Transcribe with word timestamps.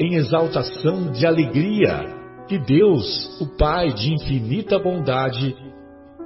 em 0.00 0.14
exaltação 0.14 1.12
de 1.12 1.26
alegria 1.26 2.06
que 2.48 2.58
Deus, 2.58 3.38
o 3.38 3.46
Pai 3.58 3.92
de 3.92 4.14
infinita 4.14 4.78
bondade, 4.78 5.54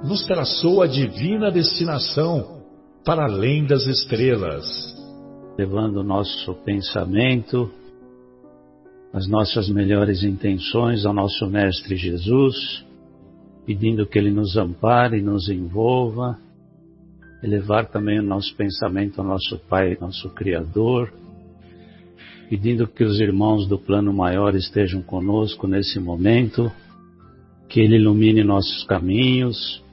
nos 0.01 0.25
traçou 0.25 0.81
a 0.81 0.87
divina 0.87 1.51
destinação 1.51 2.63
para 3.03 3.25
além 3.25 3.65
das 3.65 3.85
estrelas. 3.85 4.65
Levando 5.57 5.97
o 5.97 6.03
nosso 6.03 6.53
pensamento, 6.63 7.69
as 9.13 9.27
nossas 9.27 9.69
melhores 9.69 10.23
intenções 10.23 11.05
ao 11.05 11.13
nosso 11.13 11.45
Mestre 11.45 11.97
Jesus, 11.97 12.85
pedindo 13.65 14.07
que 14.07 14.17
Ele 14.17 14.31
nos 14.31 14.55
ampare, 14.55 15.21
nos 15.21 15.49
envolva, 15.49 16.37
elevar 17.43 17.87
também 17.89 18.19
o 18.19 18.23
nosso 18.23 18.55
pensamento 18.55 19.19
ao 19.19 19.27
nosso 19.27 19.59
Pai, 19.69 19.97
nosso 19.99 20.29
Criador, 20.29 21.11
pedindo 22.49 22.87
que 22.87 23.03
os 23.03 23.19
irmãos 23.19 23.67
do 23.67 23.77
plano 23.77 24.13
maior 24.13 24.55
estejam 24.55 25.01
conosco 25.01 25.67
nesse 25.67 25.99
momento, 25.99 26.71
que 27.67 27.79
Ele 27.79 27.95
ilumine 27.97 28.43
nossos 28.43 28.83
caminhos, 28.83 29.83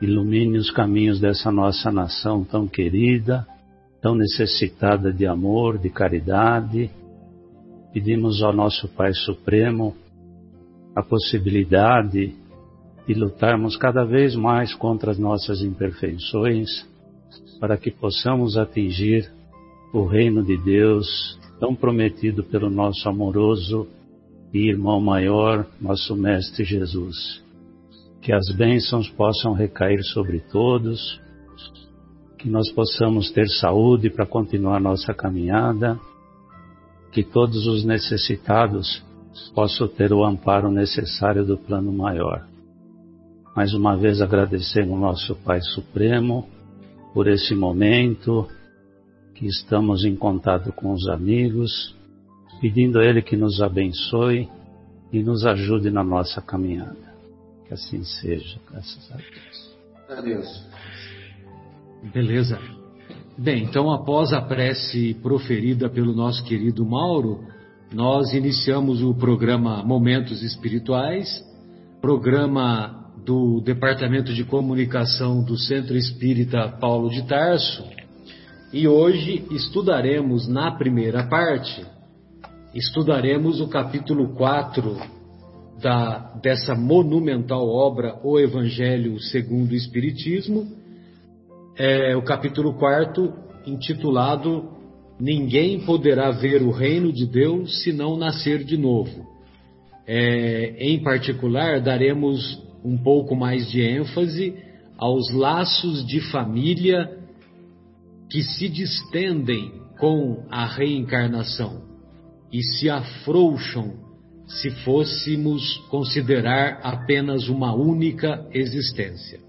ilumine 0.00 0.58
os 0.58 0.70
caminhos 0.70 1.20
dessa 1.20 1.50
nossa 1.50 1.90
nação 1.90 2.44
tão 2.44 2.66
querida, 2.66 3.46
tão 4.00 4.14
necessitada 4.14 5.12
de 5.12 5.26
amor, 5.26 5.78
de 5.78 5.90
caridade. 5.90 6.90
Pedimos 7.92 8.42
ao 8.42 8.52
nosso 8.52 8.88
Pai 8.88 9.12
Supremo 9.12 9.94
a 10.94 11.02
possibilidade 11.02 12.34
de 13.06 13.14
lutarmos 13.14 13.76
cada 13.76 14.04
vez 14.04 14.34
mais 14.34 14.74
contra 14.74 15.10
as 15.10 15.18
nossas 15.18 15.60
imperfeições, 15.60 16.86
para 17.60 17.76
que 17.76 17.90
possamos 17.90 18.56
atingir 18.56 19.30
o 19.92 20.04
reino 20.04 20.42
de 20.42 20.56
Deus 20.58 21.38
tão 21.58 21.74
prometido 21.74 22.44
pelo 22.44 22.70
nosso 22.70 23.08
amoroso 23.08 23.86
e 24.52 24.68
irmão 24.68 25.00
maior, 25.00 25.66
nosso 25.80 26.14
Mestre 26.14 26.64
Jesus. 26.64 27.42
Que 28.20 28.32
as 28.32 28.50
bênçãos 28.56 29.08
possam 29.10 29.52
recair 29.52 30.02
sobre 30.02 30.40
todos, 30.40 31.20
que 32.38 32.48
nós 32.48 32.70
possamos 32.72 33.30
ter 33.30 33.48
saúde 33.48 34.10
para 34.10 34.26
continuar 34.26 34.80
nossa 34.80 35.14
caminhada, 35.14 35.98
que 37.12 37.22
todos 37.22 37.66
os 37.66 37.84
necessitados 37.84 39.02
possam 39.54 39.88
ter 39.88 40.12
o 40.12 40.24
amparo 40.24 40.70
necessário 40.70 41.44
do 41.44 41.56
plano 41.56 41.92
maior. 41.92 42.46
Mais 43.54 43.72
uma 43.72 43.96
vez 43.96 44.20
agradecemos 44.20 45.00
nosso 45.00 45.34
Pai 45.36 45.60
Supremo 45.62 46.46
por 47.14 47.26
esse 47.26 47.54
momento, 47.54 48.46
que 49.36 49.46
estamos 49.46 50.04
em 50.04 50.16
contato 50.16 50.72
com 50.72 50.92
os 50.92 51.06
amigos, 51.08 51.94
pedindo 52.60 52.98
a 52.98 53.04
Ele 53.04 53.20
que 53.20 53.36
nos 53.36 53.60
abençoe 53.60 54.48
e 55.12 55.22
nos 55.22 55.44
ajude 55.44 55.90
na 55.90 56.02
nossa 56.02 56.40
caminhada. 56.40 57.14
Que 57.66 57.74
assim 57.74 58.02
seja, 58.02 58.58
graças 58.70 59.10
a 59.12 59.16
Deus. 59.16 59.76
A 60.08 60.20
Deus. 60.22 60.66
Beleza. 62.14 62.58
Bem, 63.36 63.64
então 63.64 63.90
após 63.90 64.32
a 64.32 64.40
prece 64.40 65.12
proferida 65.22 65.90
pelo 65.90 66.14
nosso 66.14 66.42
querido 66.44 66.86
Mauro, 66.86 67.44
nós 67.92 68.32
iniciamos 68.32 69.02
o 69.02 69.14
programa 69.14 69.82
Momentos 69.84 70.42
Espirituais, 70.42 71.44
programa 72.00 73.12
do 73.24 73.60
Departamento 73.60 74.32
de 74.32 74.44
Comunicação 74.44 75.44
do 75.44 75.58
Centro 75.58 75.94
Espírita 75.96 76.68
Paulo 76.80 77.10
de 77.10 77.26
Tarso, 77.26 77.84
e 78.72 78.86
hoje 78.86 79.44
estudaremos 79.50 80.48
na 80.48 80.72
primeira 80.72 81.28
parte, 81.28 81.84
estudaremos 82.74 83.60
o 83.60 83.68
capítulo 83.68 84.34
4 84.34 84.96
da, 85.80 86.34
dessa 86.42 86.74
monumental 86.74 87.68
obra, 87.68 88.18
O 88.22 88.38
Evangelho 88.38 89.20
segundo 89.20 89.72
o 89.72 89.74
Espiritismo, 89.76 90.66
é 91.76 92.16
o 92.16 92.22
capítulo 92.22 92.74
4 92.74 93.32
intitulado 93.66 94.76
Ninguém 95.18 95.80
poderá 95.80 96.30
ver 96.30 96.62
o 96.62 96.70
reino 96.70 97.10
de 97.10 97.24
Deus 97.24 97.82
se 97.82 97.90
não 97.90 98.18
nascer 98.18 98.62
de 98.62 98.76
novo. 98.76 99.26
É, 100.06 100.76
em 100.78 101.02
particular, 101.02 101.80
daremos 101.80 102.62
um 102.84 102.98
pouco 102.98 103.34
mais 103.34 103.70
de 103.70 103.80
ênfase 103.80 104.54
aos 104.98 105.32
laços 105.32 106.06
de 106.06 106.20
família 106.30 107.15
que 108.30 108.42
se 108.42 108.68
distendem 108.68 109.72
com 109.98 110.44
a 110.50 110.66
reencarnação 110.66 111.82
e 112.52 112.62
se 112.62 112.88
afrouxam 112.90 114.06
se 114.46 114.70
fôssemos 114.84 115.76
considerar 115.90 116.80
apenas 116.82 117.48
uma 117.48 117.74
única 117.74 118.46
existência. 118.52 119.40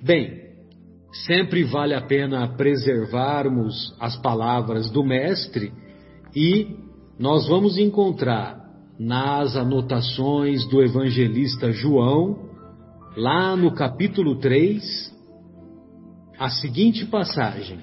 Bem, 0.00 0.40
sempre 1.26 1.64
vale 1.64 1.94
a 1.94 2.00
pena 2.00 2.46
preservarmos 2.56 3.94
as 3.98 4.16
palavras 4.16 4.88
do 4.90 5.02
Mestre 5.02 5.72
e 6.34 6.76
nós 7.18 7.48
vamos 7.48 7.76
encontrar 7.76 8.60
nas 8.98 9.56
anotações 9.56 10.64
do 10.68 10.82
evangelista 10.82 11.72
João, 11.72 12.50
lá 13.16 13.56
no 13.56 13.74
capítulo 13.74 14.36
3, 14.36 15.10
a 16.40 16.48
seguinte 16.48 17.04
passagem: 17.04 17.80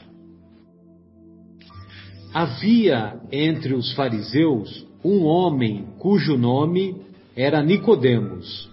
Havia 2.34 3.22
entre 3.31 3.75
os 3.75 3.94
fariseus 3.94 4.84
um 5.06 5.25
homem 5.25 5.85
cujo 6.00 6.35
nome 6.35 7.00
era 7.35 7.62
Nicodemos, 7.62 8.68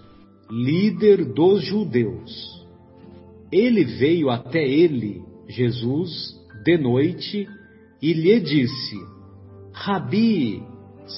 líder 0.49 1.23
dos 1.23 1.63
judeus. 1.63 2.65
Ele 3.51 3.85
veio 3.85 4.31
até 4.31 4.67
ele, 4.67 5.21
Jesus, 5.47 6.35
de 6.63 6.79
noite, 6.79 7.47
e 8.01 8.11
lhe 8.11 8.39
disse: 8.39 8.95
Rabi, 9.71 10.63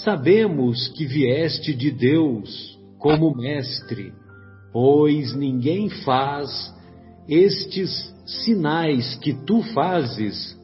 sabemos 0.03 0.89
que 0.89 1.05
vieste 1.05 1.73
de 1.73 1.89
Deus 1.89 2.77
como 2.99 3.33
mestre, 3.33 4.11
pois 4.73 5.33
ninguém 5.33 5.89
faz 5.89 6.75
estes 7.29 8.16
sinais 8.27 9.15
que 9.17 9.33
tu 9.33 9.61
fazes, 9.73 10.57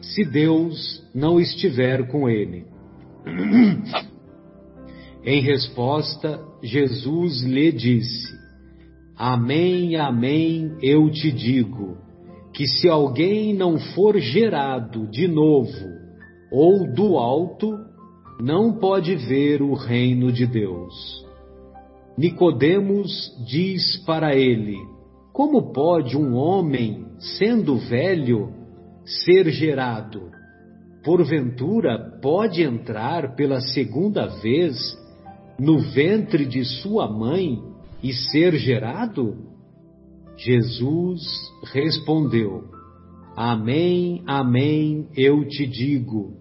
se 0.00 0.24
Deus 0.24 1.02
não 1.14 1.40
estiver 1.40 2.08
com 2.08 2.28
ele. 2.28 2.64
em 5.24 5.42
resposta, 5.42 6.40
Jesus 6.62 7.42
lhe 7.42 7.72
disse: 7.72 8.32
Amém, 9.16 9.96
amém, 9.96 10.76
eu 10.80 11.10
te 11.10 11.30
digo, 11.30 11.98
que 12.52 12.66
se 12.66 12.88
alguém 12.88 13.54
não 13.54 13.78
for 13.78 14.18
gerado 14.18 15.06
de 15.08 15.28
novo 15.28 16.00
ou 16.50 16.92
do 16.92 17.16
alto, 17.16 17.78
não 18.40 18.78
pode 18.78 19.14
ver 19.14 19.60
o 19.60 19.74
reino 19.74 20.32
de 20.32 20.46
Deus. 20.46 21.24
Nicodemos 22.16 23.32
diz 23.46 23.96
para 24.04 24.34
ele: 24.34 24.76
como 25.40 25.72
pode 25.72 26.18
um 26.18 26.34
homem, 26.34 27.06
sendo 27.38 27.78
velho, 27.78 28.52
ser 29.24 29.48
gerado? 29.48 30.30
Porventura 31.02 32.18
pode 32.20 32.62
entrar 32.62 33.34
pela 33.36 33.58
segunda 33.58 34.26
vez 34.26 34.76
no 35.58 35.78
ventre 35.78 36.44
de 36.44 36.62
sua 36.82 37.10
mãe 37.10 37.58
e 38.02 38.12
ser 38.12 38.54
gerado? 38.56 39.34
Jesus 40.36 41.22
respondeu: 41.72 42.64
Amém, 43.34 44.22
amém, 44.26 45.08
eu 45.16 45.48
te 45.48 45.66
digo, 45.66 46.34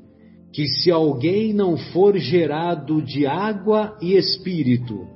que 0.51 0.67
se 0.67 0.91
alguém 0.91 1.53
não 1.53 1.77
for 1.77 2.17
gerado 2.17 3.01
de 3.01 3.25
água 3.25 3.97
e 4.01 4.17
espírito, 4.17 5.07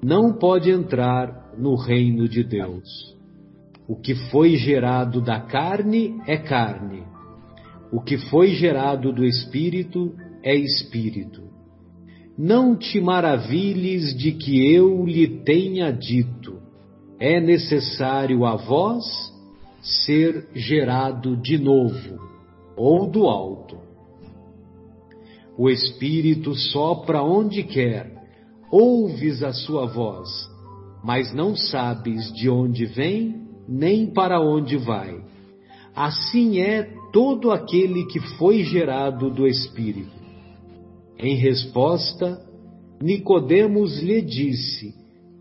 não 0.00 0.34
pode 0.34 0.70
entrar 0.70 1.52
no 1.58 1.74
reino 1.74 2.28
de 2.28 2.44
Deus. 2.44 3.13
O 3.86 3.96
que 3.96 4.14
foi 4.30 4.56
gerado 4.56 5.20
da 5.20 5.40
carne 5.40 6.18
é 6.26 6.38
carne, 6.38 7.02
o 7.92 8.00
que 8.00 8.16
foi 8.16 8.48
gerado 8.54 9.12
do 9.12 9.24
espírito 9.24 10.14
é 10.42 10.54
espírito. 10.54 11.42
Não 12.36 12.74
te 12.76 13.00
maravilhes 13.00 14.16
de 14.16 14.32
que 14.32 14.74
eu 14.74 15.04
lhe 15.04 15.28
tenha 15.44 15.92
dito, 15.92 16.60
é 17.20 17.40
necessário 17.40 18.44
a 18.44 18.56
vós 18.56 19.04
ser 19.80 20.48
gerado 20.54 21.36
de 21.36 21.58
novo, 21.58 22.18
ou 22.76 23.08
do 23.08 23.26
alto. 23.26 23.76
O 25.56 25.70
Espírito 25.70 26.54
sopra 26.54 27.22
onde 27.22 27.62
quer, 27.62 28.10
ouves 28.72 29.42
a 29.42 29.52
sua 29.52 29.86
voz, 29.86 30.28
mas 31.04 31.32
não 31.32 31.54
sabes 31.54 32.32
de 32.32 32.50
onde 32.50 32.86
vem 32.86 33.43
nem 33.68 34.06
para 34.06 34.40
onde 34.40 34.76
vai. 34.76 35.22
Assim 35.94 36.58
é 36.58 36.90
todo 37.12 37.52
aquele 37.52 38.04
que 38.06 38.20
foi 38.36 38.64
gerado 38.64 39.30
do 39.30 39.46
Espírito. 39.46 40.12
Em 41.18 41.36
resposta, 41.36 42.40
Nicodemos 43.00 44.02
lhe 44.02 44.20
disse: 44.20 44.92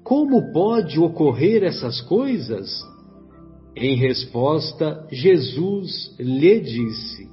Como 0.03 0.51
pode 0.53 0.99
ocorrer 0.99 1.63
essas 1.63 1.99
coisas? 2.01 2.69
Em 3.75 3.95
resposta, 3.95 5.07
Jesus 5.11 6.15
lhe 6.19 6.59
disse: 6.59 7.27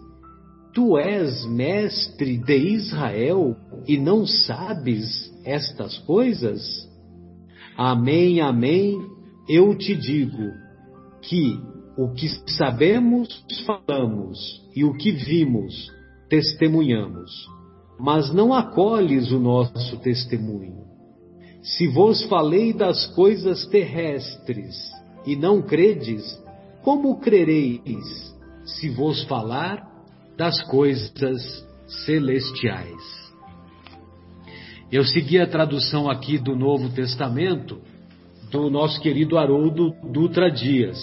Tu 0.73 0.97
és 0.97 1.45
mestre 1.47 2.39
de 2.39 2.57
Israel 2.57 3.55
e 3.87 3.99
não 3.99 4.27
sabes 4.27 5.31
estas 5.45 5.99
coisas? 5.99 6.63
Amém, 7.77 8.41
amém, 8.41 8.97
eu 9.49 9.77
te 9.77 9.95
digo 9.95 10.60
que 11.23 11.61
o 11.97 12.13
que 12.13 12.29
sabemos, 12.53 13.45
falamos, 13.67 14.39
e 14.75 14.85
o 14.85 14.95
que 14.95 15.11
vimos, 15.13 15.91
testemunhamos 16.29 17.31
mas 18.01 18.33
não 18.33 18.55
acolhes 18.55 19.31
o 19.31 19.39
nosso 19.39 19.99
testemunho. 19.99 20.81
Se 21.63 21.87
vos 21.87 22.25
falei 22.25 22.73
das 22.73 23.07
coisas 23.15 23.67
terrestres 23.67 24.75
e 25.27 25.37
não 25.37 25.61
credes, 25.61 26.23
como 26.83 27.21
crereis 27.21 28.35
se 28.65 28.89
vos 28.89 29.23
falar 29.25 29.87
das 30.37 30.63
coisas 30.63 31.43
celestiais? 32.07 33.21
Eu 34.91 35.05
segui 35.05 35.39
a 35.39 35.47
tradução 35.47 36.11
aqui 36.11 36.39
do 36.39 36.57
Novo 36.57 36.89
Testamento 36.89 37.81
do 38.51 38.69
nosso 38.69 39.01
querido 39.01 39.39
Haroldo 39.39 39.95
Dutra 40.03 40.51
Dias, 40.51 40.99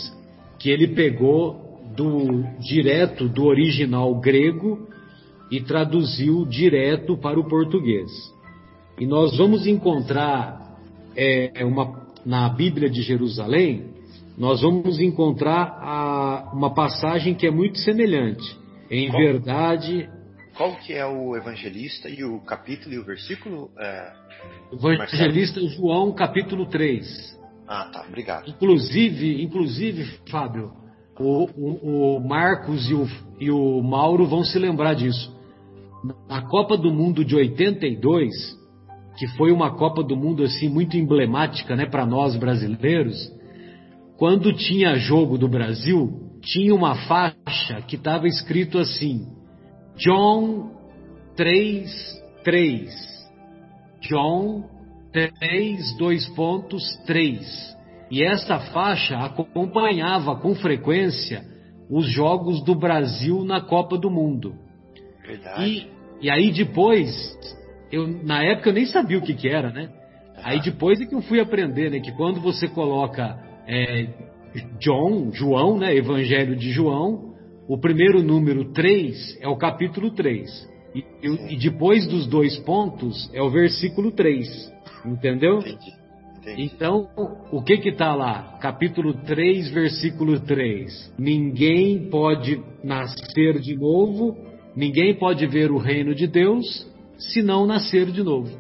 que 0.60 0.70
ele 0.70 0.90
pegou 0.90 1.82
do 1.96 2.44
direto 2.60 3.28
do 3.28 3.46
original 3.46 4.14
grego 4.20 4.88
e 5.50 5.62
traduziu 5.62 6.46
direto 6.46 7.18
para 7.18 7.40
o 7.40 7.48
português. 7.48 8.12
E 9.00 9.06
nós 9.06 9.38
vamos 9.38 9.66
encontrar 9.66 10.78
é, 11.16 11.64
uma, 11.64 12.08
na 12.26 12.50
Bíblia 12.50 12.90
de 12.90 13.02
Jerusalém, 13.02 13.96
nós 14.38 14.62
vamos 14.62 15.00
encontrar 15.00 15.80
a, 15.82 16.52
uma 16.54 16.74
passagem 16.74 17.34
que 17.34 17.48
é 17.48 17.52
muito 17.52 17.78
semelhante. 17.80 18.58
Em 18.90 19.10
qual, 19.10 19.22
verdade. 19.22 20.10
Qual 20.56 20.76
que 20.76 20.94
é 20.94 21.06
o 21.06 21.36
evangelista 21.36 22.10
e 22.10 22.24
o 22.24 22.40
capítulo 22.42 22.94
e 22.94 23.00
o 23.00 23.04
versículo? 23.04 23.72
É, 23.78 24.14
evangelista 24.72 25.60
Marcelo? 25.60 25.70
João, 25.70 26.14
capítulo 26.14 26.66
3. 26.68 27.37
Ah, 27.68 27.90
tá, 27.92 28.06
obrigado. 28.08 28.50
Inclusive, 28.50 29.44
inclusive, 29.44 30.04
Fábio, 30.30 30.72
o, 31.20 31.50
o, 31.56 32.18
o 32.18 32.28
Marcos 32.28 32.90
e 32.90 32.94
o, 32.94 33.08
e 33.40 33.52
o 33.52 33.82
Mauro 33.82 34.26
vão 34.26 34.44
se 34.44 34.58
lembrar 34.58 34.94
disso 34.94 35.36
na 36.30 36.42
Copa 36.44 36.78
do 36.78 36.94
Mundo 36.94 37.26
de 37.26 37.36
82, 37.36 38.34
que 39.18 39.28
foi 39.36 39.52
uma 39.52 39.76
Copa 39.76 40.04
do 40.04 40.16
Mundo 40.16 40.44
assim 40.44 40.70
muito 40.70 40.96
emblemática, 40.96 41.76
né, 41.76 41.86
para 41.86 42.06
nós 42.06 42.38
brasileiros, 42.38 43.32
quando 44.18 44.54
tinha 44.54 44.96
jogo 44.96 45.38
do 45.38 45.48
Brasil, 45.48 46.40
tinha 46.42 46.74
uma 46.74 46.96
faixa 47.08 47.82
que 47.88 47.96
estava 47.96 48.28
escrito 48.28 48.78
assim: 48.78 49.28
John 49.98 50.72
3 51.36 52.18
3. 52.44 52.90
John 54.02 54.64
3 55.12 55.98
2 55.98 56.30
pontos 56.30 56.84
3. 57.06 57.78
E 58.10 58.24
essa 58.24 58.60
faixa 58.60 59.18
acompanhava 59.18 60.36
com 60.38 60.56
frequência 60.56 61.44
os 61.90 62.10
jogos 62.10 62.64
do 62.64 62.76
Brasil 62.76 63.44
na 63.44 63.62
Copa 63.62 63.98
do 63.98 64.10
Mundo. 64.10 64.56
Verdade. 65.26 65.90
E, 66.22 66.26
e 66.26 66.30
aí 66.30 66.52
depois, 66.52 67.10
eu 67.92 68.08
na 68.08 68.44
época 68.44 68.70
eu 68.70 68.74
nem 68.74 68.86
sabia 68.86 69.18
o 69.18 69.22
que, 69.22 69.34
que 69.34 69.48
era, 69.48 69.72
né? 69.72 69.90
Aí 70.44 70.62
depois 70.62 71.02
é 71.02 71.06
que 71.06 71.16
eu 71.16 71.22
fui 71.22 71.40
aprender, 71.40 71.90
né? 71.90 72.00
Que 72.00 72.12
quando 72.12 72.40
você 72.40 72.68
coloca 72.68 73.38
é, 73.68 74.08
John, 74.80 75.32
João, 75.34 75.78
né? 75.78 75.96
Evangelho 75.96 76.56
de 76.56 76.72
João, 76.72 77.34
o 77.68 77.78
primeiro 77.78 78.22
número 78.24 78.72
3 78.72 79.40
é 79.42 79.48
o 79.48 79.58
capítulo 79.58 80.12
3. 80.12 80.78
E, 80.96 81.54
e, 81.54 81.58
depois 81.58 82.08
dos 82.08 82.26
dois 82.26 82.58
pontos 82.60 83.30
é 83.34 83.42
o 83.42 83.50
versículo 83.50 84.12
3. 84.12 84.74
Entendeu? 85.06 85.60
Entendi. 85.60 85.94
Entendi. 86.40 86.64
Então, 86.64 87.10
o 87.52 87.62
que 87.62 87.78
que 87.78 87.92
tá 87.92 88.16
lá? 88.16 88.58
Capítulo 88.62 89.14
3, 89.14 89.70
versículo 89.70 90.40
3. 90.40 91.14
Ninguém 91.18 92.10
pode 92.10 92.62
nascer 92.84 93.60
de 93.60 93.76
novo 93.76 94.48
Ninguém 94.78 95.16
pode 95.16 95.48
ver 95.48 95.72
o 95.72 95.80
reino 95.80 96.14
de 96.14 96.28
Deus 96.28 96.88
se 97.18 97.42
não 97.42 97.66
nascer 97.66 98.12
de 98.12 98.22
novo. 98.22 98.56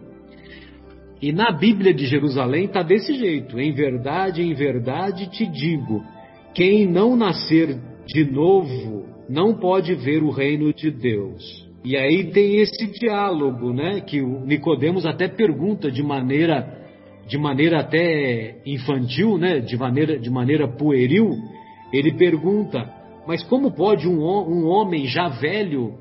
E 1.21 1.31
na 1.31 1.51
Bíblia 1.51 1.93
de 1.93 2.07
Jerusalém 2.07 2.65
está 2.65 2.81
desse 2.81 3.13
jeito: 3.13 3.59
em 3.59 3.71
verdade, 3.71 4.41
em 4.41 4.51
verdade 4.55 5.29
te 5.29 5.45
digo, 5.45 6.03
quem 6.55 6.87
não 6.87 7.15
nascer 7.15 7.79
de 8.07 8.25
novo 8.25 9.05
não 9.29 9.53
pode 9.53 9.93
ver 9.93 10.23
o 10.23 10.31
reino 10.31 10.73
de 10.73 10.89
Deus. 10.89 11.66
E 11.83 11.95
aí 11.95 12.31
tem 12.31 12.57
esse 12.57 12.87
diálogo, 12.99 13.71
né, 13.71 14.01
que 14.01 14.21
o 14.21 14.45
Nicodemos 14.45 15.05
até 15.05 15.27
pergunta 15.27 15.91
de 15.91 16.03
maneira 16.03 16.75
de 17.27 17.37
maneira 17.37 17.81
até 17.81 18.61
infantil, 18.65 19.37
né, 19.37 19.59
de 19.59 19.75
maneira 19.75 20.17
de 20.17 20.29
maneira 20.29 20.67
pueril, 20.67 21.31
ele 21.91 22.13
pergunta: 22.13 22.89
"Mas 23.27 23.43
como 23.43 23.71
pode 23.71 24.07
um, 24.07 24.21
um 24.21 24.65
homem 24.65 25.05
já 25.05 25.27
velho 25.27 25.93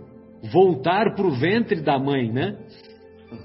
voltar 0.53 1.15
para 1.15 1.27
o 1.27 1.33
ventre 1.33 1.81
da 1.81 1.99
mãe, 1.99 2.31
né? 2.31 2.57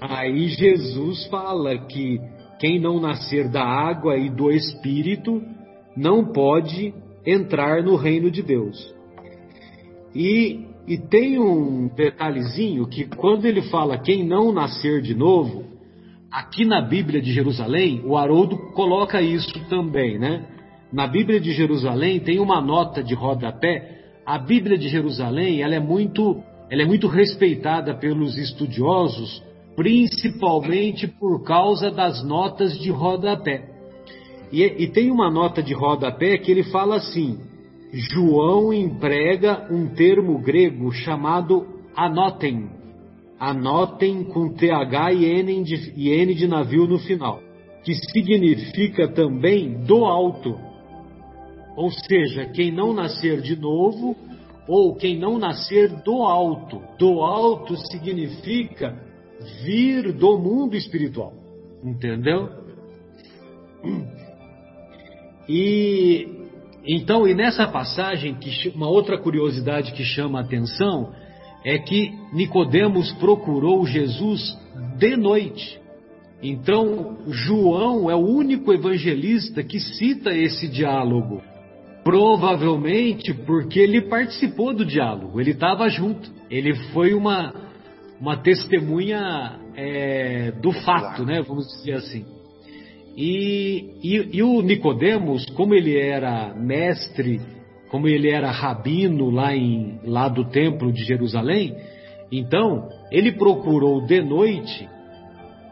Aí 0.00 0.48
Jesus 0.48 1.26
fala 1.26 1.76
que 1.86 2.20
quem 2.60 2.80
não 2.80 3.00
nascer 3.00 3.48
da 3.48 3.64
água 3.64 4.16
e 4.16 4.30
do 4.30 4.50
Espírito 4.50 5.42
não 5.96 6.32
pode 6.32 6.94
entrar 7.26 7.82
no 7.82 7.96
reino 7.96 8.30
de 8.30 8.42
Deus. 8.42 8.94
E, 10.14 10.66
e 10.86 10.98
tem 10.98 11.38
um 11.38 11.88
detalhezinho 11.88 12.86
que 12.86 13.04
quando 13.04 13.46
ele 13.46 13.62
fala 13.62 13.98
quem 13.98 14.24
não 14.24 14.52
nascer 14.52 15.00
de 15.00 15.14
novo, 15.14 15.64
aqui 16.30 16.64
na 16.64 16.80
Bíblia 16.80 17.20
de 17.20 17.32
Jerusalém, 17.32 18.02
o 18.04 18.16
Haroldo 18.16 18.56
coloca 18.72 19.22
isso 19.22 19.52
também, 19.68 20.18
né? 20.18 20.44
Na 20.92 21.06
Bíblia 21.06 21.40
de 21.40 21.52
Jerusalém 21.52 22.20
tem 22.20 22.40
uma 22.40 22.60
nota 22.60 23.02
de 23.02 23.14
rodapé. 23.14 24.00
A 24.26 24.38
Bíblia 24.38 24.76
de 24.76 24.88
Jerusalém 24.88 25.62
ela 25.62 25.74
é 25.74 25.80
muito 25.80 26.42
ela 26.68 26.82
é 26.82 26.86
muito 26.86 27.06
respeitada 27.06 27.94
pelos 27.94 28.36
estudiosos, 28.38 29.42
principalmente 29.76 31.06
por 31.06 31.44
causa 31.44 31.90
das 31.90 32.24
notas 32.24 32.78
de 32.78 32.90
rodapé. 32.90 33.68
E, 34.50 34.62
e 34.62 34.86
tem 34.88 35.10
uma 35.10 35.30
nota 35.30 35.62
de 35.62 35.74
rodapé 35.74 36.38
que 36.38 36.50
ele 36.50 36.64
fala 36.64 36.96
assim: 36.96 37.38
João 37.92 38.72
emprega 38.72 39.68
um 39.70 39.88
termo 39.88 40.38
grego 40.38 40.90
chamado 40.92 41.66
anotem. 41.94 42.70
Anotem 43.38 44.24
com 44.24 44.54
TH 44.54 45.12
e 45.12 45.24
N 45.26 45.62
de, 45.62 45.92
e 45.94 46.08
N 46.10 46.34
de 46.34 46.48
navio 46.48 46.86
no 46.86 46.98
final, 46.98 47.42
que 47.84 47.94
significa 47.94 49.08
também 49.08 49.84
do 49.84 50.06
alto. 50.06 50.58
Ou 51.76 51.90
seja, 51.90 52.46
quem 52.46 52.72
não 52.72 52.94
nascer 52.94 53.42
de 53.42 53.56
novo 53.56 54.16
ou 54.66 54.94
quem 54.94 55.18
não 55.18 55.38
nascer 55.38 55.88
do 56.02 56.22
alto. 56.22 56.80
Do 56.98 57.20
alto 57.20 57.76
significa 57.90 58.96
vir 59.64 60.12
do 60.12 60.38
mundo 60.38 60.76
espiritual. 60.76 61.34
Entendeu? 61.84 62.48
E 65.48 66.41
então, 66.84 67.28
e 67.28 67.34
nessa 67.34 67.66
passagem, 67.66 68.34
que 68.34 68.68
uma 68.74 68.88
outra 68.88 69.16
curiosidade 69.16 69.92
que 69.92 70.04
chama 70.04 70.40
a 70.40 70.42
atenção 70.42 71.12
é 71.64 71.78
que 71.78 72.12
Nicodemos 72.32 73.12
procurou 73.12 73.86
Jesus 73.86 74.58
de 74.98 75.16
noite. 75.16 75.80
Então, 76.42 77.18
João 77.28 78.10
é 78.10 78.16
o 78.16 78.26
único 78.26 78.72
evangelista 78.72 79.62
que 79.62 79.78
cita 79.78 80.34
esse 80.34 80.66
diálogo. 80.66 81.40
Provavelmente 82.02 83.32
porque 83.32 83.78
ele 83.78 84.02
participou 84.02 84.74
do 84.74 84.84
diálogo, 84.84 85.40
ele 85.40 85.52
estava 85.52 85.88
junto. 85.88 86.28
Ele 86.50 86.74
foi 86.92 87.14
uma, 87.14 87.54
uma 88.20 88.36
testemunha 88.38 89.56
é, 89.76 90.50
do 90.60 90.72
fato, 90.72 91.24
né? 91.24 91.42
Vamos 91.42 91.68
dizer 91.68 91.92
assim. 91.92 92.41
E, 93.16 93.94
e, 94.02 94.36
e 94.38 94.42
o 94.42 94.62
Nicodemos, 94.62 95.44
como 95.50 95.74
ele 95.74 95.98
era 95.98 96.54
mestre, 96.54 97.40
como 97.90 98.08
ele 98.08 98.30
era 98.30 98.50
rabino 98.50 99.30
lá, 99.30 99.54
em, 99.54 100.00
lá 100.04 100.28
do 100.28 100.44
templo 100.46 100.90
de 100.90 101.04
Jerusalém, 101.04 101.76
então 102.30 102.88
ele 103.10 103.32
procurou 103.32 104.00
de 104.06 104.22
noite 104.22 104.88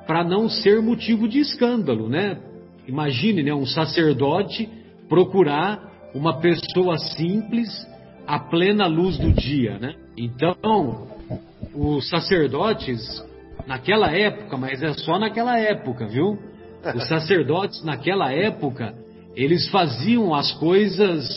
para 0.07 0.23
não 0.23 0.49
ser 0.49 0.83
motivo 0.83 1.27
de 1.27 1.39
escândalo, 1.39 2.09
né? 2.09 2.39
Imagine, 2.87 3.43
né, 3.43 3.55
um 3.55 3.65
sacerdote 3.65 4.69
procurar 5.09 6.11
uma 6.15 6.41
pessoa 6.41 6.99
simples 6.99 7.69
à 8.27 8.39
plena 8.39 8.87
luz 8.87 9.17
do 9.17 9.33
dia, 9.33 9.79
né? 9.79 9.95
Então, 10.17 11.07
os 11.75 12.09
sacerdotes 12.09 13.01
naquela 13.67 14.11
época, 14.11 14.57
mas 14.57 14.83
é 14.83 14.93
só 14.95 15.19
naquela 15.19 15.59
época, 15.59 16.07
viu? 16.07 16.39
Os 16.95 17.09
sacerdotes 17.09 17.85
naquela 17.85 18.33
época, 18.33 18.95
eles 19.37 19.69
faziam 19.69 20.35
as 20.35 20.53
coisas 20.53 21.29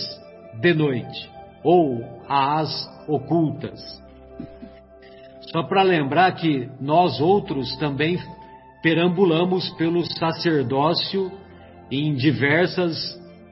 de 0.61 0.73
noite 0.73 1.29
ou 1.63 2.03
às 2.27 2.89
ocultas. 3.07 3.79
Só 5.51 5.63
para 5.63 5.83
lembrar 5.83 6.31
que 6.33 6.69
nós 6.79 7.19
outros 7.19 7.75
também 7.77 8.17
perambulamos 8.81 9.69
pelo 9.71 10.03
sacerdócio 10.17 11.31
em 11.91 12.13
diversas 12.15 12.97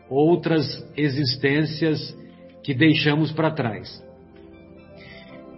outras 0.10 0.66
existências 0.98 2.18
que 2.64 2.74
deixamos 2.74 3.32
para 3.32 3.52
trás. 3.52 4.04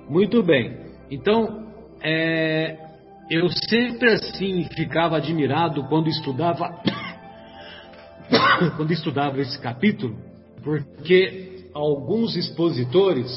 Muito 0.10 0.44
bem. 0.44 0.78
Então, 1.10 1.68
é, 2.02 2.78
eu 3.30 3.50
sempre 3.50 4.12
assim 4.12 4.64
ficava 4.76 5.18
admirado 5.18 5.84
quando 5.86 6.08
estudava 6.10 6.70
quando 8.78 8.92
estudava 8.92 9.40
esse 9.40 9.60
capítulo, 9.60 10.16
porque 10.64 11.70
alguns 11.74 12.36
expositores 12.36 13.30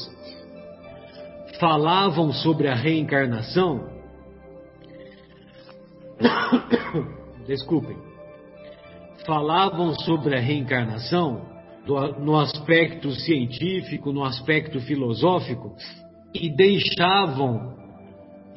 falavam 1.59 2.31
sobre 2.31 2.67
a 2.67 2.75
reencarnação. 2.75 3.89
Desculpem. 7.47 7.97
Falavam 9.25 9.93
sobre 10.01 10.37
a 10.37 10.39
reencarnação 10.39 11.45
no 12.19 12.37
aspecto 12.37 13.11
científico, 13.11 14.11
no 14.11 14.23
aspecto 14.23 14.79
filosófico 14.81 15.75
e 16.33 16.53
deixavam 16.53 17.76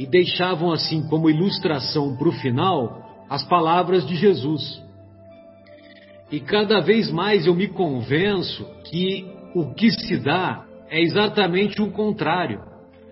e 0.01 0.07
deixavam 0.07 0.73
assim 0.73 1.07
como 1.09 1.29
ilustração 1.29 2.17
para 2.17 2.31
o 2.31 2.33
final 2.33 3.27
as 3.29 3.47
palavras 3.47 4.07
de 4.07 4.17
Jesus. 4.17 4.83
E 6.33 6.41
cada 6.41 6.81
vez 6.81 7.11
mais 7.11 7.47
eu 7.47 7.55
me 7.55 7.69
convenço 7.69 8.65
que 8.85 9.27
o 9.55 9.75
que 9.75 9.91
se 9.91 10.17
dá 10.17 10.65
é 10.89 11.03
exatamente 11.03 11.83
o 11.83 11.91
contrário, 11.91 12.63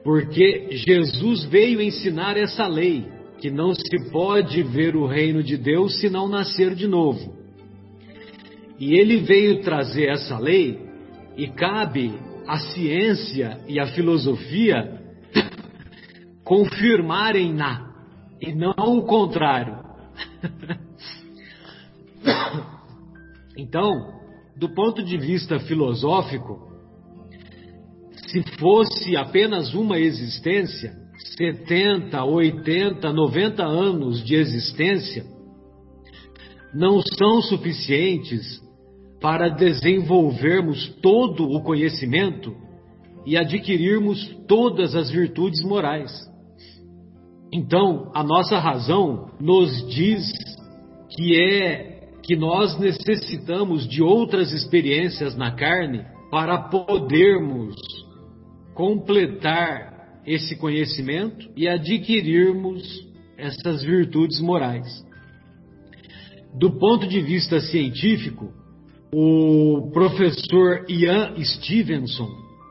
porque 0.03 0.69
Jesus 0.71 1.45
veio 1.45 1.83
ensinar 1.83 2.39
essa 2.39 2.67
lei, 2.67 3.07
que 3.39 3.51
não 3.51 3.75
se 3.75 4.11
pode 4.11 4.63
ver 4.63 4.97
o 4.97 5.07
reino 5.07 5.43
de 5.43 5.59
Deus 5.59 6.01
se 6.01 6.09
não 6.09 6.27
nascer 6.27 6.75
de 6.75 6.87
novo. 6.87 7.37
E 8.79 8.99
ele 8.99 9.19
veio 9.19 9.61
trazer 9.61 10.09
essa 10.09 10.39
lei, 10.39 10.81
e 11.37 11.49
cabe 11.49 12.15
à 12.47 12.57
ciência 12.57 13.59
e 13.69 13.79
à 13.79 13.89
filosofia 13.89 14.98
confirmarem-na 16.49 17.93
e 18.41 18.55
não 18.55 18.97
o 18.97 19.03
contrário. 19.03 19.85
então, 23.55 24.15
do 24.57 24.71
ponto 24.71 25.05
de 25.05 25.19
vista 25.19 25.61
filosófico, 25.61 26.73
se 28.29 28.43
fosse 28.59 29.15
apenas 29.15 29.75
uma 29.75 29.99
existência, 29.99 30.97
70, 31.37 32.25
80, 32.25 33.13
90 33.13 33.63
anos 33.63 34.25
de 34.25 34.35
existência, 34.35 35.27
não 36.73 37.03
são 37.03 37.43
suficientes 37.43 38.59
para 39.21 39.51
desenvolvermos 39.51 40.89
todo 41.03 41.45
o 41.45 41.63
conhecimento 41.63 42.57
e 43.27 43.37
adquirirmos 43.37 44.27
todas 44.47 44.95
as 44.95 45.11
virtudes 45.11 45.63
morais. 45.63 46.28
Então, 47.53 48.11
a 48.15 48.23
nossa 48.23 48.59
razão 48.59 49.31
nos 49.41 49.87
diz 49.89 50.31
que 51.17 51.41
é 51.41 52.11
que 52.23 52.37
nós 52.37 52.79
necessitamos 52.79 53.89
de 53.89 54.03
outras 54.03 54.53
experiências 54.53 55.35
na 55.35 55.53
carne 55.53 56.05
para 56.31 56.59
podermos 56.69 57.75
completar 58.75 60.21
esse 60.27 60.57
conhecimento 60.57 61.49
e 61.57 61.67
adquirirmos 61.67 62.83
essas 63.37 63.83
virtudes 63.83 64.41
morais. 64.41 64.87
Do 66.55 66.79
ponto 66.79 67.07
de 67.07 67.21
vista 67.21 67.61
científico, 67.61 68.53
o 69.13 69.91
professor 69.93 70.85
Ian 70.89 71.35
Stevenson, 71.43 72.29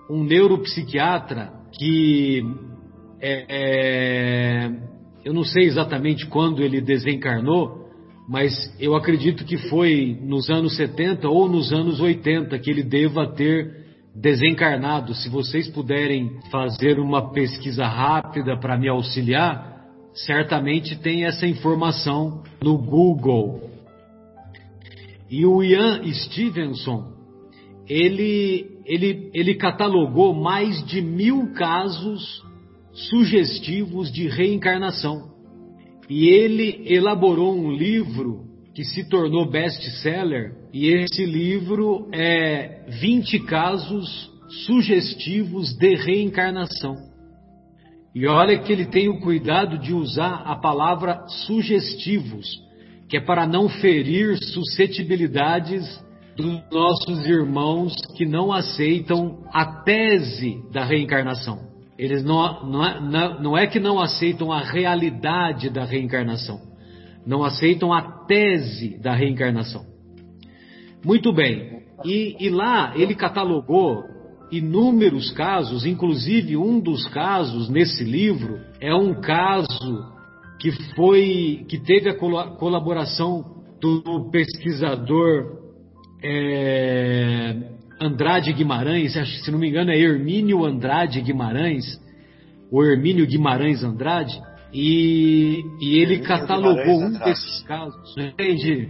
um 0.09 0.23
neuropsiquiatra 0.23 1.51
que 1.73 2.43
é, 3.19 3.45
é, 3.49 4.71
eu 5.25 5.33
não 5.33 5.43
sei 5.43 5.65
exatamente 5.65 6.25
quando 6.27 6.61
ele 6.61 6.79
desencarnou, 6.79 7.87
mas 8.29 8.53
eu 8.79 8.95
acredito 8.95 9.45
que 9.45 9.57
foi 9.69 10.17
nos 10.21 10.49
anos 10.49 10.75
70 10.75 11.27
ou 11.27 11.47
nos 11.47 11.71
anos 11.71 11.99
80 11.99 12.57
que 12.59 12.69
ele 12.69 12.83
deva 12.83 13.27
ter 13.33 13.85
desencarnado. 14.15 15.13
Se 15.13 15.29
vocês 15.29 15.69
puderem 15.69 16.39
fazer 16.51 16.99
uma 16.99 17.31
pesquisa 17.31 17.85
rápida 17.85 18.57
para 18.57 18.77
me 18.77 18.89
auxiliar, 18.89 19.85
certamente 20.13 20.97
tem 20.97 21.25
essa 21.25 21.47
informação 21.47 22.43
no 22.61 22.77
Google. 22.77 23.69
E 25.29 25.45
o 25.45 25.63
Ian 25.63 26.01
Stevenson, 26.11 27.13
ele, 27.87 28.77
ele, 28.85 29.29
ele 29.33 29.55
catalogou 29.55 30.33
mais 30.33 30.85
de 30.85 31.01
mil 31.01 31.53
casos 31.53 32.45
sugestivos 33.09 34.11
de 34.11 34.27
reencarnação. 34.27 35.35
E 36.09 36.27
ele 36.27 36.83
elaborou 36.85 37.55
um 37.55 37.71
livro 37.71 38.45
que 38.73 38.83
se 38.83 39.07
tornou 39.09 39.49
best-seller, 39.49 40.53
e 40.71 40.87
esse 40.87 41.25
livro 41.25 42.07
é 42.13 42.85
20 43.01 43.39
casos 43.39 44.31
sugestivos 44.65 45.75
de 45.77 45.95
reencarnação. 45.95 46.95
E 48.13 48.27
olha 48.27 48.57
que 48.59 48.71
ele 48.71 48.85
tem 48.85 49.09
o 49.09 49.19
cuidado 49.19 49.77
de 49.77 49.93
usar 49.93 50.43
a 50.45 50.55
palavra 50.55 51.27
sugestivos, 51.45 52.47
que 53.09 53.17
é 53.17 53.21
para 53.21 53.45
não 53.45 53.67
ferir 53.69 54.37
suscetibilidades 54.37 55.85
dos 56.35 56.61
nossos 56.71 57.27
irmãos 57.27 57.95
que 58.15 58.25
não 58.25 58.51
aceitam 58.51 59.43
a 59.51 59.83
tese 59.83 60.61
da 60.71 60.83
reencarnação. 60.83 61.66
Eles 61.97 62.23
não, 62.23 62.65
não, 62.65 62.85
é, 62.85 62.99
não, 63.01 63.41
não 63.41 63.57
é 63.57 63.65
que 63.65 63.79
não 63.79 63.99
aceitam 63.99 64.51
a 64.51 64.61
realidade 64.61 65.69
da 65.69 65.83
reencarnação, 65.83 66.61
não 67.25 67.43
aceitam 67.43 67.91
a 67.91 68.25
tese 68.25 68.99
da 69.01 69.13
reencarnação. 69.13 69.85
Muito 71.03 71.33
bem, 71.33 71.83
e, 72.05 72.35
e 72.39 72.49
lá 72.49 72.93
ele 72.95 73.15
catalogou 73.15 74.03
inúmeros 74.51 75.31
casos, 75.31 75.85
inclusive 75.85 76.55
um 76.55 76.79
dos 76.79 77.07
casos 77.07 77.69
nesse 77.69 78.03
livro 78.03 78.59
é 78.79 78.93
um 78.93 79.19
caso 79.19 80.17
que 80.59 80.71
foi 80.95 81.65
que 81.67 81.79
teve 81.79 82.09
a 82.09 82.17
colaboração 82.17 83.57
do 83.79 84.29
pesquisador 84.31 85.57
é, 86.23 87.76
Andrade 87.99 88.53
Guimarães, 88.53 89.13
se 89.13 89.51
não 89.51 89.59
me 89.59 89.69
engano 89.69 89.91
é 89.91 89.97
Hermínio 89.97 90.65
Andrade 90.65 91.21
Guimarães, 91.21 91.99
ou 92.71 92.83
Hermínio 92.83 93.25
Guimarães 93.25 93.83
Andrade, 93.83 94.39
E, 94.73 95.63
e 95.79 95.99
ele 95.99 96.15
Hermínio 96.15 96.27
catalogou 96.27 97.01
um 97.01 97.11
desses 97.13 97.63
casos. 97.63 98.15
Entendi. 98.17 98.89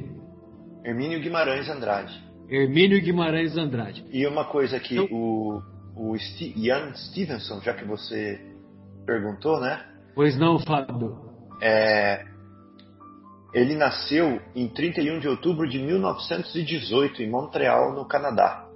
Hermínio 0.84 1.20
Guimarães 1.20 1.70
Andrade. 1.70 2.14
Hermínio 2.50 3.02
Guimarães 3.02 3.58
Andrade. 3.58 4.06
E 4.12 4.26
uma 4.26 4.46
coisa 4.46 4.80
que 4.80 4.96
então, 4.96 5.08
o, 5.16 5.62
o 5.96 6.16
Ian 6.56 6.94
Stevenson, 6.94 7.62
já 7.62 7.74
que 7.74 7.86
você 7.86 8.40
perguntou, 9.06 9.60
né? 9.60 9.84
Pois 10.16 10.38
não, 10.38 10.60
Fábio. 10.60 11.18
É, 11.62 12.26
ele 13.54 13.76
nasceu 13.76 14.42
em 14.56 14.68
31 14.68 15.20
de 15.20 15.28
outubro 15.28 15.68
de 15.68 15.80
1918 15.80 17.24
em 17.24 17.30
Montreal, 17.30 17.94
no 17.94 18.06
Canadá. 18.06 18.67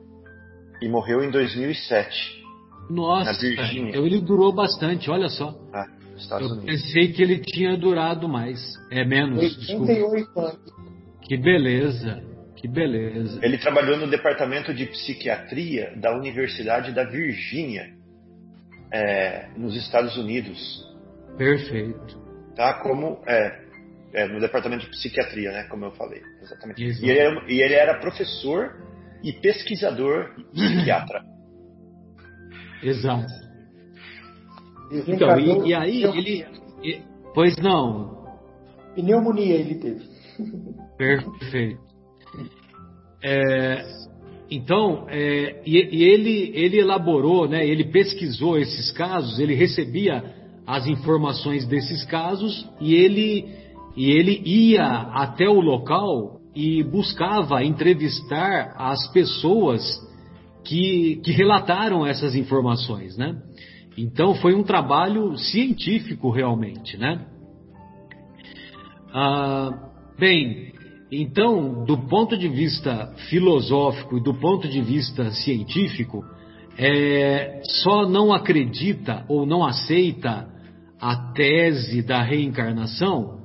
E 0.82 0.90
morreu 0.90 1.24
em 1.24 1.30
2007. 1.30 2.42
Nossa, 2.90 3.32
na 3.32 3.38
Virgínia. 3.38 3.90
Então 3.90 4.06
ele 4.06 4.20
durou 4.20 4.54
bastante, 4.54 5.10
olha 5.10 5.30
só. 5.30 5.56
Ah, 5.74 5.86
Estados 6.18 6.50
Eu 6.50 6.58
Unidos. 6.58 6.82
pensei 6.82 7.12
que 7.12 7.22
ele 7.22 7.40
tinha 7.40 7.78
durado 7.78 8.28
mais. 8.28 8.60
É 8.92 9.06
menos. 9.06 9.42
88 9.42 10.40
anos. 10.40 10.60
Que 11.22 11.38
beleza. 11.38 12.24
Que 12.56 12.68
beleza. 12.68 13.40
Ele 13.42 13.58
trabalhou 13.58 13.98
no 13.98 14.08
departamento 14.08 14.74
de 14.74 14.86
psiquiatria 14.86 15.94
da 15.98 16.16
Universidade 16.16 16.92
da 16.92 17.04
Virgínia, 17.04 17.92
é, 18.92 19.48
nos 19.58 19.76
Estados 19.76 20.16
Unidos. 20.18 20.86
Perfeito. 21.38 22.22
Tá? 22.56 22.76
Como 22.76 23.20
é, 23.26 23.62
é, 24.14 24.28
no 24.28 24.40
departamento 24.40 24.86
de 24.86 24.92
psiquiatria, 24.92 25.52
né? 25.52 25.64
Como 25.64 25.86
eu 25.86 25.92
falei, 25.92 26.22
exatamente. 26.42 26.84
E 26.84 27.10
ele, 27.10 27.20
era, 27.20 27.52
e 27.52 27.62
ele, 27.62 27.74
era, 27.74 28.00
professor 28.00 28.76
e 29.24 29.34
pesquisador 29.34 30.36
psiquiatra. 30.54 31.24
Exato. 32.84 33.32
Então, 35.08 35.40
e, 35.40 35.70
e 35.70 35.74
aí 35.74 36.04
ele, 36.04 36.46
e, 36.84 37.02
pois 37.34 37.56
não. 37.58 38.26
Pneumonia 38.96 39.56
ele 39.56 39.76
teve. 39.76 40.06
Perfeito. 40.98 41.80
É, 43.24 43.86
então, 44.50 45.06
é, 45.10 45.62
e, 45.66 45.78
e, 45.78 46.04
ele, 46.04 46.52
ele 46.54 46.80
elaborou, 46.80 47.48
né, 47.48 47.66
ele 47.66 47.86
pesquisou 47.86 48.58
esses 48.58 48.92
casos, 48.92 49.40
ele 49.40 49.54
recebia 49.54 50.24
as 50.68 50.88
informações 50.88 51.66
desses 51.66 52.04
casos 52.06 52.68
e 52.80 52.94
ele, 52.96 53.48
e 53.96 54.12
ele 54.12 54.42
ia 54.44 54.84
até 54.84 55.48
o 55.48 55.62
local 55.62 56.41
e 56.56 56.84
buscava 56.84 57.64
entrevistar 57.64 58.76
as 58.78 59.08
pessoas 59.12 59.82
que, 60.64 61.22
que 61.24 61.32
relataram 61.32 62.06
essas 62.06 62.36
informações, 62.36 63.18
né? 63.18 63.36
Então 63.98 64.36
foi 64.36 64.54
um 64.54 64.64
trabalho 64.64 65.38
científico 65.38 66.30
realmente, 66.30 66.98
né? 66.98 67.26
Ah, 69.14 69.70
bem, 70.18 70.72
então, 71.12 71.84
do 71.84 71.98
ponto 71.98 72.38
de 72.38 72.48
vista 72.48 73.14
filosófico 73.30 74.18
e 74.18 74.24
do 74.24 74.34
ponto 74.34 74.68
de 74.68 74.82
vista 74.82 75.30
científico, 75.32 76.24
é, 76.78 77.62
só 77.64 78.08
não 78.08 78.32
acredita 78.32 79.26
ou 79.28 79.46
não 79.46 79.66
aceita 79.66 80.48
a 81.00 81.34
tese 81.34 82.02
da 82.02 82.22
reencarnação 82.22 83.41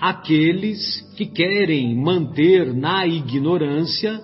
aqueles 0.00 1.00
que 1.16 1.26
querem 1.26 1.94
manter 1.96 2.72
na 2.74 3.06
ignorância 3.06 4.20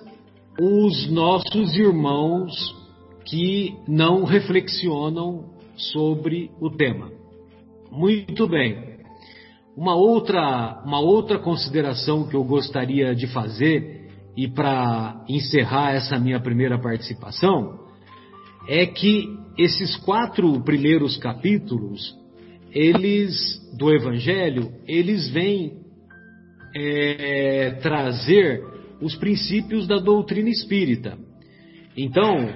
os 0.59 1.09
nossos 1.11 1.75
irmãos 1.75 2.53
que 3.25 3.75
não 3.87 4.23
reflexionam 4.23 5.45
sobre 5.75 6.51
o 6.61 6.69
tema. 6.69 7.11
Muito 7.91 8.47
bem. 8.47 8.95
Uma 9.75 9.95
outra, 9.95 10.81
uma 10.85 10.99
outra 10.99 11.37
consideração 11.37 12.27
que 12.27 12.35
eu 12.35 12.43
gostaria 12.43 13.13
de 13.13 13.27
fazer, 13.27 14.09
e 14.37 14.47
para 14.47 15.25
encerrar 15.27 15.93
essa 15.93 16.17
minha 16.17 16.39
primeira 16.39 16.79
participação, 16.79 17.79
é 18.67 18.85
que 18.85 19.27
esses 19.57 19.95
quatro 19.97 20.61
primeiros 20.61 21.17
capítulos, 21.17 22.13
eles 22.75 23.33
do 23.77 23.91
Evangelho, 23.91 24.71
eles 24.85 25.29
vêm 25.29 25.77
é, 26.75 27.71
trazer 27.81 28.61
os 29.01 29.15
princípios 29.15 29.87
da 29.87 29.97
doutrina 29.97 30.49
espírita. 30.49 31.17
Então, 31.95 32.49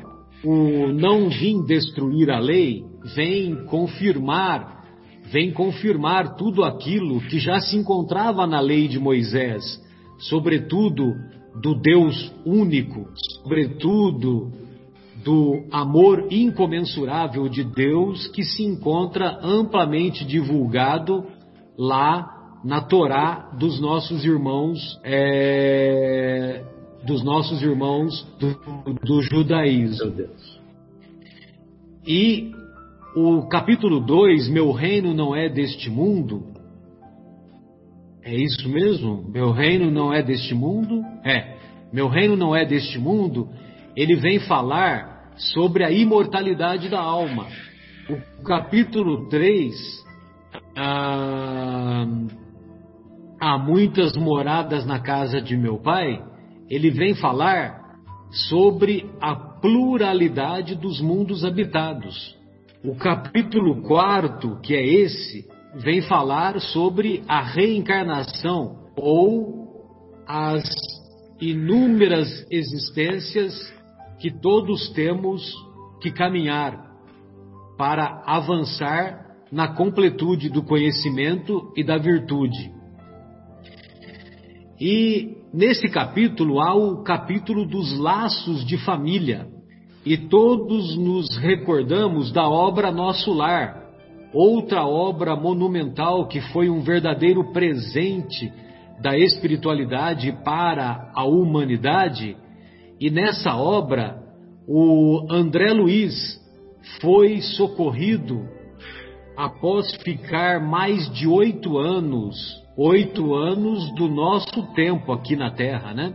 o 0.43 0.91
não 0.91 1.29
vim 1.29 1.63
destruir 1.65 2.29
a 2.29 2.39
lei 2.39 2.84
vem 3.15 3.65
confirmar 3.65 4.77
vem 5.32 5.51
confirmar 5.51 6.36
tudo 6.36 6.63
aquilo 6.63 7.21
que 7.21 7.39
já 7.39 7.60
se 7.60 7.77
encontrava 7.77 8.47
na 8.47 8.60
lei 8.60 8.88
de 8.88 8.99
Moisés, 8.99 9.63
sobretudo 10.17 11.13
do 11.62 11.75
Deus 11.75 12.34
único, 12.43 13.08
sobretudo 13.41 14.51
do 15.23 15.65
amor 15.71 16.27
incomensurável 16.32 17.49
de 17.49 17.63
Deus 17.63 18.27
que 18.27 18.43
se 18.43 18.63
encontra 18.63 19.39
amplamente 19.41 20.25
divulgado 20.25 21.25
lá 21.77 22.60
na 22.63 22.82
Torá 22.82 23.51
dos 23.58 23.79
nossos 23.79 24.23
irmãos 24.25 24.99
é, 25.03 26.63
dos 27.05 27.23
nossos 27.23 27.62
irmãos 27.62 28.27
do, 28.39 28.93
do 29.03 29.21
judaísmo. 29.21 30.13
E 32.05 32.51
o 33.15 33.47
capítulo 33.47 33.99
2, 33.99 34.49
Meu 34.49 34.71
reino 34.71 35.13
não 35.13 35.36
é 35.36 35.49
deste 35.49 35.89
mundo. 35.89 36.43
É 38.23 38.36
isso 38.36 38.67
mesmo? 38.69 39.25
Meu 39.29 39.51
reino 39.51 39.89
não 39.89 40.13
é 40.13 40.21
deste 40.21 40.53
mundo? 40.53 41.03
É. 41.23 41.58
Meu 41.91 42.08
reino 42.08 42.36
não 42.36 42.55
é 42.55 42.65
deste 42.65 42.99
mundo. 42.99 43.49
Ele 43.95 44.15
vem 44.15 44.39
falar 44.39 45.34
sobre 45.36 45.84
a 45.84 45.91
imortalidade 45.91 46.89
da 46.89 46.99
alma. 46.99 47.47
O 48.10 48.43
capítulo 48.43 49.30
3, 49.30 49.73
ah, 50.75 52.06
há 53.39 53.58
muitas 53.58 54.15
moradas 54.15 54.86
na 54.86 54.99
casa 54.99 55.41
de 55.41 55.56
meu 55.56 55.78
pai. 55.78 56.21
Ele 56.69 56.89
vem 56.89 57.15
falar 57.15 57.80
sobre 58.49 59.10
a 59.21 59.36
pluralidade 59.36 60.75
dos 60.75 61.02
mundos 61.02 61.43
habitados. 61.43 62.38
O 62.84 62.95
capítulo 62.95 63.82
quarto, 63.82 64.60
que 64.62 64.73
é 64.73 64.86
esse, 64.86 65.47
vem 65.75 66.02
falar 66.02 66.60
sobre 66.60 67.23
a 67.28 67.41
reencarnação 67.41 68.78
ou 68.95 69.67
as 70.28 70.63
inúmeras 71.41 72.45
existências 72.52 73.54
que 74.19 74.32
todos 74.32 74.89
temos 74.89 75.41
que 76.01 76.12
caminhar 76.12 76.89
para 77.77 78.23
avançar 78.25 79.25
na 79.51 79.69
completude 79.69 80.49
do 80.49 80.63
conhecimento 80.63 81.71
e 81.75 81.84
da 81.84 81.97
virtude. 81.97 82.71
E 84.79 85.38
nesse 85.53 85.89
capítulo 85.89 86.62
há 86.62 86.73
o 86.73 87.03
capítulo 87.03 87.65
dos 87.65 87.97
laços 87.97 88.65
de 88.65 88.77
família, 88.77 89.47
e 90.05 90.17
todos 90.17 90.97
nos 90.97 91.38
recordamos 91.38 92.32
da 92.32 92.47
obra 92.47 92.91
Nosso 92.91 93.34
Lar, 93.34 93.89
outra 94.34 94.86
obra 94.86 95.36
monumental 95.36 96.27
que 96.27 96.39
foi 96.53 96.69
um 96.69 96.82
verdadeiro 96.82 97.51
presente 97.51 98.51
da 99.01 99.17
espiritualidade 99.17 100.32
para 100.43 101.12
a 101.13 101.25
humanidade. 101.25 102.38
E 103.00 103.10
nessa 103.10 103.56
obra, 103.56 104.18
o 104.68 105.26
André 105.30 105.72
Luiz 105.72 106.40
foi 107.02 107.42
socorrido 107.42 108.46
após 109.38 109.96
ficar 110.04 110.60
mais 110.60 111.10
de 111.14 111.26
oito 111.26 111.78
anos, 111.78 112.36
oito 112.78 113.34
anos 113.34 113.90
do 113.96 114.10
nosso 114.10 114.74
tempo 114.74 115.14
aqui 115.14 115.36
na 115.36 115.50
Terra, 115.50 115.94
né? 115.94 116.14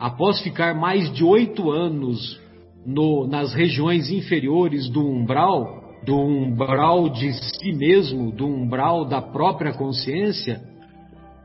Após 0.00 0.40
ficar 0.40 0.74
mais 0.74 1.12
de 1.12 1.22
oito 1.22 1.70
anos 1.70 2.40
no, 2.86 3.26
nas 3.26 3.52
regiões 3.52 4.10
inferiores 4.10 4.88
do 4.88 5.06
umbral, 5.06 5.98
do 6.06 6.16
umbral 6.16 7.10
de 7.10 7.32
si 7.34 7.72
mesmo, 7.72 8.32
do 8.32 8.46
umbral 8.46 9.04
da 9.04 9.20
própria 9.20 9.74
consciência, 9.74 10.62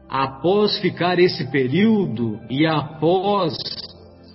após 0.07 0.77
ficar 0.79 1.19
esse 1.19 1.51
período 1.51 2.39
e 2.49 2.65
após 2.65 3.57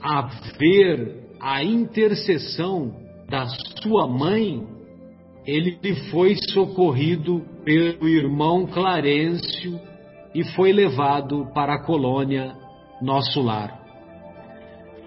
haver 0.02 1.28
a 1.40 1.62
intercessão 1.62 2.94
da 3.28 3.46
sua 3.82 4.06
mãe, 4.06 4.66
ele 5.46 5.94
foi 6.10 6.36
socorrido 6.50 7.42
pelo 7.64 8.08
irmão 8.08 8.66
Clarencio 8.66 9.80
e 10.34 10.44
foi 10.44 10.72
levado 10.72 11.46
para 11.54 11.74
a 11.74 11.84
colônia 11.84 12.54
Nosso 13.00 13.40
Lar. 13.40 13.78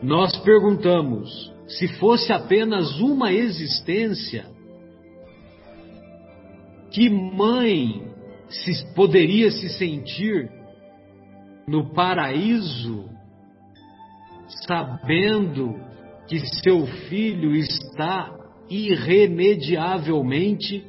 Nós 0.02 0.36
perguntamos: 0.38 1.54
se 1.68 1.88
fosse 2.00 2.34
apenas 2.34 3.00
uma 3.00 3.32
existência, 3.32 4.46
que 6.92 7.10
mãe 7.10 8.04
se 8.50 8.94
poderia 8.94 9.50
se 9.52 9.70
sentir 9.70 10.50
no 11.68 11.94
paraíso 11.94 13.10
sabendo 14.66 15.80
que 16.28 16.40
seu 16.64 16.86
filho 16.86 17.56
está 17.56 18.32
irremediavelmente 18.70 20.86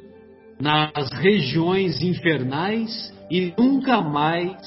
nas 0.59 1.09
regiões 1.19 1.99
infernais 2.01 3.13
e 3.29 3.53
nunca 3.57 4.01
mais, 4.01 4.57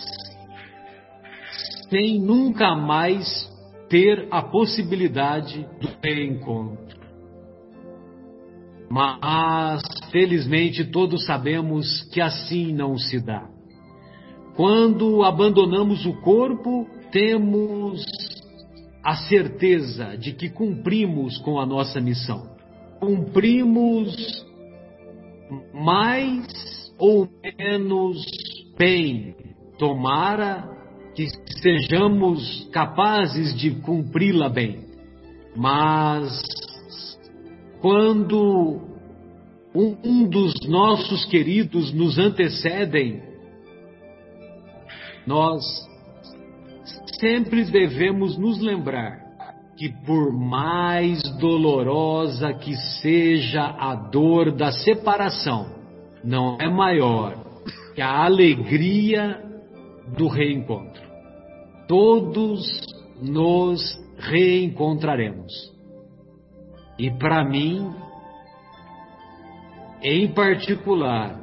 sem 1.89 2.21
nunca 2.21 2.75
mais 2.75 3.51
ter 3.89 4.29
a 4.31 4.43
possibilidade 4.43 5.67
do 5.81 5.89
reencontro. 6.03 6.85
Mas, 8.91 9.83
felizmente, 10.11 10.85
todos 10.85 11.25
sabemos 11.25 12.03
que 12.13 12.21
assim 12.21 12.73
não 12.73 12.99
se 12.99 13.19
dá. 13.19 13.49
Quando 14.55 15.23
abandonamos 15.23 16.05
o 16.07 16.15
corpo, 16.21 16.87
temos 17.11 18.05
a 19.07 19.14
certeza 19.14 20.16
de 20.19 20.33
que 20.33 20.51
cumprimos 20.51 21.38
com 21.38 21.61
a 21.61 21.64
nossa 21.64 22.01
missão. 22.01 22.57
Cumprimos 22.99 24.45
mais 25.73 26.92
ou 26.99 27.29
menos 27.40 28.21
bem. 28.77 29.37
Tomara 29.79 30.69
que 31.14 31.29
sejamos 31.62 32.69
capazes 32.73 33.57
de 33.57 33.77
cumpri-la 33.77 34.49
bem. 34.49 34.85
Mas 35.55 36.42
quando 37.81 38.81
um, 39.73 40.29
dos 40.29 40.53
nossos 40.66 41.25
queridos 41.27 41.92
nos 41.92 42.19
antecedem, 42.19 43.23
nós 45.25 45.62
sempre 47.21 47.65
devemos 47.65 48.37
nos 48.39 48.61
lembrar 48.61 49.25
que, 49.77 49.91
por 50.05 50.33
mais 50.33 51.23
dolorosa 51.39 52.53
que 52.55 52.75
seja 53.03 53.63
a 53.63 53.95
dor 53.95 54.53
da 54.53 54.73
separação, 54.73 55.67
não 56.25 56.57
é 56.61 56.69
maior 56.69 57.37
que 57.95 58.01
a 58.01 58.25
alegria 58.25 59.43
do 60.17 60.29
reencontro. 60.29 61.03
Todos 61.89 62.81
nos 63.23 63.81
reencontraremos. 64.19 65.53
E 66.99 67.11
para 67.11 67.45
mim, 67.45 67.93
em 70.03 70.29
particular, 70.29 71.39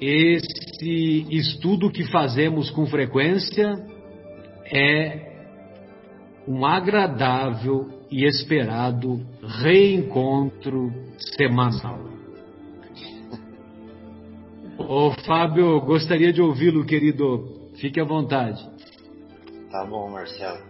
esse 0.00 1.26
estudo 1.30 1.90
que 1.90 2.04
fazemos 2.10 2.70
com 2.70 2.86
frequência 2.86 3.91
é 4.72 5.32
um 6.48 6.64
agradável 6.64 7.88
e 8.10 8.24
esperado 8.24 9.24
reencontro 9.62 10.92
semanal. 11.36 12.00
Ô 14.78 15.12
Fábio, 15.24 15.80
gostaria 15.82 16.32
de 16.32 16.42
ouvi-lo, 16.42 16.84
querido. 16.84 17.70
Fique 17.76 18.00
à 18.00 18.04
vontade. 18.04 18.60
Tá 19.70 19.84
bom, 19.84 20.10
Marcelo. 20.10 20.60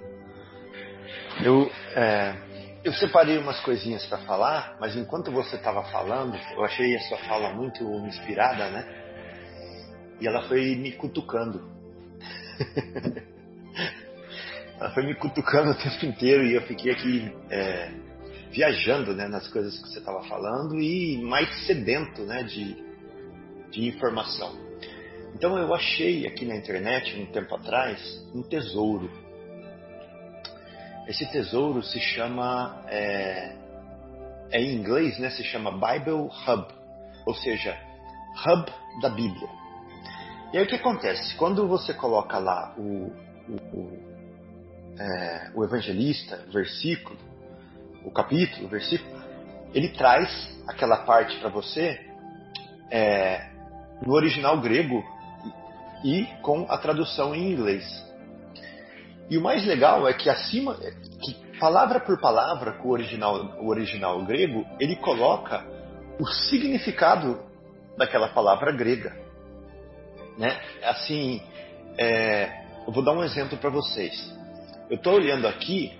Eu, 1.42 1.70
é, 1.96 2.34
eu 2.84 2.92
separei 2.92 3.38
umas 3.38 3.58
coisinhas 3.60 4.04
para 4.06 4.18
falar, 4.18 4.76
mas 4.78 4.96
enquanto 4.96 5.30
você 5.30 5.56
estava 5.56 5.82
falando, 5.84 6.38
eu 6.54 6.64
achei 6.64 6.94
a 6.94 7.00
sua 7.00 7.18
fala 7.18 7.54
muito 7.54 7.82
inspirada, 8.06 8.68
né? 8.70 8.86
E 10.20 10.26
ela 10.26 10.42
foi 10.42 10.76
me 10.76 10.92
cutucando. 10.92 11.62
ela 14.82 14.90
foi 14.90 15.06
me 15.06 15.14
cutucando 15.14 15.70
o 15.70 15.74
tempo 15.74 16.04
inteiro 16.06 16.44
e 16.44 16.54
eu 16.54 16.62
fiquei 16.62 16.92
aqui 16.92 17.32
é, 17.50 17.92
viajando 18.50 19.14
né, 19.14 19.28
nas 19.28 19.46
coisas 19.48 19.78
que 19.78 19.88
você 19.88 19.98
estava 19.98 20.22
falando 20.24 20.80
e 20.80 21.22
mais 21.22 21.66
sedento 21.66 22.22
né, 22.22 22.42
de, 22.42 22.76
de 23.70 23.88
informação. 23.88 24.52
Então 25.34 25.56
eu 25.56 25.72
achei 25.74 26.26
aqui 26.26 26.44
na 26.44 26.56
internet, 26.56 27.18
um 27.18 27.26
tempo 27.26 27.54
atrás, 27.54 28.00
um 28.34 28.42
tesouro 28.42 29.10
esse 31.06 31.26
tesouro 31.26 31.82
se 31.82 31.98
chama, 31.98 32.84
é, 32.88 33.56
é 34.50 34.60
em 34.60 34.74
inglês, 34.74 35.18
né? 35.18 35.30
Se 35.30 35.42
chama 35.42 35.72
Bible 35.72 36.28
Hub, 36.46 36.66
ou 37.26 37.34
seja, 37.34 37.76
Hub 38.46 38.72
da 39.00 39.08
Bíblia. 39.08 39.48
E 40.52 40.58
aí 40.58 40.64
o 40.64 40.66
que 40.66 40.76
acontece? 40.76 41.34
Quando 41.36 41.66
você 41.66 41.92
coloca 41.92 42.38
lá 42.38 42.74
o, 42.78 43.12
o, 43.48 43.78
o, 43.78 44.11
é, 44.98 45.50
o 45.54 45.64
evangelista, 45.64 46.44
o 46.48 46.52
versículo, 46.52 47.18
o 48.04 48.10
capítulo, 48.10 48.66
o 48.66 48.68
versículo, 48.68 49.22
ele 49.74 49.88
traz 49.90 50.30
aquela 50.66 50.98
parte 50.98 51.36
para 51.38 51.48
você 51.48 51.98
é, 52.90 53.48
no 54.04 54.12
original 54.12 54.60
grego 54.60 55.02
e 56.04 56.26
com 56.42 56.66
a 56.68 56.76
tradução 56.78 57.34
em 57.34 57.52
inglês. 57.52 57.84
E 59.30 59.38
o 59.38 59.42
mais 59.42 59.64
legal 59.64 60.06
é 60.06 60.12
que 60.12 60.28
acima, 60.28 60.76
que 61.22 61.34
palavra 61.58 62.00
por 62.00 62.20
palavra, 62.20 62.72
com 62.72 62.88
o 62.88 62.90
original, 62.90 63.56
o 63.60 63.68
original 63.68 64.22
grego, 64.24 64.66
ele 64.78 64.96
coloca 64.96 65.64
o 66.18 66.26
significado 66.26 67.40
daquela 67.96 68.28
palavra 68.28 68.72
grega. 68.72 69.16
Né? 70.36 70.60
Assim, 70.82 71.42
é, 71.96 72.64
eu 72.86 72.92
vou 72.92 73.02
dar 73.02 73.12
um 73.12 73.22
exemplo 73.22 73.56
para 73.58 73.70
vocês. 73.70 74.41
Eu 74.92 74.96
estou 74.96 75.14
olhando 75.14 75.48
aqui 75.48 75.90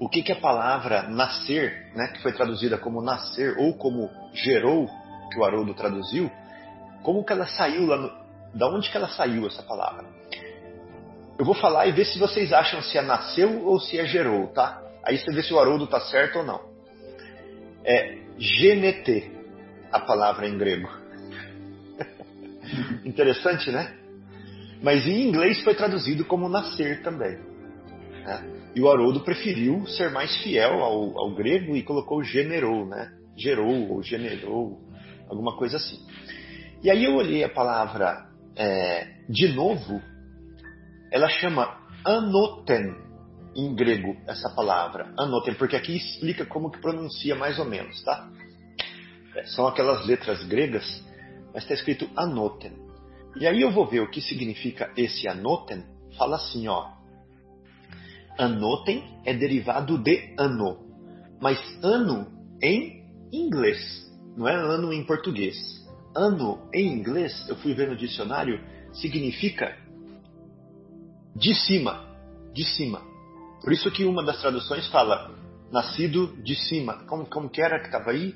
o 0.00 0.08
que, 0.08 0.20
que 0.20 0.32
a 0.32 0.40
palavra 0.40 1.04
nascer, 1.04 1.92
né, 1.94 2.08
que 2.08 2.20
foi 2.20 2.32
traduzida 2.32 2.76
como 2.76 3.00
nascer 3.00 3.56
ou 3.56 3.72
como 3.74 4.10
gerou, 4.34 4.90
que 5.30 5.38
o 5.38 5.44
Haroldo 5.44 5.72
traduziu, 5.72 6.28
como 7.04 7.24
que 7.24 7.32
ela 7.32 7.46
saiu 7.46 7.86
lá 7.86 7.96
no, 7.98 8.12
da 8.52 8.68
onde 8.68 8.90
que 8.90 8.96
ela 8.96 9.06
saiu 9.06 9.46
essa 9.46 9.62
palavra? 9.62 10.04
Eu 11.38 11.44
vou 11.44 11.54
falar 11.54 11.86
e 11.86 11.92
ver 11.92 12.04
se 12.04 12.18
vocês 12.18 12.52
acham 12.52 12.82
se 12.82 12.98
é 12.98 13.02
nasceu 13.02 13.64
ou 13.64 13.78
se 13.78 13.96
é 13.96 14.06
gerou, 14.06 14.48
tá? 14.48 14.82
Aí 15.04 15.16
você 15.16 15.32
vê 15.32 15.40
se 15.40 15.54
o 15.54 15.60
Haroldo 15.60 15.86
tá 15.86 16.00
certo 16.00 16.40
ou 16.40 16.44
não. 16.44 16.60
É 17.84 18.18
genete, 18.38 19.30
a 19.92 20.00
palavra 20.00 20.48
em 20.48 20.58
grego. 20.58 20.90
Interessante, 23.06 23.70
né? 23.70 23.96
Mas 24.82 25.06
em 25.06 25.28
inglês 25.28 25.62
foi 25.62 25.76
traduzido 25.76 26.24
como 26.24 26.48
nascer 26.48 27.04
também. 27.04 27.51
Né? 28.24 28.70
E 28.74 28.80
o 28.80 28.90
Haroldo 28.90 29.20
preferiu 29.20 29.86
ser 29.86 30.10
mais 30.10 30.34
fiel 30.42 30.82
ao, 30.82 31.18
ao 31.18 31.34
grego 31.34 31.76
e 31.76 31.82
colocou 31.82 32.22
generou, 32.22 32.86
né? 32.86 33.12
Gerou 33.36 33.90
ou 33.90 34.02
generou, 34.02 34.80
alguma 35.28 35.56
coisa 35.56 35.76
assim. 35.76 35.98
E 36.82 36.90
aí 36.90 37.04
eu 37.04 37.14
olhei 37.14 37.44
a 37.44 37.48
palavra 37.48 38.26
é, 38.56 39.08
de 39.28 39.48
novo 39.48 40.00
ela 41.12 41.28
chama 41.28 41.76
anoten 42.04 42.96
em 43.54 43.74
grego 43.74 44.16
essa 44.26 44.48
palavra, 44.48 45.12
anoten, 45.18 45.54
porque 45.54 45.76
aqui 45.76 45.94
explica 45.94 46.46
como 46.46 46.70
que 46.70 46.80
pronuncia 46.80 47.34
mais 47.34 47.58
ou 47.58 47.66
menos, 47.66 48.02
tá? 48.02 48.30
É, 49.36 49.44
são 49.44 49.66
aquelas 49.66 50.06
letras 50.06 50.42
gregas, 50.44 51.04
mas 51.52 51.64
está 51.64 51.74
escrito 51.74 52.08
anoten. 52.16 52.72
E 53.36 53.46
aí 53.46 53.60
eu 53.60 53.70
vou 53.70 53.86
ver 53.86 54.00
o 54.00 54.10
que 54.10 54.22
significa 54.22 54.90
esse 54.96 55.28
anoten. 55.28 55.84
Fala 56.16 56.36
assim, 56.36 56.66
ó. 56.66 56.90
Anoten 58.38 59.04
é 59.24 59.34
derivado 59.34 59.98
de 59.98 60.34
ano, 60.38 60.78
mas 61.40 61.58
ano 61.82 62.26
em 62.62 63.04
inglês, 63.32 63.78
não 64.36 64.48
é 64.48 64.54
ano 64.54 64.92
em 64.92 65.04
português. 65.04 65.56
Ano 66.14 66.68
em 66.74 66.92
inglês, 66.92 67.46
eu 67.48 67.56
fui 67.56 67.74
ver 67.74 67.88
no 67.88 67.96
dicionário, 67.96 68.60
significa 68.92 69.76
de 71.34 71.54
cima, 71.54 72.04
de 72.52 72.64
cima. 72.64 73.02
Por 73.62 73.72
isso 73.72 73.90
que 73.90 74.04
uma 74.04 74.22
das 74.22 74.40
traduções 74.40 74.86
fala 74.88 75.30
nascido 75.70 76.36
de 76.42 76.54
cima, 76.54 77.04
como, 77.06 77.26
como 77.26 77.48
que 77.48 77.62
era 77.62 77.80
que 77.80 77.86
estava 77.86 78.10
aí? 78.10 78.34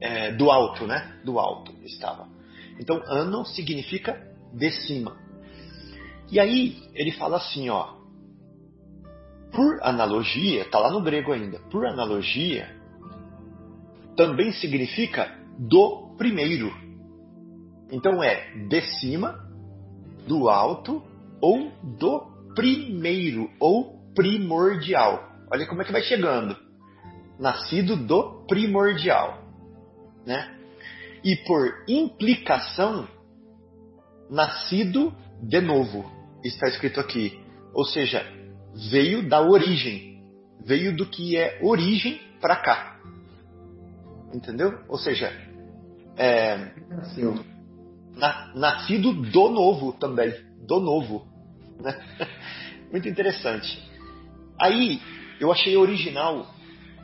É, 0.00 0.32
do 0.32 0.50
alto, 0.50 0.86
né? 0.86 1.20
Do 1.24 1.38
alto 1.38 1.72
estava. 1.84 2.28
Então, 2.78 3.02
ano 3.06 3.44
significa 3.44 4.16
de 4.54 4.70
cima. 4.70 5.16
E 6.30 6.38
aí 6.38 6.80
ele 6.94 7.10
fala 7.12 7.38
assim, 7.38 7.68
ó. 7.68 7.97
Por 9.52 9.78
analogia, 9.82 10.64
tá 10.70 10.78
lá 10.78 10.90
no 10.90 11.02
grego 11.02 11.32
ainda. 11.32 11.58
Por 11.70 11.86
analogia, 11.86 12.68
também 14.16 14.52
significa 14.52 15.32
do 15.58 16.14
primeiro. 16.18 16.72
Então 17.90 18.22
é 18.22 18.52
de 18.68 18.82
cima, 18.98 19.48
do 20.26 20.48
alto 20.48 21.02
ou 21.40 21.70
do 21.98 22.20
primeiro 22.54 23.50
ou 23.58 23.98
primordial. 24.14 25.28
Olha 25.50 25.66
como 25.66 25.82
é 25.82 25.84
que 25.84 25.92
vai 25.92 26.02
chegando. 26.02 26.56
Nascido 27.38 27.96
do 27.96 28.44
primordial, 28.46 29.42
né? 30.26 30.54
E 31.24 31.36
por 31.36 31.84
implicação 31.88 33.08
nascido 34.28 35.14
de 35.42 35.60
novo. 35.60 36.04
Está 36.44 36.68
escrito 36.68 37.00
aqui. 37.00 37.40
Ou 37.72 37.84
seja, 37.84 38.26
veio 38.90 39.28
da 39.28 39.40
origem. 39.40 40.22
Veio 40.64 40.94
do 40.96 41.06
que 41.06 41.36
é 41.36 41.58
origem 41.62 42.20
para 42.40 42.56
cá. 42.56 43.00
Entendeu? 44.32 44.78
Ou 44.88 44.98
seja, 44.98 45.32
é, 46.16 46.72
na, 48.16 48.52
nascido 48.54 49.12
do 49.12 49.48
novo 49.48 49.92
também. 49.94 50.32
Do 50.66 50.80
novo. 50.80 51.26
Né? 51.80 51.98
Muito 52.92 53.08
interessante. 53.08 53.82
Aí 54.60 55.00
eu 55.40 55.50
achei 55.50 55.76
original 55.76 56.46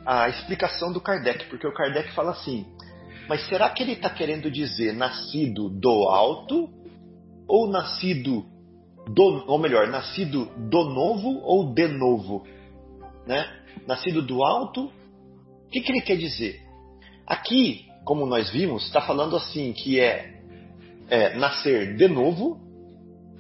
a 0.05 0.29
explicação 0.29 0.93
do 0.93 1.01
Kardec, 1.01 1.47
porque 1.47 1.67
o 1.67 1.73
Kardec 1.73 2.13
fala 2.13 2.33
assim: 2.33 2.67
mas 3.29 3.47
será 3.49 3.71
que 3.71 3.83
ele 3.83 3.93
está 3.93 4.11
querendo 4.11 4.51
dizer 4.51 4.93
nascido 4.93 5.71
do 5.71 6.09
alto 6.09 6.69
ou 7.49 7.71
nascido 7.71 8.45
do, 9.09 9.45
ou 9.47 9.59
melhor, 9.59 9.89
nascido 9.89 10.47
do 10.57 10.85
novo 10.85 11.41
ou 11.43 11.73
de 11.73 11.89
novo, 11.89 12.47
né? 13.27 13.47
Nascido 13.87 14.23
do 14.23 14.43
alto, 14.43 14.87
o 14.87 15.71
que, 15.71 15.81
que 15.81 15.93
ele 15.93 16.01
quer 16.01 16.17
dizer? 16.17 16.61
Aqui, 17.27 17.87
como 18.05 18.27
nós 18.27 18.51
vimos, 18.51 18.85
está 18.87 19.01
falando 19.01 19.37
assim 19.37 19.73
que 19.73 20.01
é, 20.01 20.41
é, 21.09 21.37
nascer 21.37 21.97
de 21.97 22.09
novo, 22.09 22.61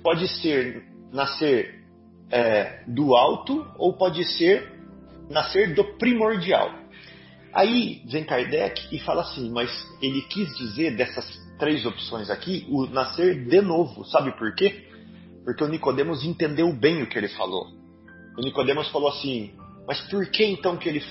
pode 0.02 0.28
ser 0.40 0.84
nascer 1.12 1.82
é, 2.30 2.82
do 2.86 3.14
alto 3.14 3.66
ou 3.78 3.96
pode 3.96 4.24
ser 4.36 4.72
nascer 5.30 5.74
do 5.74 5.84
primordial. 5.96 6.70
Aí 7.52 8.02
vem 8.06 8.24
Kardec 8.24 8.88
e 8.94 8.98
fala 8.98 9.22
assim, 9.22 9.50
mas 9.50 9.70
ele 10.02 10.22
quis 10.22 10.52
dizer 10.56 10.96
dessas 10.96 11.24
três 11.58 11.86
opções 11.86 12.28
aqui, 12.28 12.66
o 12.68 12.86
nascer 12.86 13.46
de 13.46 13.60
novo. 13.60 14.04
Sabe 14.04 14.36
por 14.36 14.54
quê? 14.54 14.88
Porque 15.44 15.62
o 15.62 15.68
Nicodemos 15.68 16.24
entendeu 16.24 16.72
bem 16.72 17.02
o 17.02 17.06
que 17.06 17.18
ele 17.18 17.28
falou. 17.28 17.66
O 18.36 18.40
Nicodemos 18.40 18.88
falou 18.88 19.08
assim, 19.08 19.52
mas 19.86 20.00
por 20.02 20.26
que 20.30 20.44
então 20.44 20.76
que 20.76 20.88
ele 20.88 21.02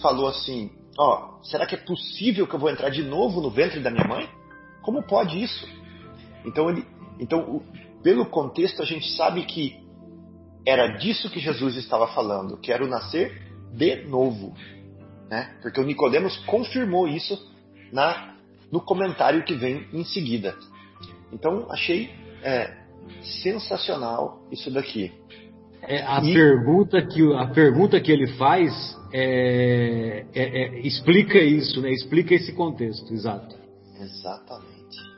falou 0.00 0.28
assim, 0.28 0.70
ó, 0.98 1.38
oh, 1.38 1.44
será 1.44 1.66
que 1.66 1.74
é 1.74 1.78
possível 1.78 2.46
que 2.46 2.54
eu 2.54 2.58
vou 2.58 2.70
entrar 2.70 2.88
de 2.88 3.02
novo 3.02 3.40
no 3.40 3.50
ventre 3.50 3.80
da 3.80 3.90
minha 3.90 4.06
mãe? 4.06 4.28
Como 4.82 5.02
pode 5.02 5.42
isso? 5.42 5.68
Então 6.44 6.68
ele, 6.70 6.84
então 7.20 7.62
pelo 8.02 8.26
contexto 8.26 8.82
a 8.82 8.84
gente 8.84 9.16
sabe 9.16 9.44
que 9.44 9.82
era 10.66 10.96
disso 10.98 11.30
que 11.30 11.38
Jesus 11.38 11.76
estava 11.76 12.08
falando, 12.08 12.58
que 12.58 12.72
era 12.72 12.84
o 12.84 12.88
nascer 12.88 13.42
de 13.72 14.04
novo, 14.06 14.54
né? 15.28 15.56
Porque 15.60 15.80
o 15.80 15.84
Nicodemos 15.84 16.36
confirmou 16.46 17.06
isso 17.06 17.38
na 17.92 18.34
no 18.72 18.80
comentário 18.80 19.44
que 19.44 19.54
vem 19.54 19.86
em 19.92 20.04
seguida. 20.04 20.56
Então 21.32 21.70
achei 21.70 22.10
é, 22.42 22.83
sensacional 23.42 24.40
isso 24.50 24.70
daqui. 24.70 25.12
É, 25.82 26.02
a, 26.02 26.20
e... 26.22 26.32
pergunta 26.32 27.02
que, 27.02 27.34
a 27.34 27.46
pergunta 27.46 28.00
que 28.00 28.10
ele 28.10 28.26
faz 28.34 28.72
é, 29.12 30.26
é, 30.34 30.42
é, 30.42 30.80
explica 30.80 31.38
isso, 31.38 31.80
né? 31.80 31.90
explica 31.90 32.34
esse 32.34 32.52
contexto, 32.54 33.12
exato. 33.12 33.54
Exatamente. 34.00 34.74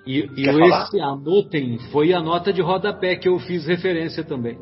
E, 0.07 0.21
e 0.37 0.49
esse 0.49 1.01
anotem 1.01 1.79
foi 1.91 2.13
a 2.13 2.21
nota 2.21 2.53
de 2.53 2.61
rodapé 2.61 3.17
que 3.17 3.29
eu 3.29 3.39
fiz 3.41 3.67
referência 3.67 4.23
também. 4.23 4.59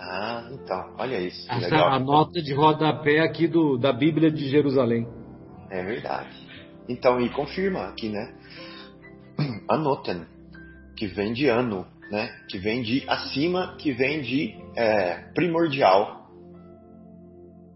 Ah, 0.00 0.48
então, 0.52 0.94
olha 0.98 1.20
isso. 1.20 1.46
Essa 1.50 1.66
legal. 1.66 1.92
a 1.92 1.98
nota 1.98 2.40
de 2.40 2.54
rodapé 2.54 3.20
aqui 3.20 3.46
do, 3.46 3.76
da 3.76 3.92
Bíblia 3.92 4.30
de 4.30 4.48
Jerusalém. 4.48 5.06
É 5.70 5.82
verdade. 5.84 6.30
Então, 6.88 7.20
e 7.20 7.28
confirma 7.28 7.80
aqui, 7.88 8.08
né? 8.08 8.34
Anotem, 9.68 10.24
que 10.96 11.06
vem 11.06 11.32
de 11.32 11.46
ano, 11.46 11.86
né? 12.10 12.28
Que 12.48 12.58
vem 12.58 12.82
de 12.82 13.04
acima, 13.08 13.76
que 13.78 13.92
vem 13.92 14.20
de 14.20 14.56
é, 14.76 15.30
primordial. 15.32 16.28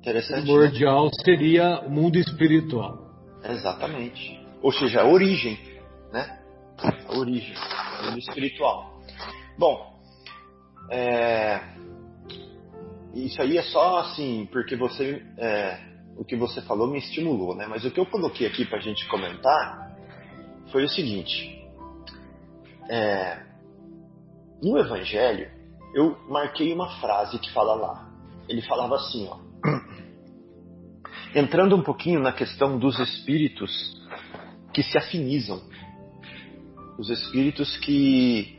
Interessante. 0.01 0.40
Né? 0.40 0.42
Primordial 0.42 1.05
né? 1.05 1.11
seria 1.25 1.81
o 1.81 1.90
mundo 1.90 2.18
espiritual. 2.18 2.99
Exatamente. 3.44 4.40
Ou 4.61 4.73
seja, 4.73 5.03
a 5.03 5.07
origem, 5.07 5.59
né? 6.12 6.40
A 7.09 7.16
origem, 7.16 7.55
o 8.01 8.07
mundo 8.07 8.18
espiritual. 8.18 9.01
Bom, 9.59 9.94
é, 10.90 11.61
isso 13.14 13.40
aí 13.40 13.57
é 13.57 13.62
só 13.62 14.01
assim, 14.01 14.49
porque 14.51 14.75
você, 14.75 15.23
é, 15.38 15.79
o 16.16 16.25
que 16.25 16.35
você 16.35 16.61
falou 16.62 16.88
me 16.88 16.99
estimulou, 16.99 17.55
né? 17.55 17.66
Mas 17.68 17.85
o 17.85 17.90
que 17.90 18.01
eu 18.01 18.07
coloquei 18.07 18.47
aqui 18.47 18.64
para 18.64 18.79
a 18.79 18.83
gente 18.83 19.07
comentar 19.07 19.97
foi 20.73 20.85
o 20.85 20.88
seguinte: 20.88 21.64
é, 22.90 23.38
no 24.62 24.79
Evangelho, 24.79 25.51
eu 25.95 26.17
marquei 26.29 26.73
uma 26.73 26.88
frase 27.01 27.38
que 27.38 27.53
fala 27.53 27.75
lá. 27.75 28.11
Ele 28.49 28.62
falava 28.62 28.97
assim, 28.97 29.29
ó. 29.29 29.38
Entrando 31.35 31.77
um 31.77 31.83
pouquinho 31.83 32.21
na 32.21 32.33
questão 32.33 32.79
dos 32.79 32.99
espíritos 32.99 33.71
que 34.73 34.83
se 34.83 34.97
afinizam, 34.99 35.62
os 36.99 37.11
espíritos 37.11 37.77
que 37.79 38.59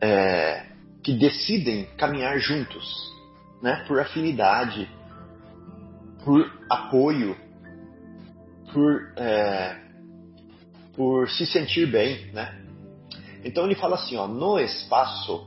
é, 0.00 0.66
que 1.02 1.12
decidem 1.14 1.84
caminhar 1.96 2.38
juntos, 2.38 2.84
né? 3.62 3.84
Por 3.86 4.00
afinidade, 4.00 4.88
por 6.24 6.50
apoio, 6.68 7.36
por 8.72 9.12
é, 9.16 9.80
por 10.94 11.28
se 11.30 11.46
sentir 11.46 11.86
bem, 11.86 12.30
né? 12.32 12.59
Então 13.44 13.64
ele 13.64 13.74
fala 13.74 13.96
assim, 13.96 14.16
ó, 14.16 14.26
no 14.26 14.58
espaço, 14.58 15.46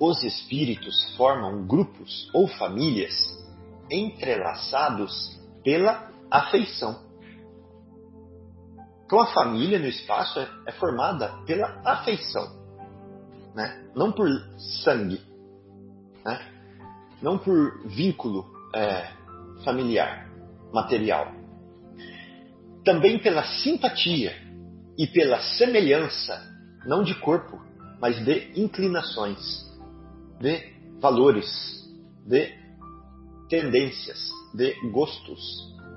os 0.00 0.22
espíritos 0.22 1.14
formam 1.16 1.66
grupos 1.66 2.30
ou 2.32 2.46
famílias 2.46 3.12
entrelaçados 3.90 5.38
pela 5.62 6.10
afeição. 6.30 7.04
Então 9.04 9.20
a 9.20 9.26
família 9.26 9.78
no 9.78 9.86
espaço 9.86 10.40
é, 10.40 10.48
é 10.66 10.72
formada 10.72 11.28
pela 11.46 11.80
afeição, 11.84 12.44
né? 13.54 13.88
não 13.94 14.10
por 14.10 14.28
sangue, 14.82 15.20
né? 16.24 16.40
não 17.22 17.38
por 17.38 17.86
vínculo 17.86 18.44
é, 18.74 19.08
familiar, 19.64 20.28
material. 20.72 21.32
Também 22.84 23.18
pela 23.18 23.44
simpatia, 23.44 24.34
e 24.98 25.06
pela 25.06 25.40
semelhança, 25.40 26.42
não 26.86 27.02
de 27.02 27.14
corpo, 27.20 27.60
mas 28.00 28.22
de 28.24 28.52
inclinações, 28.54 29.38
de 30.40 30.76
valores, 31.00 31.46
de 32.26 32.52
tendências, 33.48 34.30
de 34.54 34.74
gostos, 34.90 35.40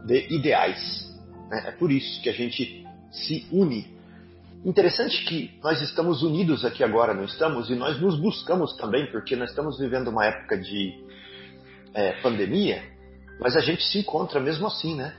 de 0.05 0.33
ideais. 0.33 1.09
Né? 1.49 1.63
É 1.67 1.71
por 1.71 1.91
isso 1.91 2.21
que 2.21 2.29
a 2.29 2.33
gente 2.33 2.85
se 3.11 3.47
une. 3.51 3.97
Interessante 4.65 5.23
que 5.23 5.57
nós 5.63 5.81
estamos 5.81 6.21
unidos 6.21 6.65
aqui 6.65 6.83
agora, 6.83 7.13
não 7.13 7.23
estamos? 7.23 7.69
E 7.69 7.75
nós 7.75 7.99
nos 8.01 8.19
buscamos 8.19 8.75
também, 8.75 9.09
porque 9.11 9.35
nós 9.35 9.49
estamos 9.49 9.79
vivendo 9.79 10.09
uma 10.09 10.25
época 10.25 10.57
de 10.57 10.93
é, 11.93 12.21
pandemia, 12.21 12.83
mas 13.39 13.55
a 13.55 13.61
gente 13.61 13.83
se 13.85 13.99
encontra 13.99 14.39
mesmo 14.39 14.67
assim, 14.67 14.95
né? 14.95 15.15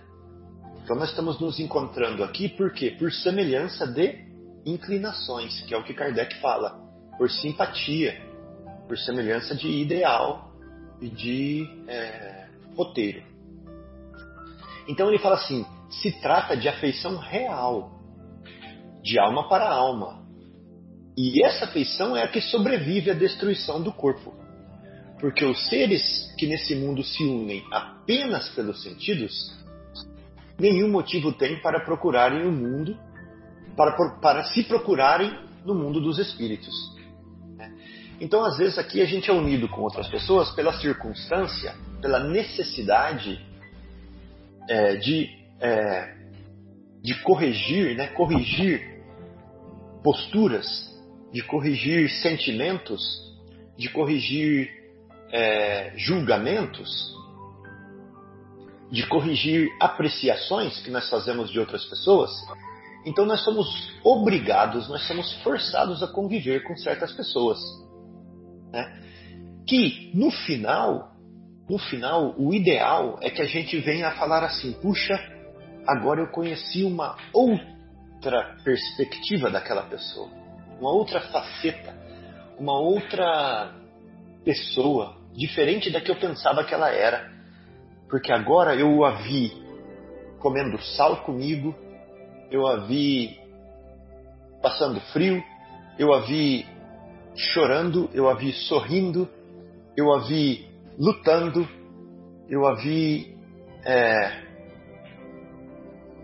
Então 0.90 0.98
nós 0.98 1.10
estamos 1.10 1.38
nos 1.38 1.60
encontrando 1.60 2.24
aqui 2.24 2.48
por 2.48 2.72
quê? 2.72 2.90
Por 2.90 3.12
semelhança 3.12 3.86
de 3.86 4.24
inclinações, 4.66 5.60
que 5.60 5.72
é 5.72 5.78
o 5.78 5.84
que 5.84 5.94
Kardec 5.94 6.40
fala, 6.40 6.80
por 7.16 7.30
simpatia, 7.30 8.20
por 8.88 8.98
semelhança 8.98 9.54
de 9.54 9.68
ideal 9.68 10.52
e 11.00 11.08
de 11.08 11.84
é, 11.86 12.48
roteiro. 12.76 13.22
Então 14.88 15.08
ele 15.08 15.20
fala 15.20 15.36
assim: 15.36 15.64
se 15.88 16.10
trata 16.20 16.56
de 16.56 16.68
afeição 16.68 17.18
real, 17.18 17.92
de 19.00 19.16
alma 19.16 19.48
para 19.48 19.70
alma. 19.70 20.26
E 21.16 21.40
essa 21.46 21.66
afeição 21.66 22.16
é 22.16 22.24
a 22.24 22.28
que 22.28 22.40
sobrevive 22.40 23.12
à 23.12 23.14
destruição 23.14 23.80
do 23.80 23.92
corpo. 23.92 24.34
Porque 25.20 25.44
os 25.44 25.68
seres 25.68 26.34
que 26.36 26.48
nesse 26.48 26.74
mundo 26.74 27.04
se 27.04 27.22
unem 27.22 27.62
apenas 27.70 28.48
pelos 28.48 28.82
sentidos 28.82 29.59
nenhum 30.60 30.88
motivo 30.88 31.32
tem 31.32 31.60
para 31.60 31.80
procurarem 31.80 32.46
o 32.46 32.52
mundo, 32.52 32.96
para, 33.76 33.92
para 34.20 34.44
se 34.44 34.62
procurarem 34.64 35.32
no 35.64 35.74
mundo 35.74 36.00
dos 36.00 36.18
espíritos. 36.18 36.74
Né? 37.56 37.72
Então, 38.20 38.44
às 38.44 38.58
vezes, 38.58 38.78
aqui 38.78 39.00
a 39.00 39.06
gente 39.06 39.30
é 39.30 39.32
unido 39.32 39.68
com 39.68 39.80
outras 39.80 40.08
pessoas 40.08 40.50
pela 40.52 40.72
circunstância, 40.74 41.74
pela 42.00 42.20
necessidade 42.20 43.44
é, 44.68 44.96
de, 44.96 45.28
é, 45.60 46.14
de 47.02 47.14
corrigir, 47.22 47.96
né? 47.96 48.08
corrigir 48.08 49.00
posturas, 50.02 50.66
de 51.32 51.42
corrigir 51.42 52.10
sentimentos, 52.10 53.00
de 53.76 53.88
corrigir 53.88 54.70
é, 55.32 55.92
julgamentos, 55.96 57.14
de 58.90 59.06
corrigir 59.06 59.68
apreciações 59.80 60.80
que 60.80 60.90
nós 60.90 61.08
fazemos 61.08 61.50
de 61.50 61.58
outras 61.58 61.84
pessoas. 61.84 62.30
Então 63.06 63.24
nós 63.24 63.42
somos 63.44 63.92
obrigados, 64.04 64.88
nós 64.88 65.06
somos 65.06 65.32
forçados 65.42 66.02
a 66.02 66.08
conviver 66.08 66.64
com 66.64 66.76
certas 66.76 67.12
pessoas. 67.12 67.58
Né? 68.72 69.02
Que 69.66 70.10
no 70.14 70.30
final, 70.30 71.12
no 71.68 71.78
final, 71.78 72.34
o 72.36 72.52
ideal 72.52 73.18
é 73.22 73.30
que 73.30 73.40
a 73.40 73.46
gente 73.46 73.78
venha 73.78 74.08
a 74.08 74.16
falar 74.16 74.42
assim: 74.42 74.72
puxa, 74.72 75.18
agora 75.86 76.20
eu 76.20 76.26
conheci 76.28 76.82
uma 76.82 77.16
outra 77.32 78.56
perspectiva 78.64 79.50
daquela 79.50 79.82
pessoa, 79.82 80.28
uma 80.80 80.90
outra 80.90 81.20
faceta, 81.20 81.94
uma 82.58 82.78
outra 82.78 83.72
pessoa 84.44 85.16
diferente 85.32 85.90
da 85.90 86.00
que 86.00 86.10
eu 86.10 86.16
pensava 86.16 86.64
que 86.64 86.74
ela 86.74 86.90
era. 86.90 87.39
Porque 88.10 88.32
agora 88.32 88.74
eu 88.74 89.04
a 89.04 89.12
vi 89.22 89.52
comendo 90.40 90.80
sal 90.82 91.22
comigo, 91.22 91.74
eu 92.50 92.66
a 92.66 92.78
vi 92.78 93.38
passando 94.60 95.00
frio, 95.12 95.42
eu 95.98 96.12
a 96.12 96.20
vi 96.20 96.66
chorando, 97.36 98.10
eu 98.12 98.28
a 98.28 98.34
vi 98.34 98.52
sorrindo, 98.52 99.28
eu 99.96 100.12
a 100.12 100.18
vi 100.20 100.68
lutando, 100.98 101.68
eu 102.48 102.66
a 102.66 102.74
vi 102.74 103.36
é, 103.84 104.32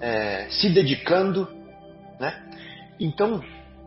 é, 0.01 0.49
se 0.51 0.69
dedicando, 0.71 1.49
né? 2.19 2.51
Então, 2.99 3.41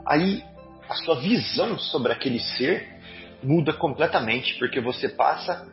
aí 0.06 0.44
a 0.88 0.96
sua 0.96 1.20
visão 1.20 1.78
sobre 1.78 2.14
aquele 2.14 2.40
ser 2.40 2.88
muda 3.44 3.74
completamente, 3.74 4.58
porque 4.58 4.80
você 4.80 5.10
passa 5.10 5.68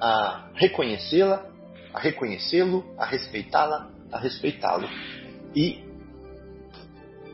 a 0.00 0.48
reconhecê-la, 0.54 1.55
a 1.96 2.00
reconhecê-lo, 2.00 2.84
a 2.98 3.06
respeitá-la, 3.06 3.90
a 4.12 4.18
respeitá-lo. 4.18 4.86
E 5.54 5.82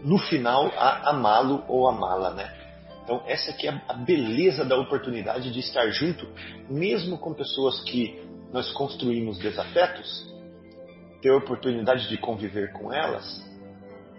no 0.05 0.19
final 0.19 0.69
a 0.77 1.11
amá-lo 1.11 1.65
ou 1.67 1.89
amá-la, 1.89 2.31
né? 2.31 2.55
Então 3.03 3.21
essa 3.27 3.51
aqui 3.51 3.67
é 3.67 3.83
a 3.89 3.95
beleza 3.95 4.65
da 4.65 4.77
oportunidade 4.77 5.51
de 5.51 5.59
estar 5.59 5.91
junto, 5.91 6.29
mesmo 6.71 7.19
com 7.19 7.35
pessoas 7.35 7.81
que 7.81 8.25
nós 8.53 8.71
construímos 8.71 9.37
desafetos, 9.39 10.33
ter 11.21 11.31
a 11.31 11.37
oportunidade 11.37 12.09
de 12.09 12.17
conviver 12.17 12.73
com 12.73 12.93
elas, 12.93 13.45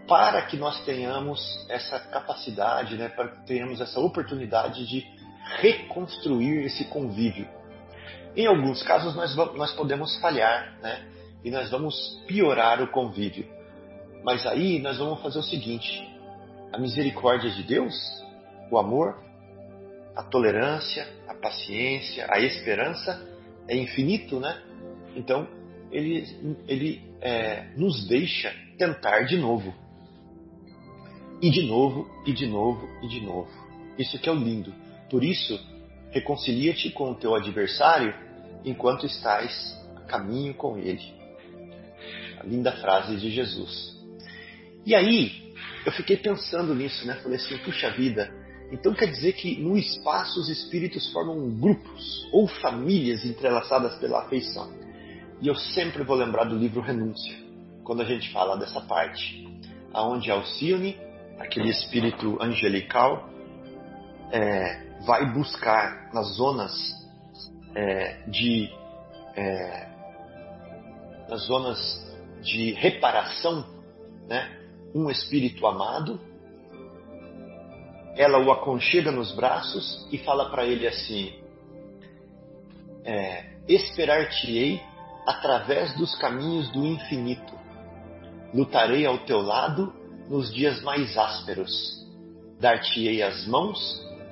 para 0.06 0.41
que 0.41 0.58
nós 0.58 0.84
tenhamos 0.84 1.39
essa 1.69 1.99
capacidade, 1.99 2.97
né, 2.97 3.08
para 3.08 3.29
que 3.29 3.45
tenhamos 3.45 3.79
essa 3.79 3.99
oportunidade 4.01 4.86
de 4.86 5.06
reconstruir 5.62 6.65
esse 6.65 6.84
convívio. 6.86 7.47
Em 8.35 8.47
alguns 8.47 8.81
casos 8.83 9.15
nós, 9.15 9.35
vamos, 9.35 9.55
nós 9.55 9.73
podemos 9.73 10.17
falhar, 10.17 10.77
né, 10.81 11.05
e 11.43 11.51
nós 11.51 11.69
vamos 11.69 11.95
piorar 12.27 12.81
o 12.81 12.87
convívio. 12.87 13.45
Mas 14.23 14.45
aí 14.45 14.79
nós 14.79 14.97
vamos 14.97 15.21
fazer 15.21 15.39
o 15.39 15.43
seguinte: 15.43 16.07
a 16.71 16.77
misericórdia 16.77 17.49
de 17.51 17.63
Deus, 17.63 17.93
o 18.71 18.77
amor, 18.77 19.21
a 20.15 20.23
tolerância, 20.23 21.07
a 21.27 21.33
paciência, 21.33 22.27
a 22.29 22.39
esperança 22.39 23.27
é 23.67 23.75
infinito, 23.75 24.39
né? 24.39 24.61
Então 25.15 25.47
ele, 25.91 26.25
ele 26.67 27.01
é, 27.21 27.67
nos 27.77 28.07
deixa 28.07 28.53
tentar 28.77 29.23
de 29.23 29.37
novo. 29.37 29.73
E 31.41 31.49
de 31.49 31.63
novo, 31.63 32.09
e 32.25 32.31
de 32.31 32.47
novo, 32.47 32.87
e 33.03 33.07
de 33.07 33.21
novo. 33.21 33.51
Isso 33.97 34.17
que 34.17 34.29
é 34.29 34.31
o 34.31 34.35
lindo. 34.35 34.73
Por 35.09 35.23
isso, 35.23 35.59
reconcilia-te 36.13 36.91
com 36.91 37.12
o 37.12 37.15
teu 37.15 37.36
adversário 37.36 38.13
enquanto 38.63 39.06
estás 39.06 39.76
a 39.95 40.02
caminho 40.02 40.54
com 40.54 40.78
ele. 40.78 41.02
A 42.39 42.43
linda 42.45 42.71
frase 42.73 43.17
de 43.17 43.30
Jesus. 43.32 43.97
E 44.86 44.93
aí, 44.93 45.54
eu 45.86 45.91
fiquei 45.91 46.15
pensando 46.15 46.73
nisso, 46.76 47.06
né? 47.08 47.15
Falei 47.15 47.38
assim, 47.38 47.58
puxa 47.58 47.89
vida, 47.89 48.32
então 48.71 48.93
quer 48.93 49.08
dizer 49.08 49.34
que 49.34 49.60
no 49.60 49.78
espaço 49.78 50.39
os 50.39 50.49
espíritos 50.49 51.12
formam 51.12 51.49
grupos 51.49 52.28
ou 52.32 52.47
famílias 52.47 53.26
entrelaçadas 53.26 53.95
pela 53.95 54.23
afeição. 54.23 54.71
E 55.41 55.47
eu 55.47 55.56
sempre 55.56 56.04
vou 56.04 56.15
lembrar 56.15 56.45
do 56.45 56.56
livro 56.56 56.82
Renúncia, 56.82 57.36
quando 57.84 58.02
a 58.02 58.06
gente 58.06 58.32
fala 58.32 58.56
dessa 58.56 58.82
parte, 58.82 59.45
aonde 59.91 60.32
Alcione, 60.32 60.97
aquele 61.39 61.69
espírito 61.69 62.38
angelical, 62.41 63.30
é, 64.31 64.83
vai 65.05 65.31
buscar 65.31 66.13
nas 66.13 66.36
zonas 66.36 66.73
é, 67.75 68.23
de 68.27 68.69
é, 69.36 69.88
nas 71.29 71.45
zonas 71.45 71.79
de 72.41 72.73
reparação, 72.73 73.65
né, 74.27 74.59
um 74.93 75.09
espírito 75.09 75.65
amado. 75.65 76.19
Ela 78.15 78.38
o 78.38 78.51
aconchega 78.51 79.12
nos 79.12 79.31
braços 79.31 80.07
e 80.12 80.17
fala 80.19 80.51
para 80.51 80.65
ele 80.65 80.88
assim: 80.88 81.33
é, 83.03 83.53
Esperar-te-ei 83.67 84.81
através 85.25 85.95
dos 85.95 86.15
caminhos 86.15 86.69
do 86.71 86.86
infinito. 86.86 87.53
Lutarei 88.53 89.05
ao 89.05 89.17
teu 89.19 89.41
lado 89.41 89.91
nos 90.29 90.53
dias 90.53 90.81
mais 90.83 91.17
ásperos. 91.17 91.71
Dar-te-ei 92.59 93.23
as 93.23 93.47
mãos 93.47 93.79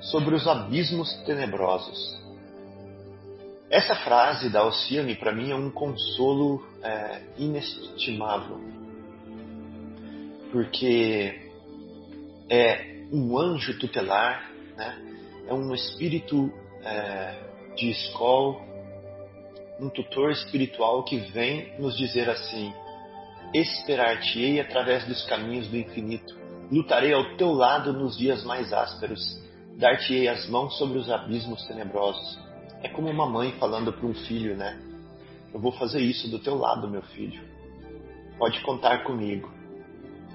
sobre 0.02 0.34
os 0.34 0.46
abismos 0.46 1.12
tenebrosos. 1.24 2.20
Essa 3.70 3.94
frase 3.96 4.50
da 4.50 4.60
Alcione 4.60 5.14
para 5.14 5.32
mim 5.32 5.50
é 5.50 5.54
um 5.54 5.70
consolo 5.70 6.62
é, 6.82 7.22
inestimável 7.38 8.72
porque 10.52 11.50
é 12.48 13.06
um 13.10 13.38
anjo 13.38 13.78
tutelar, 13.78 14.52
né? 14.76 15.02
é 15.48 15.54
um 15.54 15.74
espírito 15.74 16.52
é, 16.84 17.34
de 17.74 17.90
escola, 17.90 18.60
um 19.80 19.88
tutor 19.88 20.30
espiritual 20.30 21.02
que 21.04 21.16
vem 21.16 21.74
nos 21.80 21.96
dizer 21.96 22.28
assim: 22.28 22.72
Esperar-te-ei 23.54 24.60
através 24.60 25.04
dos 25.06 25.24
caminhos 25.24 25.66
do 25.68 25.76
infinito, 25.76 26.36
lutarei 26.70 27.14
ao 27.14 27.34
teu 27.36 27.52
lado 27.52 27.92
nos 27.94 28.16
dias 28.16 28.44
mais 28.44 28.72
ásperos, 28.72 29.40
dar-te-ei 29.82 30.28
as 30.28 30.48
mãos 30.48 30.78
sobre 30.78 30.96
os 30.96 31.10
abismos 31.10 31.66
tenebrosos. 31.66 32.38
É 32.84 32.88
como 32.88 33.10
uma 33.10 33.28
mãe 33.28 33.50
falando 33.58 33.92
para 33.92 34.06
um 34.06 34.14
filho, 34.14 34.56
né? 34.56 34.80
Eu 35.52 35.58
vou 35.58 35.72
fazer 35.72 36.00
isso 36.00 36.30
do 36.30 36.38
teu 36.38 36.56
lado, 36.56 36.88
meu 36.88 37.02
filho. 37.02 37.42
Pode 38.38 38.60
contar 38.60 39.02
comigo. 39.02 39.52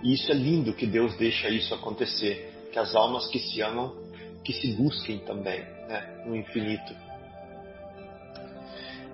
E 0.04 0.14
isso 0.14 0.30
é 0.30 0.36
lindo 0.36 0.74
que 0.74 0.86
Deus 0.86 1.16
deixa 1.16 1.50
isso 1.50 1.74
acontecer, 1.74 2.54
que 2.74 2.78
as 2.78 2.94
almas 2.94 3.28
que 3.28 3.40
se 3.40 3.62
amam, 3.62 3.96
que 4.44 4.52
se 4.52 4.74
busquem 4.74 5.20
também, 5.20 5.62
né, 5.88 6.24
no 6.26 6.36
infinito. 6.36 6.94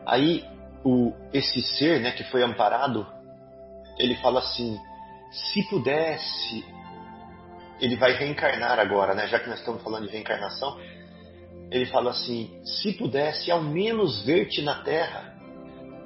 Aí 0.04 0.43
o, 0.84 1.13
esse 1.32 1.62
ser, 1.62 2.02
né, 2.02 2.12
que 2.12 2.24
foi 2.26 2.41
amparado, 2.41 3.06
ele 4.00 4.15
fala 4.15 4.39
assim: 4.39 4.80
se 5.32 5.63
pudesse, 5.69 6.65
ele 7.79 7.95
vai 7.95 8.13
reencarnar 8.13 8.79
agora, 8.79 9.13
né, 9.13 9.27
já 9.27 9.39
que 9.39 9.49
nós 9.49 9.59
estamos 9.59 9.81
falando 9.81 10.05
de 10.05 10.12
reencarnação. 10.12 10.79
Ele 11.71 11.86
fala 11.88 12.12
assim: 12.12 12.49
se 12.63 12.93
pudesse 12.93 13.51
ao 13.51 13.62
menos 13.62 14.21
ver-te 14.23 14.62
na 14.62 14.75
terra, 14.83 15.33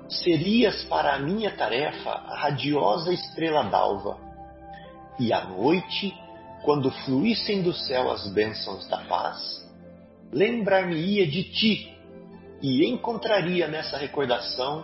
serias 0.09 0.83
para 0.85 1.15
a 1.15 1.19
minha 1.19 1.51
tarefa 1.51 2.11
a 2.11 2.37
radiosa 2.39 3.13
estrela 3.13 3.63
d'alva 3.63 4.27
e 5.19 5.33
à 5.33 5.45
noite, 5.45 6.15
quando 6.63 6.91
fluíssem 6.91 7.63
do 7.63 7.73
céu 7.73 8.11
as 8.11 8.27
bênçãos 8.27 8.87
da 8.87 8.97
paz, 9.05 9.67
lembrar-me-ia 10.31 11.25
de 11.25 11.43
ti 11.43 11.97
e 12.61 12.85
encontraria 12.85 13.67
nessa 13.67 13.97
recordação 13.97 14.83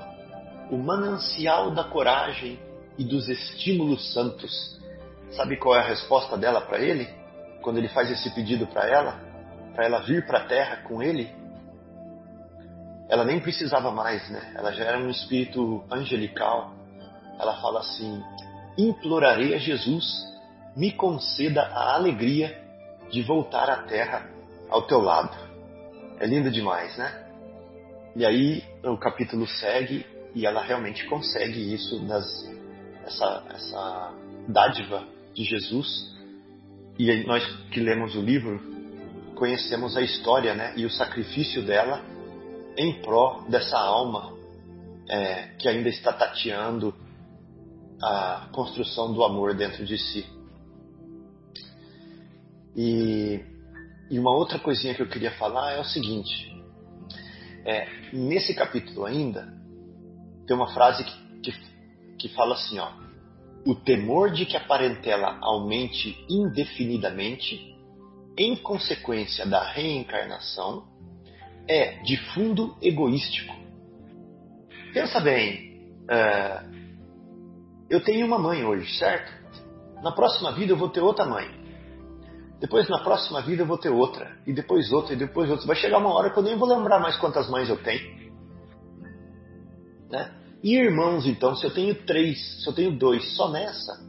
o 0.71 0.77
manancial 0.77 1.71
da 1.71 1.83
coragem 1.83 2.59
e 2.97 3.03
dos 3.03 3.29
estímulos 3.29 4.11
santos. 4.13 4.81
Sabe 5.35 5.57
qual 5.57 5.75
é 5.75 5.79
a 5.79 5.87
resposta 5.87 6.37
dela 6.37 6.61
para 6.61 6.79
ele? 6.79 7.07
Quando 7.61 7.77
ele 7.77 7.87
faz 7.89 8.11
esse 8.11 8.29
pedido 8.35 8.67
para 8.67 8.87
ela, 8.87 9.19
para 9.73 9.85
ela 9.85 9.99
vir 10.01 10.25
para 10.27 10.39
a 10.39 10.45
terra 10.45 10.77
com 10.83 11.01
ele? 11.01 11.33
Ela 13.09 13.25
nem 13.25 13.39
precisava 13.39 13.91
mais, 13.91 14.29
né? 14.29 14.53
Ela 14.55 14.71
já 14.71 14.85
era 14.85 14.97
um 14.97 15.09
espírito 15.09 15.83
angelical. 15.89 16.73
Ela 17.39 17.59
fala 17.61 17.79
assim: 17.79 18.21
implorarei 18.77 19.55
a 19.55 19.57
Jesus, 19.57 20.05
me 20.75 20.91
conceda 20.91 21.63
a 21.63 21.95
alegria 21.95 22.61
de 23.11 23.21
voltar 23.23 23.69
à 23.69 23.83
terra 23.83 24.27
ao 24.69 24.83
teu 24.83 24.99
lado. 24.99 25.35
É 26.19 26.27
lindo 26.27 26.51
demais, 26.51 26.95
né? 26.97 27.27
E 28.15 28.25
aí 28.25 28.63
o 28.83 28.97
capítulo 28.97 29.47
segue 29.47 30.05
e 30.35 30.45
ela 30.45 30.61
realmente 30.61 31.05
consegue 31.07 31.73
isso 31.73 32.03
nas 32.03 32.25
essa, 33.05 33.43
essa 33.49 34.13
dádiva 34.47 35.12
de 35.33 35.43
Jesus. 35.43 36.13
E 36.97 37.23
nós 37.23 37.45
que 37.71 37.79
lemos 37.79 38.15
o 38.15 38.21
livro 38.21 38.61
conhecemos 39.35 39.97
a 39.97 40.01
história, 40.01 40.53
né? 40.53 40.73
E 40.77 40.85
o 40.85 40.89
sacrifício 40.89 41.63
dela 41.63 42.03
em 42.77 43.01
prol 43.01 43.43
dessa 43.49 43.77
alma 43.77 44.33
é, 45.09 45.47
que 45.57 45.67
ainda 45.67 45.89
está 45.89 46.13
tateando 46.13 46.93
a 48.01 48.49
construção 48.51 49.13
do 49.13 49.23
amor 49.23 49.53
dentro 49.55 49.85
de 49.85 49.97
si. 49.97 50.25
E, 52.75 53.39
e 54.09 54.19
uma 54.19 54.35
outra 54.35 54.59
coisinha 54.59 54.93
que 54.95 55.01
eu 55.01 55.07
queria 55.07 55.31
falar 55.31 55.73
é 55.73 55.79
o 55.79 55.85
seguinte: 55.85 56.53
é, 57.65 57.87
nesse 58.11 58.53
capítulo 58.53 59.05
ainda 59.05 59.53
tem 60.47 60.55
uma 60.55 60.73
frase 60.73 61.03
que, 61.03 61.41
que, 61.41 61.59
que 62.17 62.29
fala 62.29 62.55
assim, 62.55 62.79
ó, 62.79 62.91
o 63.65 63.75
temor 63.75 64.31
de 64.31 64.45
que 64.45 64.57
a 64.57 64.65
parentela 64.65 65.37
aumente 65.41 66.25
indefinidamente 66.29 67.73
em 68.37 68.55
consequência 68.55 69.45
da 69.45 69.63
reencarnação 69.63 70.85
é 71.67 72.01
de 72.03 72.17
fundo 72.33 72.75
egoístico. 72.81 73.55
Pensa 74.93 75.19
bem, 75.19 75.95
uh, 76.03 76.73
eu 77.89 78.03
tenho 78.03 78.25
uma 78.25 78.37
mãe 78.37 78.65
hoje, 78.65 78.97
certo? 78.97 79.31
Na 80.01 80.11
próxima 80.11 80.51
vida 80.51 80.73
eu 80.73 80.77
vou 80.77 80.89
ter 80.89 80.99
outra 80.99 81.25
mãe. 81.25 81.63
Depois, 82.63 82.87
na 82.87 82.99
próxima 82.99 83.41
vida, 83.41 83.63
eu 83.63 83.65
vou 83.65 83.77
ter 83.77 83.89
outra. 83.89 84.37
E 84.47 84.53
depois 84.53 84.89
outra, 84.93 85.13
e 85.13 85.17
depois 85.17 85.49
outra. 85.49 85.67
Vai 85.67 85.75
chegar 85.75 85.97
uma 85.97 86.13
hora 86.13 86.29
que 86.29 86.39
eu 86.39 86.43
nem 86.43 86.57
vou 86.57 86.65
lembrar 86.65 86.97
mais 86.97 87.17
quantas 87.17 87.49
mães 87.49 87.67
eu 87.67 87.75
tenho. 87.83 88.31
Né? 90.09 90.33
E 90.63 90.77
irmãos, 90.77 91.27
então, 91.27 91.53
se 91.55 91.65
eu 91.65 91.73
tenho 91.73 91.93
três, 91.93 92.63
se 92.63 92.69
eu 92.69 92.73
tenho 92.73 92.97
dois 92.97 93.35
só 93.35 93.51
nessa, 93.51 93.99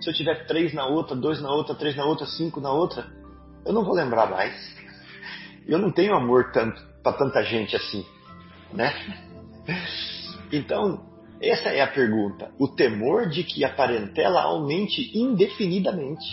se 0.00 0.08
eu 0.08 0.14
tiver 0.14 0.46
três 0.46 0.72
na 0.72 0.86
outra, 0.86 1.14
dois 1.14 1.40
na 1.40 1.52
outra, 1.52 1.74
três 1.74 1.94
na 1.94 2.06
outra, 2.06 2.26
cinco 2.26 2.60
na 2.60 2.72
outra, 2.72 3.06
eu 3.66 3.74
não 3.74 3.84
vou 3.84 3.94
lembrar 3.94 4.30
mais. 4.30 4.54
Eu 5.66 5.78
não 5.78 5.92
tenho 5.92 6.14
amor 6.16 6.50
tanto 6.50 6.82
para 7.02 7.16
tanta 7.16 7.44
gente 7.44 7.76
assim, 7.76 8.04
né? 8.72 8.92
Então, 10.50 11.12
essa 11.40 11.68
é 11.68 11.80
a 11.80 11.86
pergunta. 11.86 12.50
O 12.58 12.68
temor 12.68 13.28
de 13.28 13.44
que 13.44 13.64
a 13.64 13.72
parentela 13.74 14.42
aumente 14.42 15.16
indefinidamente, 15.16 16.26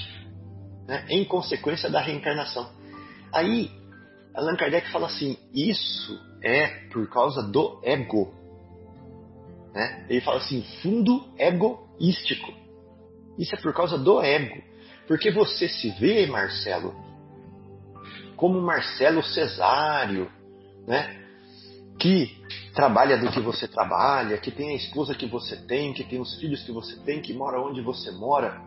né, 0.88 1.06
em 1.10 1.24
consequência 1.26 1.90
da 1.90 2.02
reencarnação. 2.02 2.70
Aí, 3.34 3.72
Allan 4.34 4.56
Kardec 4.56 4.90
fala 4.92 5.08
assim: 5.08 5.38
isso 5.54 6.20
é 6.44 6.88
por 6.92 7.10
causa 7.10 7.44
do 7.44 7.80
ego. 7.84 8.39
Né? 9.74 10.06
Ele 10.10 10.22
fala 10.22 10.38
assim: 10.38 10.64
fundo 10.82 11.28
egoístico. 11.38 12.54
Isso 13.38 13.56
é 13.56 13.58
por 13.60 13.74
causa 13.74 13.98
do 13.98 14.22
ego. 14.22 14.62
Porque 15.08 15.32
você 15.32 15.68
se 15.68 15.90
vê, 15.92 16.28
Marcelo, 16.28 16.94
como 18.36 18.62
Marcelo 18.62 19.24
Cesário, 19.24 20.32
né? 20.88 21.18
que 22.00 22.38
trabalha 22.74 23.18
do 23.18 23.30
que 23.32 23.40
você 23.42 23.68
trabalha, 23.68 24.38
que 24.38 24.52
tem 24.52 24.70
a 24.70 24.76
esposa 24.76 25.14
que 25.14 25.26
você 25.26 25.58
tem, 25.58 25.94
que 25.94 26.04
tem 26.04 26.20
os 26.20 26.40
filhos 26.40 26.64
que 26.64 26.72
você 26.72 26.96
tem, 27.04 27.22
que 27.22 27.34
mora 27.34 27.60
onde 27.60 27.82
você 27.82 28.12
mora, 28.12 28.62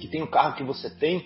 que 0.00 0.08
tem 0.08 0.22
o 0.22 0.26
carro 0.26 0.56
que 0.56 0.64
você 0.64 0.90
tem, 0.90 1.24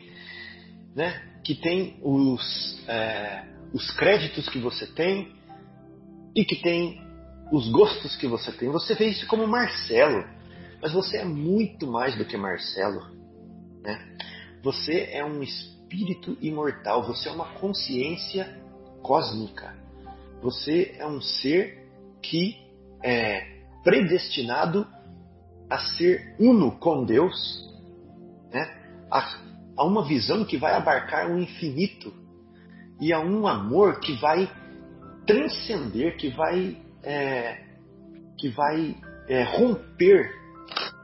né? 0.95 1.23
que 1.43 1.55
tem 1.55 1.99
os, 2.03 2.85
é, 2.87 3.45
os 3.73 3.91
créditos 3.93 4.49
que 4.49 4.59
você 4.59 4.87
tem 4.87 5.35
e 6.37 6.45
que 6.45 6.57
tem 6.57 7.08
os 7.53 7.69
gostos 7.71 8.17
que 8.17 8.27
você 8.27 8.53
tem. 8.53 8.71
Você 8.71 8.95
vê 8.95 9.07
isso 9.07 9.27
como 9.27 9.47
Marcelo, 9.47 10.25
mas 10.81 10.93
você 10.93 11.19
é 11.19 11.25
muito 11.25 11.87
mais 11.87 12.17
do 12.17 12.25
que 12.25 12.37
Marcelo. 12.37 13.07
Né? 13.83 14.17
Você 14.63 15.09
é 15.13 15.25
um 15.25 15.43
espírito 15.43 16.37
imortal, 16.41 17.07
você 17.07 17.29
é 17.29 17.33
uma 17.33 17.47
consciência 17.55 18.59
cósmica. 19.03 19.75
Você 20.43 20.95
é 20.99 21.07
um 21.07 21.21
ser 21.21 21.89
que 22.23 22.57
é 23.03 23.59
predestinado 23.83 24.87
a 25.71 25.79
ser 25.79 26.35
uno 26.39 26.73
com 26.73 27.05
Deus, 27.05 27.35
né? 28.53 28.79
a, 29.11 29.39
a 29.77 29.85
uma 29.85 30.05
visão 30.05 30.45
que 30.45 30.57
vai 30.57 30.75
abarcar 30.75 31.31
o 31.31 31.39
infinito 31.39 32.13
e 33.01 33.13
a 33.13 33.21
um 33.21 33.47
amor 33.47 34.01
que 34.01 34.15
vai 34.21 34.51
transcender, 35.27 36.17
que 36.17 36.31
vai, 36.31 36.77
é, 37.09 37.65
que 38.39 38.51
vai 38.51 38.95
é, 39.27 39.43
romper 39.43 40.31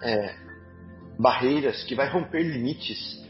é, 0.03 0.37
barreiras, 1.19 1.83
que 1.85 1.95
vai 1.95 2.11
romper 2.11 2.43
limites. 2.43 3.25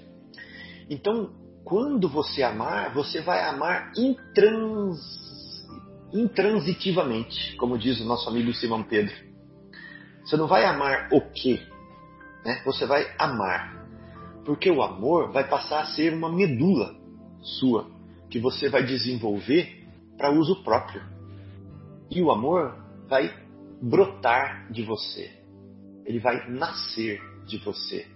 Então, 0.91 1.33
quando 1.64 2.09
você 2.09 2.43
amar, 2.43 2.93
você 2.93 3.20
vai 3.20 3.45
amar 3.45 3.93
intrans... 3.97 4.99
intransitivamente, 6.12 7.55
como 7.57 7.79
diz 7.79 8.01
o 8.01 8.05
nosso 8.05 8.29
amigo 8.29 8.53
Simão 8.53 8.83
Pedro. 8.83 9.14
Você 10.25 10.37
não 10.37 10.49
vai 10.49 10.64
amar 10.64 11.09
o 11.12 11.20
quê? 11.31 11.61
Né? 12.45 12.61
Você 12.64 12.87
vai 12.87 13.07
amar. 13.18 13.87
Porque 14.45 14.68
o 14.68 14.83
amor 14.83 15.31
vai 15.31 15.49
passar 15.49 15.83
a 15.83 15.87
ser 15.87 16.12
uma 16.12 16.31
medula 16.31 16.93
sua, 17.41 17.89
que 18.29 18.41
você 18.41 18.68
vai 18.68 18.85
desenvolver 18.85 19.87
para 20.18 20.33
uso 20.33 20.62
próprio. 20.64 21.14
E 22.11 22.23
o 22.23 22.31
amor 22.31 22.77
vai 23.09 23.33
brotar 23.81 24.71
de 24.71 24.83
você. 24.83 25.31
Ele 26.05 26.19
vai 26.19 26.49
nascer 26.51 27.21
de 27.47 27.59
você. 27.59 28.07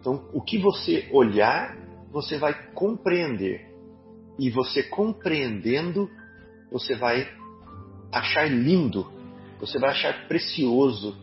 Então, 0.00 0.28
o 0.32 0.40
que 0.40 0.58
você 0.58 1.08
olhar 1.12 1.76
você 2.16 2.38
vai 2.38 2.54
compreender. 2.72 3.70
E 4.38 4.48
você 4.48 4.82
compreendendo, 4.82 6.10
você 6.72 6.94
vai 6.94 7.28
achar 8.10 8.50
lindo, 8.50 9.10
você 9.60 9.78
vai 9.78 9.90
achar 9.90 10.26
precioso, 10.26 11.14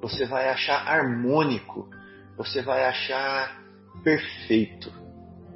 você 0.00 0.26
vai 0.26 0.48
achar 0.48 0.86
harmônico, 0.86 1.88
você 2.36 2.62
vai 2.62 2.84
achar 2.84 3.60
perfeito 4.04 4.92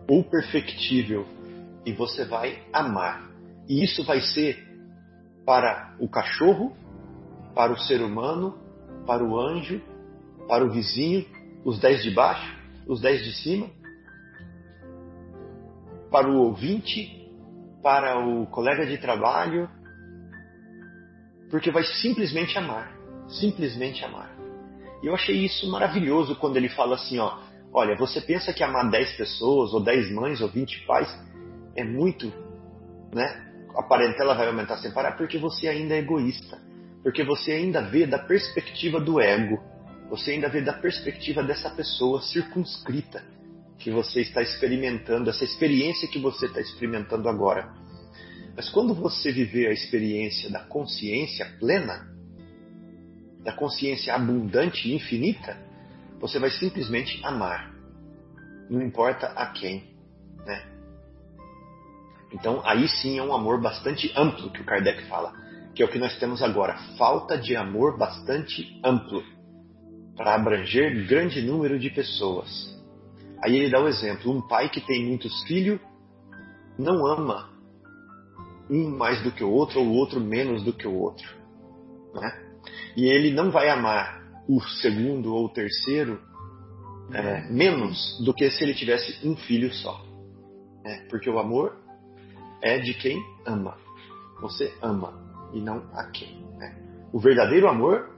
ou 0.09 0.25
perfectível 0.25 1.27
e 1.87 1.93
você 1.93 2.25
vai 2.25 2.61
amar. 2.73 3.31
E 3.69 3.85
isso 3.85 4.03
vai 4.03 4.21
ser 4.21 4.72
para 5.45 5.95
o 5.99 6.09
cachorro, 6.09 6.77
para 7.55 7.73
o 7.73 7.79
ser 7.79 8.01
humano, 8.01 8.59
para 9.07 9.25
o 9.25 9.39
anjo, 9.39 9.81
para 10.49 10.65
o 10.65 10.71
vizinho, 10.71 11.27
os 11.65 11.79
dez 11.79 12.03
de 12.03 12.11
baixo, 12.11 12.57
os 12.87 13.01
dez 13.01 13.23
de 13.25 13.33
cima, 13.33 13.69
para 16.11 16.29
o 16.29 16.37
ouvinte, 16.37 17.31
para 17.83 18.19
o 18.19 18.47
colega 18.47 18.87
de 18.87 18.99
trabalho, 18.99 19.69
porque 21.51 21.71
vai 21.71 21.85
simplesmente 21.85 22.57
amar, 22.57 22.93
simplesmente 23.29 24.05
amar. 24.05 24.31
E 25.03 25.07
eu 25.07 25.15
achei 25.15 25.37
isso 25.45 25.71
maravilhoso 25.71 26.37
quando 26.37 26.57
ele 26.57 26.69
fala 26.69 26.95
assim, 26.95 27.19
ó, 27.19 27.39
olha, 27.73 27.97
você 27.97 28.21
pensa 28.21 28.53
que 28.53 28.63
amar 28.63 28.91
10 28.91 29.17
pessoas, 29.17 29.73
ou 29.75 29.83
10 29.83 30.13
mães, 30.13 30.41
ou 30.41 30.49
20 30.49 30.87
pais 30.87 31.09
é 31.75 31.83
muito, 31.83 32.33
né? 33.13 33.52
A 33.75 33.83
parentela 33.83 34.35
vai 34.35 34.47
aumentar 34.47 34.77
sem 34.79 34.91
parar 34.91 35.13
porque 35.13 35.39
você 35.39 35.69
ainda 35.69 35.95
é 35.95 35.99
egoísta, 35.99 36.59
porque 37.03 37.25
você 37.25 37.53
ainda 37.53 37.81
vê 37.81 38.07
da 38.07 38.19
perspectiva 38.19 39.01
do 39.01 39.21
ego, 39.21 39.63
você 40.11 40.33
ainda 40.33 40.49
vê 40.49 40.61
da 40.61 40.75
perspectiva 40.75 41.43
dessa 41.43 41.71
pessoa 41.71 42.21
circunscrita, 42.21 43.25
que 43.79 43.91
você 43.91 44.21
está 44.21 44.43
experimentando, 44.43 45.31
essa 45.31 45.45
experiência 45.45 46.07
que 46.09 46.19
você 46.19 46.47
está 46.47 46.61
experimentando 46.61 47.29
agora. 47.29 47.73
Mas 48.55 48.69
quando 48.69 48.95
você 48.95 49.33
viver 49.33 49.69
a 49.69 49.73
experiência 49.73 50.51
da 50.51 50.61
consciência 50.61 51.47
plena, 51.59 52.09
da 53.43 53.53
consciência 53.53 54.15
abundante 54.15 54.89
e 54.89 54.95
infinita, 54.95 55.57
você 56.21 56.39
vai 56.39 56.51
simplesmente 56.51 57.21
amar. 57.25 57.75
Não 58.71 58.81
importa 58.83 59.29
a 59.29 59.47
quem, 59.47 59.97
né? 60.47 60.72
Então, 62.33 62.63
aí 62.65 62.89
sim 62.89 63.19
é 63.19 63.23
um 63.23 63.35
amor 63.35 63.61
bastante 63.61 64.13
amplo 64.17 64.51
que 64.51 64.61
o 64.61 64.65
Kardec 64.65 65.05
fala, 65.09 65.33
que 65.75 65.83
é 65.83 65.87
o 65.87 65.89
que 65.89 65.99
nós 65.99 66.19
temos 66.19 66.43
agora. 66.43 66.77
Falta 66.97 67.37
de 67.37 67.55
amor 67.57 67.99
bastante 67.99 68.81
amplo 68.85 69.23
para 70.17 70.35
abranger 70.35 71.07
grande 71.07 71.43
número 71.43 71.79
de 71.79 71.91
pessoas. 71.91 72.73
Aí 73.43 73.57
ele 73.57 73.71
dá 73.71 73.81
o 73.81 73.89
exemplo: 73.89 74.33
um 74.33 74.47
pai 74.47 74.69
que 74.69 74.81
tem 74.81 75.07
muitos 75.07 75.43
filhos 75.45 75.81
não 76.79 77.07
ama 77.07 77.51
um 78.71 78.89
mais 78.89 79.23
do 79.23 79.31
que 79.31 79.45
o 79.45 79.51
outro 79.51 79.81
ou 79.81 79.87
o 79.87 79.93
outro 79.93 80.21
menos 80.21 80.63
do 80.63 80.73
que 80.73 80.87
o 80.87 80.95
outro, 80.95 81.29
né? 82.15 82.33
E 82.97 83.05
ele 83.05 83.31
não 83.31 83.51
vai 83.51 83.69
amar 83.69 84.23
o 84.49 84.61
segundo 84.61 85.35
ou 85.35 85.47
o 85.47 85.49
terceiro 85.49 86.21
é, 87.13 87.51
menos 87.51 88.19
do 88.25 88.33
que 88.33 88.51
se 88.51 88.63
ele 88.63 88.75
tivesse 88.75 89.27
um 89.27 89.37
filho 89.37 89.73
só, 89.75 90.01
né? 90.85 91.07
Porque 91.11 91.29
o 91.29 91.39
amor 91.39 91.82
é 92.63 92.79
de 92.79 92.95
quem 92.95 93.23
ama. 93.45 93.77
Você 94.41 94.73
ama 94.81 95.13
e 95.53 95.61
não 95.61 95.85
a 95.93 96.05
quem. 96.05 96.43
Né? 96.57 96.75
O 97.13 97.19
verdadeiro 97.19 97.69
amor 97.69 98.11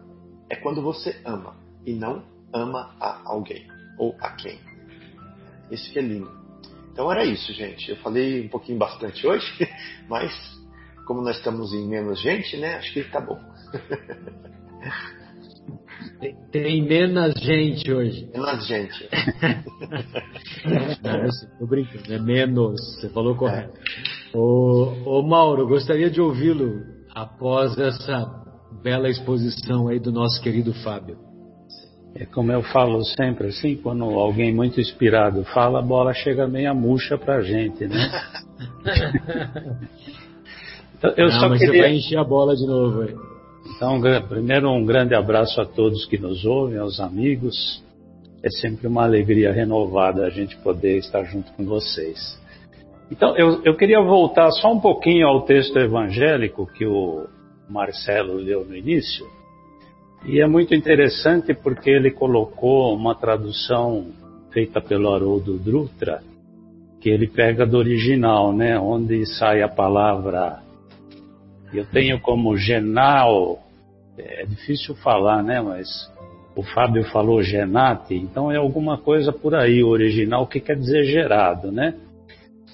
é 0.49 0.57
quando 0.57 0.82
você 0.82 1.20
ama 1.24 1.57
e 1.84 1.92
não 1.92 2.22
ama 2.53 2.95
a 3.01 3.22
alguém 3.24 3.66
ou 3.99 4.14
a 4.20 4.30
quem. 4.32 4.59
Esse 5.70 5.90
que 5.90 5.99
é 5.99 6.03
lindo. 6.03 6.30
Então 6.92 7.11
era 7.11 7.24
isso, 7.24 7.53
gente. 7.53 7.90
Eu 7.90 7.97
falei 7.97 8.47
um 8.47 8.49
pouquinho 8.49 8.78
bastante 8.78 9.26
hoje, 9.26 9.47
mas 10.09 10.32
como 11.07 11.20
nós 11.22 11.36
estamos 11.36 11.72
em 11.74 11.88
menos 11.88 12.20
gente, 12.20 12.57
né? 12.57 12.76
Acho 12.76 12.92
que 12.92 13.05
tá 13.05 13.20
bom. 13.20 13.38
Tem, 16.20 16.36
tem 16.53 16.82
menos 16.82 17.34
gente 17.40 17.90
hoje. 17.90 18.28
Menos 18.32 18.66
gente. 18.66 19.09
Não, 21.03 21.24
eu 21.24 21.30
tô 21.59 21.66
brincando, 21.66 22.12
é 22.12 22.18
menos, 22.18 22.80
você 22.97 23.09
falou 23.09 23.34
correto. 23.34 23.78
É. 23.78 24.24
Ô, 24.35 24.93
ô 25.07 25.22
Mauro, 25.22 25.68
gostaria 25.68 26.11
de 26.11 26.20
ouvi-lo 26.20 26.82
após 27.14 27.78
essa 27.78 28.26
bela 28.82 29.09
exposição 29.09 29.87
aí 29.87 30.01
do 30.01 30.11
nosso 30.11 30.43
querido 30.43 30.74
Fábio. 30.82 31.16
É 32.16 32.26
como 32.26 32.51
eu 32.51 32.62
falo 32.62 33.05
sempre, 33.05 33.49
assim, 33.49 33.76
quando 33.76 34.05
alguém 34.05 34.53
muito 34.53 34.80
inspirado 34.80 35.45
fala, 35.45 35.78
a 35.78 35.82
bola 35.82 36.12
chega 36.12 36.49
meia 36.49 36.74
murcha 36.74 37.16
pra 37.16 37.43
gente, 37.43 37.87
né? 37.87 38.11
então, 40.99 41.12
eu 41.16 41.28
Não, 41.28 41.41
só 41.41 41.49
mas 41.49 41.61
queria... 41.61 41.74
você 41.74 41.80
vai 41.80 41.95
encher 41.95 42.18
a 42.18 42.24
bola 42.24 42.57
de 42.57 42.66
novo 42.66 43.03
aí. 43.03 43.14
Então, 43.76 44.01
primeiro 44.28 44.70
um 44.70 44.85
grande 44.85 45.14
abraço 45.14 45.61
a 45.61 45.64
todos 45.64 46.07
que 46.07 46.18
nos 46.18 46.45
ouvem, 46.45 46.78
aos 46.78 46.99
amigos. 46.99 47.82
É 48.43 48.51
sempre 48.51 48.87
uma 48.87 49.05
alegria 49.05 49.53
renovada 49.53 50.26
a 50.26 50.30
gente 50.30 50.57
poder 50.59 50.99
estar 50.99 51.24
junto 51.24 51.53
com 51.53 51.64
vocês. 51.64 52.39
Então, 53.15 53.37
eu, 53.37 53.62
eu 53.62 53.77
queria 53.77 54.03
voltar 54.03 54.51
só 54.51 54.73
um 54.73 54.81
pouquinho 54.81 55.29
ao 55.29 55.43
texto 55.43 55.79
evangélico 55.79 56.67
que 56.67 56.85
o 56.85 57.29
Marcelo 57.71 58.35
leu 58.35 58.65
no 58.65 58.77
início. 58.77 59.25
E 60.25 60.41
é 60.41 60.49
muito 60.49 60.75
interessante 60.75 61.55
porque 61.55 61.91
ele 61.91 62.11
colocou 62.11 62.93
uma 62.93 63.15
tradução 63.15 64.07
feita 64.51 64.81
pelo 64.81 65.15
Haroldo 65.15 65.57
Drutra, 65.61 66.25
que 67.01 67.09
ele 67.09 67.29
pega 67.29 67.65
do 67.65 67.79
original, 67.79 68.53
né, 68.53 68.77
onde 68.81 69.25
sai 69.27 69.62
a 69.62 69.69
palavra. 69.69 70.59
Eu 71.73 71.87
tenho 71.87 72.19
como 72.19 72.57
genal, 72.57 73.61
é 74.19 74.45
difícil 74.45 74.97
falar, 74.97 75.41
né, 75.41 75.61
mas 75.61 75.87
o 76.57 76.65
Fábio 76.65 77.05
falou 77.12 77.45
genate, 77.45 78.17
então 78.17 78.51
é 78.51 78.57
alguma 78.57 78.99
coisa 78.99 79.33
por 79.33 79.55
aí, 79.55 79.85
o 79.85 79.89
original, 79.89 80.49
que 80.49 80.59
quer 80.59 80.75
dizer 80.75 81.05
gerado, 81.05 81.71
né? 81.71 81.95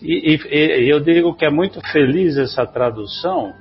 E, 0.02 0.34
e, 0.34 0.84
e 0.84 0.88
eu 0.88 1.00
digo 1.00 1.34
que 1.34 1.44
é 1.44 1.50
muito 1.50 1.80
feliz 1.92 2.36
essa 2.36 2.66
tradução, 2.66 3.52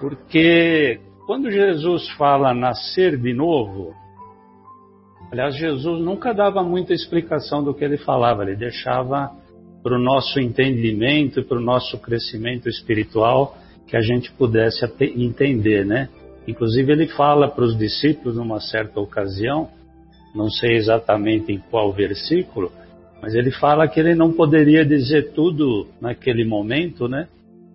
porque 0.00 1.00
quando 1.26 1.50
Jesus 1.50 2.08
fala 2.10 2.54
nascer 2.54 3.16
de 3.16 3.32
novo, 3.32 3.94
aliás, 5.32 5.56
Jesus 5.56 6.00
nunca 6.00 6.32
dava 6.32 6.62
muita 6.62 6.92
explicação 6.92 7.62
do 7.64 7.74
que 7.74 7.84
ele 7.84 7.96
falava, 7.96 8.42
ele 8.42 8.56
deixava 8.56 9.30
para 9.84 9.96
o 9.96 10.02
nosso 10.02 10.40
entendimento 10.40 11.42
para 11.44 11.58
o 11.58 11.60
nosso 11.60 11.98
crescimento 11.98 12.70
espiritual 12.70 13.54
que 13.86 13.96
a 13.96 14.00
gente 14.00 14.32
pudesse 14.32 14.82
entender, 15.14 15.84
né? 15.84 16.08
Inclusive 16.48 16.90
ele 16.90 17.06
fala 17.08 17.48
para 17.48 17.64
os 17.64 17.76
discípulos 17.76 18.36
numa 18.36 18.60
certa 18.60 18.98
ocasião, 18.98 19.68
não 20.34 20.48
sei 20.48 20.76
exatamente 20.76 21.52
em 21.52 21.58
qual 21.70 21.92
versículo, 21.92 22.72
mas 23.24 23.34
ele 23.34 23.50
fala 23.50 23.88
que 23.88 23.98
ele 23.98 24.14
não 24.14 24.32
poderia 24.32 24.84
dizer 24.84 25.32
tudo 25.32 25.88
naquele 25.98 26.44
momento, 26.44 27.08
né? 27.08 27.26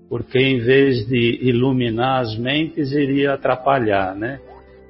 porque 0.07 0.37
em 0.37 0.59
vez 0.59 1.07
de 1.07 1.39
iluminar 1.41 2.21
as 2.21 2.37
mentes, 2.37 2.91
iria 2.91 3.33
atrapalhar, 3.33 4.15
né? 4.15 4.39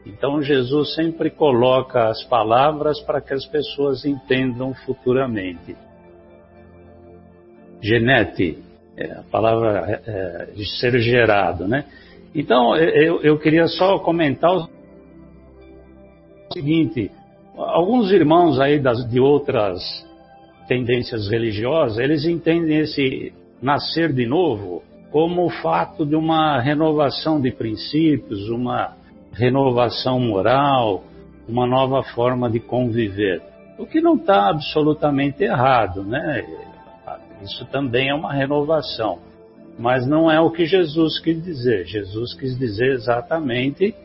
Então 0.06 0.42
Jesus 0.42 0.96
sempre 0.96 1.30
coloca 1.30 2.10
as 2.10 2.24
palavras 2.26 3.00
para 3.02 3.22
que 3.22 3.34
as 3.34 3.46
pessoas 3.46 4.04
entendam 4.04 4.74
futuramente. 4.86 5.78
Genete, 7.82 8.58
é 8.98 9.12
a 9.12 9.24
palavra 9.32 10.02
é, 10.06 10.12
é, 10.12 10.46
de 10.54 10.66
ser 10.78 11.00
gerado, 11.00 11.70
né? 11.70 11.86
Então 12.36 12.76
eu, 12.76 13.22
eu 13.22 13.40
queria 13.40 13.68
só 13.68 14.00
comentar 14.00 14.52
o 14.54 14.70
seguinte: 16.52 17.10
alguns 17.56 18.12
irmãos 18.12 18.60
aí 18.60 18.78
das, 18.78 19.10
de 19.10 19.22
outras 19.22 20.09
tendências 20.70 21.28
religiosas, 21.28 21.98
eles 21.98 22.26
entendem 22.26 22.78
esse 22.78 23.34
nascer 23.60 24.14
de 24.14 24.28
novo 24.28 24.84
como 25.12 25.48
o 25.48 25.50
fato 25.50 26.06
de 26.06 26.16
uma 26.16 26.62
renovação 26.62 27.42
de 27.42 27.52
princípios, 27.52 28.48
uma 28.50 28.94
renovação 29.34 30.20
moral, 30.20 31.04
uma 31.48 31.66
nova 31.66 32.04
forma 32.04 32.48
de 32.50 32.60
conviver. 32.60 33.42
O 33.80 33.88
que 33.88 34.00
não 34.00 34.16
está 34.16 34.50
absolutamente 34.50 35.44
errado, 35.44 36.04
né? 36.04 36.46
Isso 37.42 37.66
também 37.72 38.10
é 38.10 38.14
uma 38.14 38.32
renovação. 38.32 39.18
Mas 39.80 40.06
não 40.06 40.30
é 40.30 40.40
o 40.40 40.52
que 40.52 40.66
Jesus 40.66 41.20
quis 41.20 41.44
dizer. 41.44 41.86
Jesus 41.86 42.36
quis 42.36 42.58
dizer 42.58 42.92
exatamente 42.92 43.96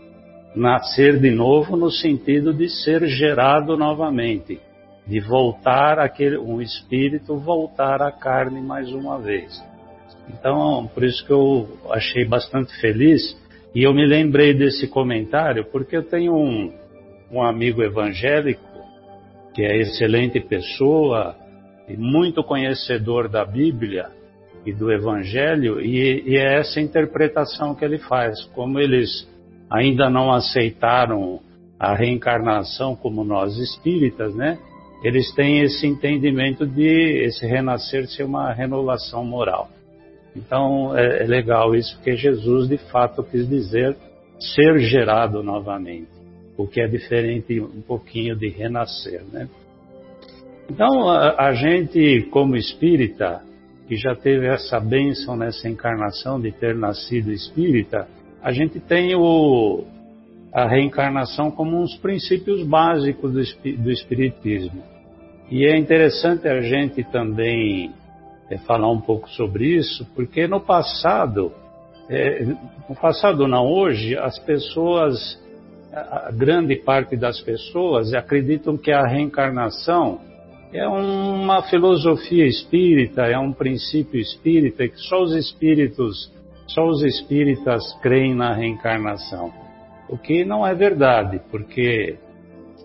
nascer 0.54 1.18
de 1.18 1.30
novo 1.30 1.76
no 1.76 1.90
sentido 1.90 2.54
de 2.54 2.68
ser 2.68 3.06
gerado 3.06 3.76
novamente, 3.76 4.60
de 5.06 5.20
voltar 5.20 5.98
aquele 5.98 6.38
um 6.38 6.60
espírito 6.60 7.36
voltar 7.36 8.00
à 8.00 8.10
carne 8.10 8.60
mais 8.60 8.90
uma 8.92 9.18
vez. 9.18 9.62
Então, 10.28 10.90
por 10.94 11.04
isso 11.04 11.24
que 11.26 11.32
eu 11.32 11.68
achei 11.90 12.24
bastante 12.24 12.74
feliz 12.80 13.36
e 13.74 13.82
eu 13.82 13.92
me 13.92 14.06
lembrei 14.06 14.54
desse 14.54 14.88
comentário 14.88 15.66
porque 15.70 15.96
eu 15.96 16.02
tenho 16.02 16.34
um, 16.34 16.72
um 17.30 17.42
amigo 17.42 17.82
evangélico 17.82 18.62
que 19.52 19.62
é 19.62 19.76
excelente 19.76 20.40
pessoa 20.40 21.36
e 21.86 21.96
muito 21.96 22.42
conhecedor 22.42 23.28
da 23.28 23.44
Bíblia 23.44 24.08
e 24.64 24.72
do 24.72 24.90
Evangelho 24.90 25.80
e, 25.80 26.22
e 26.26 26.36
é 26.36 26.58
essa 26.58 26.80
interpretação 26.80 27.74
que 27.74 27.84
ele 27.84 27.98
faz. 27.98 28.42
Como 28.54 28.80
eles 28.80 29.28
ainda 29.70 30.08
não 30.08 30.32
aceitaram 30.32 31.40
a 31.78 31.94
reencarnação 31.94 32.96
como 32.96 33.22
nós 33.22 33.56
espíritas, 33.58 34.34
né? 34.34 34.58
Eles 35.04 35.30
têm 35.34 35.60
esse 35.60 35.86
entendimento 35.86 36.66
de 36.66 37.26
esse 37.26 37.46
renascer 37.46 38.08
ser 38.08 38.22
uma 38.22 38.50
renovação 38.54 39.22
moral. 39.22 39.68
Então 40.34 40.96
é, 40.96 41.22
é 41.22 41.26
legal 41.26 41.76
isso, 41.76 41.94
porque 41.96 42.16
Jesus 42.16 42.66
de 42.66 42.78
fato 42.90 43.22
quis 43.22 43.46
dizer 43.46 43.94
ser 44.40 44.78
gerado 44.78 45.42
novamente, 45.42 46.08
o 46.56 46.66
que 46.66 46.80
é 46.80 46.88
diferente 46.88 47.60
um 47.60 47.82
pouquinho 47.82 48.34
de 48.34 48.48
renascer, 48.48 49.22
né? 49.30 49.46
Então 50.70 51.06
a, 51.10 51.48
a 51.48 51.52
gente, 51.52 52.22
como 52.30 52.56
espírita, 52.56 53.42
que 53.86 53.96
já 53.96 54.16
teve 54.16 54.46
essa 54.46 54.80
bênção 54.80 55.36
nessa 55.36 55.68
encarnação 55.68 56.40
de 56.40 56.50
ter 56.50 56.74
nascido 56.74 57.30
espírita, 57.30 58.08
a 58.42 58.52
gente 58.52 58.80
tem 58.80 59.14
o, 59.14 59.84
a 60.50 60.66
reencarnação 60.66 61.50
como 61.50 61.78
uns 61.78 61.94
princípios 61.98 62.66
básicos 62.66 63.32
do, 63.34 63.72
do 63.82 63.90
espiritismo. 63.90 64.93
E 65.50 65.66
é 65.66 65.76
interessante 65.76 66.48
a 66.48 66.60
gente 66.60 67.04
também 67.04 67.92
é, 68.50 68.58
falar 68.58 68.90
um 68.90 69.00
pouco 69.00 69.28
sobre 69.30 69.76
isso, 69.76 70.06
porque 70.14 70.46
no 70.46 70.60
passado, 70.60 71.52
é, 72.08 72.44
no 72.88 72.96
passado 73.00 73.46
não, 73.46 73.66
hoje, 73.66 74.16
as 74.16 74.38
pessoas, 74.38 75.40
a 75.92 76.30
grande 76.32 76.76
parte 76.76 77.16
das 77.16 77.40
pessoas 77.40 78.14
acreditam 78.14 78.76
que 78.76 78.90
a 78.90 79.06
reencarnação 79.06 80.20
é 80.72 80.88
uma 80.88 81.62
filosofia 81.62 82.46
espírita, 82.46 83.22
é 83.22 83.38
um 83.38 83.52
princípio 83.52 84.18
espírita, 84.18 84.88
que 84.88 84.98
só 84.98 85.22
os 85.22 85.32
espíritos, 85.32 86.32
só 86.66 86.84
os 86.86 87.02
espíritas 87.02 87.92
creem 88.02 88.34
na 88.34 88.52
reencarnação. 88.52 89.52
O 90.08 90.18
que 90.18 90.44
não 90.44 90.66
é 90.66 90.74
verdade, 90.74 91.40
porque 91.50 92.18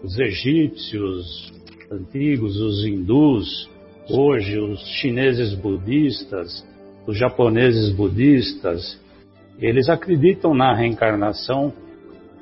os 0.04 0.18
egípcios 0.20 1.59
antigos, 1.92 2.60
os 2.60 2.86
hindus, 2.86 3.70
Hoje, 4.12 4.58
os 4.58 4.80
chineses 5.00 5.54
budistas, 5.54 6.66
os 7.06 7.16
japoneses 7.16 7.92
budistas, 7.92 9.00
eles 9.60 9.88
acreditam 9.88 10.56
na 10.56 10.74
reencarnação 10.74 11.72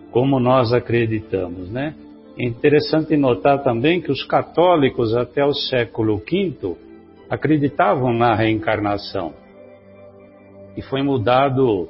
como 0.09 0.39
nós 0.39 0.71
acreditamos, 0.71 1.69
né? 1.69 1.93
É 2.39 2.45
interessante 2.45 3.17
notar 3.17 3.63
também 3.63 3.99
que 3.99 4.09
os 4.09 4.23
católicos 4.23 5.13
até 5.13 5.43
o 5.43 5.51
século 5.53 6.19
V 6.19 6.77
acreditavam 7.29 8.13
na 8.13 8.33
reencarnação. 8.33 9.33
E 10.77 10.81
foi 10.81 11.03
mudado 11.03 11.89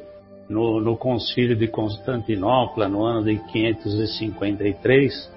no, 0.50 0.82
no 0.82 0.98
concílio 0.98 1.56
de 1.56 1.68
Constantinopla, 1.68 2.88
no 2.88 3.04
ano 3.04 3.26
de 3.26 3.38
553, 3.52 5.32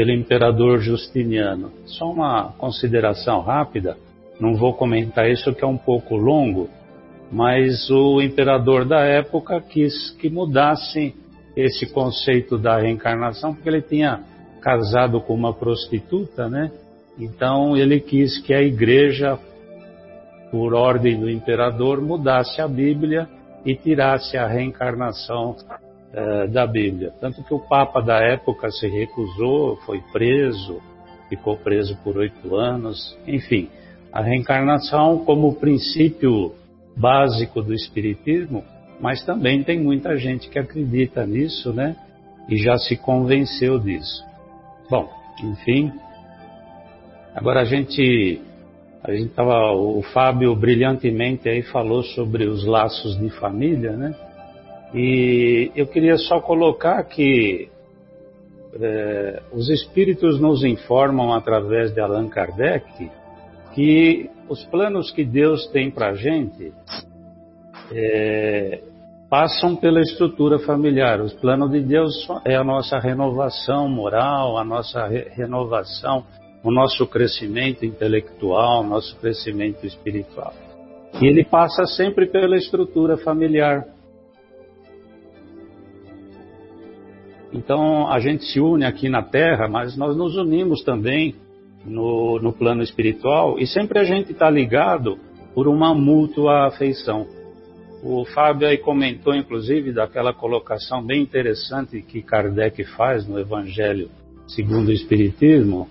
pelo 0.00 0.12
imperador 0.12 0.78
Justiniano. 0.78 1.70
Só 1.84 2.10
uma 2.10 2.54
consideração 2.56 3.42
rápida, 3.42 3.98
não 4.40 4.54
vou 4.54 4.72
comentar 4.72 5.30
isso 5.30 5.54
que 5.54 5.62
é 5.62 5.66
um 5.66 5.76
pouco 5.76 6.16
longo, 6.16 6.70
mas 7.30 7.90
o 7.90 8.22
imperador 8.22 8.86
da 8.86 9.00
época 9.00 9.60
quis 9.60 10.08
que 10.12 10.30
mudasse 10.30 11.14
esse 11.54 11.84
conceito 11.84 12.56
da 12.56 12.78
reencarnação, 12.78 13.52
porque 13.52 13.68
ele 13.68 13.82
tinha 13.82 14.22
casado 14.62 15.20
com 15.20 15.34
uma 15.34 15.52
prostituta, 15.52 16.48
né? 16.48 16.72
Então 17.18 17.76
ele 17.76 18.00
quis 18.00 18.38
que 18.38 18.54
a 18.54 18.62
igreja, 18.62 19.38
por 20.50 20.72
ordem 20.72 21.20
do 21.20 21.28
imperador, 21.28 22.00
mudasse 22.00 22.62
a 22.62 22.66
Bíblia 22.66 23.28
e 23.66 23.76
tirasse 23.76 24.38
a 24.38 24.46
reencarnação 24.46 25.56
é, 26.12 26.46
da 26.48 26.66
Bíblia. 26.66 27.12
Tanto 27.20 27.42
que 27.42 27.54
o 27.54 27.58
Papa 27.58 28.00
da 28.00 28.18
época 28.18 28.70
se 28.70 28.88
recusou, 28.88 29.76
foi 29.86 30.00
preso, 30.12 30.80
ficou 31.28 31.56
preso 31.56 31.96
por 32.02 32.16
oito 32.16 32.56
anos. 32.56 33.16
Enfim, 33.26 33.68
a 34.12 34.20
reencarnação 34.20 35.24
como 35.24 35.54
princípio 35.54 36.54
básico 36.96 37.62
do 37.62 37.72
Espiritismo, 37.72 38.64
mas 39.00 39.24
também 39.24 39.62
tem 39.62 39.80
muita 39.80 40.16
gente 40.16 40.48
que 40.48 40.58
acredita 40.58 41.24
nisso, 41.24 41.72
né? 41.72 41.96
E 42.48 42.56
já 42.56 42.76
se 42.76 42.96
convenceu 42.96 43.78
disso. 43.78 44.24
Bom, 44.90 45.08
enfim. 45.42 45.92
Agora 47.34 47.60
a 47.60 47.64
gente 47.64 48.42
a 49.02 49.12
gente 49.12 49.30
tava, 49.30 49.72
o 49.72 50.02
Fábio 50.12 50.54
brilhantemente 50.54 51.48
aí 51.48 51.62
falou 51.62 52.02
sobre 52.02 52.44
os 52.44 52.66
laços 52.66 53.18
de 53.18 53.30
família, 53.30 53.92
né? 53.92 54.14
E 54.94 55.70
eu 55.74 55.86
queria 55.86 56.16
só 56.16 56.40
colocar 56.40 57.02
que 57.04 57.68
é, 58.74 59.42
os 59.52 59.68
espíritos 59.68 60.40
nos 60.40 60.64
informam 60.64 61.32
através 61.32 61.92
de 61.92 62.00
Allan 62.00 62.28
Kardec 62.28 63.10
que 63.74 64.28
os 64.48 64.64
planos 64.64 65.10
que 65.12 65.24
Deus 65.24 65.66
tem 65.68 65.90
para 65.90 66.10
a 66.10 66.14
gente 66.14 66.72
é, 67.92 68.80
passam 69.28 69.76
pela 69.76 70.00
estrutura 70.00 70.58
familiar. 70.58 71.20
O 71.20 71.30
plano 71.36 71.68
de 71.68 71.80
Deus 71.80 72.28
é 72.44 72.56
a 72.56 72.64
nossa 72.64 72.98
renovação 72.98 73.88
moral, 73.88 74.58
a 74.58 74.64
nossa 74.64 75.06
re 75.06 75.28
renovação 75.36 76.24
o 76.62 76.70
nosso 76.70 77.06
crescimento 77.06 77.84
intelectual, 77.84 78.82
o 78.82 78.86
nosso 78.86 79.16
crescimento 79.16 79.86
espiritual. 79.86 80.52
E 81.20 81.26
ele 81.26 81.44
passa 81.44 81.86
sempre 81.86 82.26
pela 82.26 82.56
estrutura 82.56 83.16
familiar. 83.16 83.86
Então 87.52 88.10
a 88.10 88.20
gente 88.20 88.44
se 88.44 88.60
une 88.60 88.84
aqui 88.84 89.08
na 89.08 89.22
Terra, 89.22 89.68
mas 89.68 89.96
nós 89.96 90.16
nos 90.16 90.36
unimos 90.36 90.82
também 90.84 91.34
no, 91.84 92.38
no 92.40 92.52
plano 92.52 92.82
espiritual 92.82 93.58
e 93.58 93.66
sempre 93.66 93.98
a 93.98 94.04
gente 94.04 94.32
está 94.32 94.48
ligado 94.48 95.18
por 95.54 95.66
uma 95.66 95.94
mútua 95.94 96.66
afeição. 96.66 97.26
O 98.02 98.24
Fábio 98.24 98.66
aí 98.66 98.78
comentou, 98.78 99.34
inclusive, 99.34 99.92
daquela 99.92 100.32
colocação 100.32 101.04
bem 101.04 101.22
interessante 101.22 102.00
que 102.00 102.22
Kardec 102.22 102.82
faz 102.96 103.26
no 103.26 103.38
Evangelho 103.38 104.08
segundo 104.48 104.88
o 104.88 104.92
Espiritismo, 104.92 105.88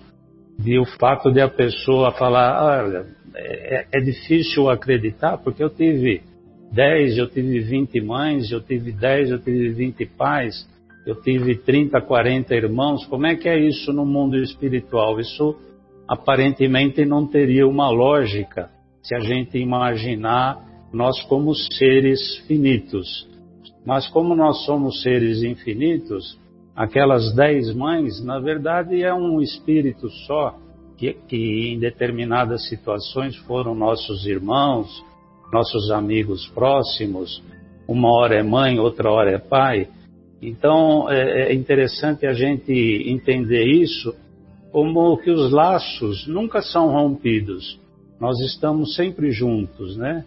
de 0.58 0.78
o 0.78 0.84
fato 0.84 1.30
de 1.30 1.40
a 1.40 1.48
pessoa 1.48 2.12
falar, 2.12 2.84
olha, 2.84 3.06
é, 3.34 3.86
é 3.92 4.00
difícil 4.00 4.68
acreditar 4.68 5.38
porque 5.38 5.62
eu 5.62 5.70
tive 5.70 6.20
10, 6.72 7.18
eu 7.18 7.28
tive 7.28 7.60
20 7.60 8.00
mães, 8.00 8.50
eu 8.50 8.60
tive 8.60 8.92
10, 8.92 9.30
eu 9.30 9.38
tive 9.38 9.70
20 9.70 10.04
pais, 10.06 10.68
eu 11.06 11.20
tive 11.20 11.56
30, 11.56 12.00
40 12.00 12.54
irmãos. 12.54 13.04
Como 13.06 13.26
é 13.26 13.36
que 13.36 13.48
é 13.48 13.58
isso 13.58 13.92
no 13.92 14.04
mundo 14.04 14.36
espiritual? 14.36 15.18
Isso 15.18 15.56
aparentemente 16.06 17.04
não 17.04 17.26
teria 17.26 17.66
uma 17.66 17.88
lógica 17.90 18.70
se 19.02 19.14
a 19.14 19.20
gente 19.20 19.58
imaginar 19.58 20.58
nós 20.92 21.22
como 21.22 21.54
seres 21.54 22.36
finitos. 22.46 23.28
Mas 23.84 24.06
como 24.08 24.34
nós 24.34 24.64
somos 24.64 25.02
seres 25.02 25.42
infinitos, 25.42 26.38
aquelas 26.76 27.34
dez 27.34 27.74
mães, 27.74 28.22
na 28.22 28.38
verdade, 28.38 29.02
é 29.02 29.14
um 29.14 29.40
espírito 29.40 30.08
só, 30.26 30.58
que, 30.96 31.14
que 31.28 31.72
em 31.72 31.78
determinadas 31.78 32.68
situações 32.68 33.36
foram 33.36 33.74
nossos 33.74 34.26
irmãos, 34.26 35.02
nossos 35.50 35.90
amigos 35.90 36.46
próximos, 36.48 37.42
uma 37.88 38.08
hora 38.12 38.36
é 38.36 38.42
mãe, 38.42 38.78
outra 38.78 39.10
hora 39.10 39.32
é 39.32 39.38
pai. 39.38 39.88
Então 40.42 41.10
é, 41.10 41.52
é 41.52 41.54
interessante 41.54 42.26
a 42.26 42.32
gente 42.32 42.72
entender 42.72 43.64
isso 43.64 44.14
como 44.72 45.16
que 45.18 45.30
os 45.30 45.50
laços 45.50 46.26
nunca 46.26 46.62
são 46.62 46.90
rompidos. 46.92 47.78
Nós 48.20 48.38
estamos 48.40 48.94
sempre 48.94 49.30
juntos, 49.30 49.96
né? 49.96 50.24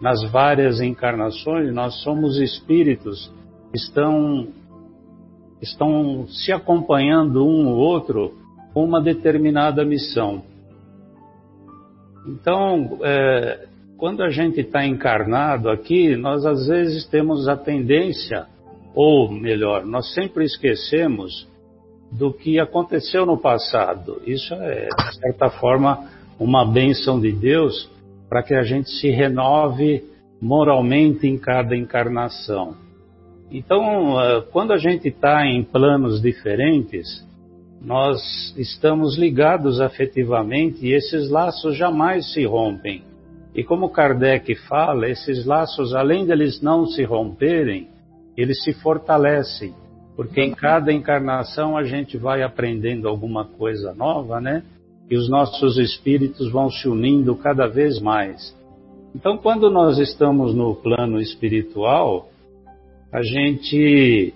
Nas 0.00 0.22
várias 0.30 0.80
encarnações, 0.80 1.72
nós 1.72 2.02
somos 2.02 2.38
espíritos 2.38 3.30
que 3.70 3.78
estão 3.78 4.48
estão 5.62 6.26
se 6.28 6.52
acompanhando 6.52 7.44
um 7.46 7.68
ou 7.68 7.76
outro 7.76 8.34
com 8.74 8.84
uma 8.84 9.00
determinada 9.00 9.84
missão. 9.84 10.42
Então, 12.26 12.98
é, 13.02 13.66
quando 13.96 14.22
a 14.22 14.30
gente 14.30 14.60
está 14.60 14.84
encarnado 14.84 15.70
aqui, 15.70 16.16
nós 16.16 16.44
às 16.44 16.66
vezes 16.66 17.06
temos 17.06 17.48
a 17.48 17.56
tendência, 17.56 18.46
ou 18.94 19.30
melhor, 19.30 19.84
nós 19.84 20.12
sempre 20.14 20.44
esquecemos 20.44 21.48
do 22.12 22.32
que 22.32 22.60
aconteceu 22.60 23.26
no 23.26 23.36
passado. 23.36 24.22
Isso 24.24 24.54
é, 24.54 24.86
de 24.86 25.18
certa 25.18 25.50
forma, 25.50 26.08
uma 26.38 26.64
bênção 26.64 27.20
de 27.20 27.32
Deus 27.32 27.90
para 28.28 28.42
que 28.42 28.54
a 28.54 28.62
gente 28.62 28.88
se 28.90 29.10
renove 29.10 30.04
moralmente 30.40 31.26
em 31.26 31.36
cada 31.36 31.76
encarnação. 31.76 32.76
Então, 33.50 34.20
eh, 34.20 34.44
quando 34.52 34.72
a 34.72 34.78
gente 34.78 35.08
está 35.08 35.46
em 35.46 35.62
planos 35.62 36.20
diferentes, 36.20 37.24
nós 37.80 38.54
estamos 38.56 39.18
ligados 39.18 39.80
afetivamente 39.80 40.86
e 40.86 40.92
esses 40.92 41.30
laços 41.30 41.76
jamais 41.76 42.32
se 42.32 42.44
rompem. 42.44 43.02
E 43.54 43.62
como 43.62 43.90
Kardec 43.90 44.54
fala, 44.66 45.08
esses 45.08 45.44
laços, 45.44 45.94
além 45.94 46.26
deles 46.26 46.60
não 46.60 46.86
se 46.86 47.04
romperem, 47.04 47.88
eles 48.36 48.62
se 48.62 48.72
fortalecem, 48.72 49.74
porque 50.16 50.40
em 50.40 50.52
cada 50.52 50.92
encarnação 50.92 51.76
a 51.76 51.84
gente 51.84 52.16
vai 52.16 52.42
aprendendo 52.42 53.08
alguma 53.08 53.44
coisa 53.44 53.94
nova, 53.94 54.40
né? 54.40 54.62
E 55.10 55.16
os 55.16 55.28
nossos 55.28 55.78
espíritos 55.78 56.50
vão 56.50 56.70
se 56.70 56.88
unindo 56.88 57.34
cada 57.36 57.66
vez 57.66 58.00
mais. 58.00 58.54
Então, 59.14 59.36
quando 59.36 59.70
nós 59.70 59.98
estamos 59.98 60.54
no 60.54 60.74
plano 60.74 61.20
espiritual, 61.20 62.28
a 63.12 63.22
gente 63.22 64.34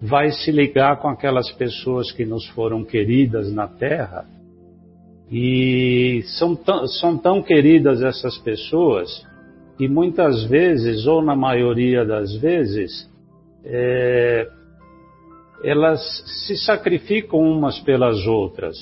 vai 0.00 0.30
se 0.30 0.50
ligar 0.50 0.98
com 0.98 1.08
aquelas 1.08 1.50
pessoas 1.52 2.10
que 2.12 2.24
nos 2.24 2.46
foram 2.48 2.84
queridas 2.84 3.52
na 3.52 3.66
Terra 3.66 4.24
e 5.30 6.22
são 6.38 6.54
tão, 6.54 6.86
são 6.86 7.18
tão 7.18 7.42
queridas 7.42 8.02
essas 8.02 8.38
pessoas 8.38 9.26
que 9.76 9.88
muitas 9.88 10.44
vezes, 10.44 11.06
ou 11.06 11.22
na 11.22 11.34
maioria 11.34 12.04
das 12.04 12.34
vezes, 12.36 13.10
é, 13.64 14.48
elas 15.62 16.00
se 16.46 16.56
sacrificam 16.56 17.40
umas 17.40 17.78
pelas 17.80 18.26
outras. 18.26 18.76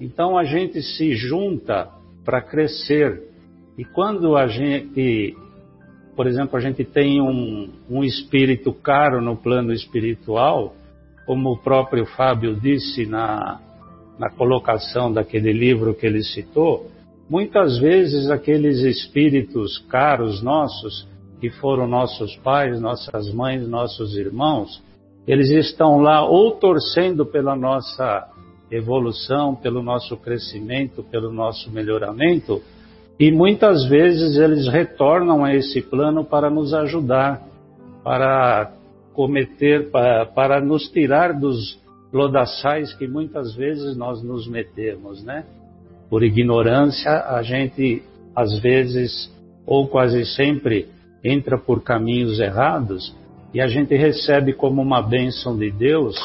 Então 0.00 0.36
a 0.36 0.44
gente 0.44 0.82
se 0.82 1.14
junta 1.14 1.88
para 2.24 2.42
crescer. 2.42 3.22
E 3.78 3.84
quando 3.84 4.36
a 4.36 4.46
gente 4.46 5.34
por 6.20 6.26
exemplo, 6.26 6.58
a 6.58 6.60
gente 6.60 6.84
tem 6.84 7.18
um, 7.18 7.70
um 7.88 8.04
espírito 8.04 8.74
caro 8.74 9.22
no 9.22 9.38
plano 9.38 9.72
espiritual, 9.72 10.74
como 11.24 11.52
o 11.52 11.56
próprio 11.56 12.04
Fábio 12.04 12.54
disse 12.60 13.06
na, 13.06 13.58
na 14.18 14.28
colocação 14.28 15.10
daquele 15.10 15.50
livro 15.50 15.94
que 15.94 16.06
ele 16.06 16.22
citou, 16.22 16.90
muitas 17.26 17.78
vezes 17.78 18.30
aqueles 18.30 18.80
espíritos 18.80 19.78
caros 19.88 20.42
nossos, 20.42 21.08
que 21.40 21.50
foram 21.50 21.88
nossos 21.88 22.36
pais, 22.36 22.80
nossas 22.80 23.32
mães, 23.32 23.66
nossos 23.66 24.16
irmãos, 24.16 24.82
eles 25.26 25.50
estão 25.50 26.00
lá 26.00 26.24
ou 26.24 26.52
torcendo 26.52 27.24
pela 27.24 27.56
nossa 27.56 28.28
evolução, 28.70 29.54
pelo 29.54 29.82
nosso 29.82 30.16
crescimento, 30.16 31.02
pelo 31.02 31.32
nosso 31.32 31.70
melhoramento, 31.70 32.62
e 33.18 33.30
muitas 33.30 33.86
vezes 33.86 34.36
eles 34.36 34.68
retornam 34.68 35.44
a 35.44 35.54
esse 35.54 35.82
plano 35.82 36.24
para 36.24 36.48
nos 36.48 36.72
ajudar, 36.72 37.42
para 38.02 38.72
cometer, 39.12 39.90
para, 39.90 40.24
para 40.26 40.60
nos 40.60 40.88
tirar 40.88 41.38
dos 41.38 41.78
lodaçais 42.12 42.94
que 42.94 43.06
muitas 43.06 43.54
vezes 43.54 43.96
nós 43.96 44.22
nos 44.22 44.48
metemos, 44.48 45.22
né? 45.22 45.44
Por 46.08 46.22
ignorância, 46.22 47.10
a 47.10 47.42
gente 47.42 48.02
às 48.34 48.58
vezes 48.60 49.30
ou 49.66 49.86
quase 49.86 50.24
sempre 50.24 50.88
entra 51.22 51.58
por 51.58 51.82
caminhos 51.82 52.40
errados 52.40 53.14
e 53.52 53.60
a 53.60 53.66
gente 53.66 53.94
recebe 53.96 54.52
como 54.52 54.80
uma 54.80 55.02
bênção 55.02 55.56
de 55.56 55.70
Deus 55.70 56.16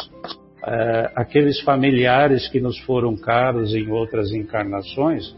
é, 0.68 1.12
aqueles 1.16 1.60
familiares 1.62 2.48
que 2.48 2.60
nos 2.60 2.80
foram 2.80 3.16
caros 3.16 3.76
em 3.76 3.91
outras 3.91 4.32
encarnações 4.32 5.36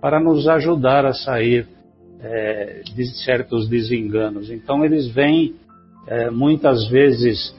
para 0.00 0.20
nos 0.20 0.46
ajudar 0.48 1.04
a 1.04 1.12
sair 1.12 1.66
é, 2.20 2.82
de 2.94 3.06
certos 3.24 3.68
desenganos. 3.68 4.50
Então, 4.50 4.84
eles 4.84 5.08
vêm 5.08 5.56
é, 6.06 6.30
muitas 6.30 6.88
vezes 6.88 7.54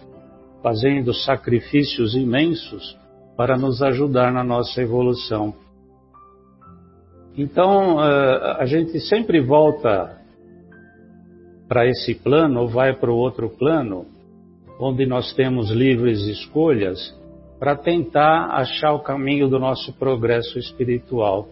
fazendo 0.64 1.14
sacrifícios 1.14 2.16
imensos 2.16 2.98
para 3.36 3.58
nos 3.58 3.82
ajudar 3.82 4.32
na 4.32 4.44
nossa 4.44 4.82
evolução. 4.82 5.54
Então, 7.38 7.98
a 8.00 8.66
gente 8.66 9.00
sempre 9.00 9.40
volta 9.40 10.19
para 11.70 11.88
esse 11.88 12.16
plano 12.16 12.62
ou 12.62 12.68
vai 12.68 12.94
para 12.96 13.12
o 13.12 13.16
outro 13.16 13.48
plano 13.48 14.08
onde 14.80 15.06
nós 15.06 15.32
temos 15.34 15.70
livres 15.70 16.22
escolhas 16.22 17.16
para 17.60 17.76
tentar 17.76 18.48
achar 18.52 18.94
o 18.94 19.02
caminho 19.02 19.48
do 19.48 19.60
nosso 19.60 19.94
progresso 19.94 20.58
espiritual. 20.58 21.50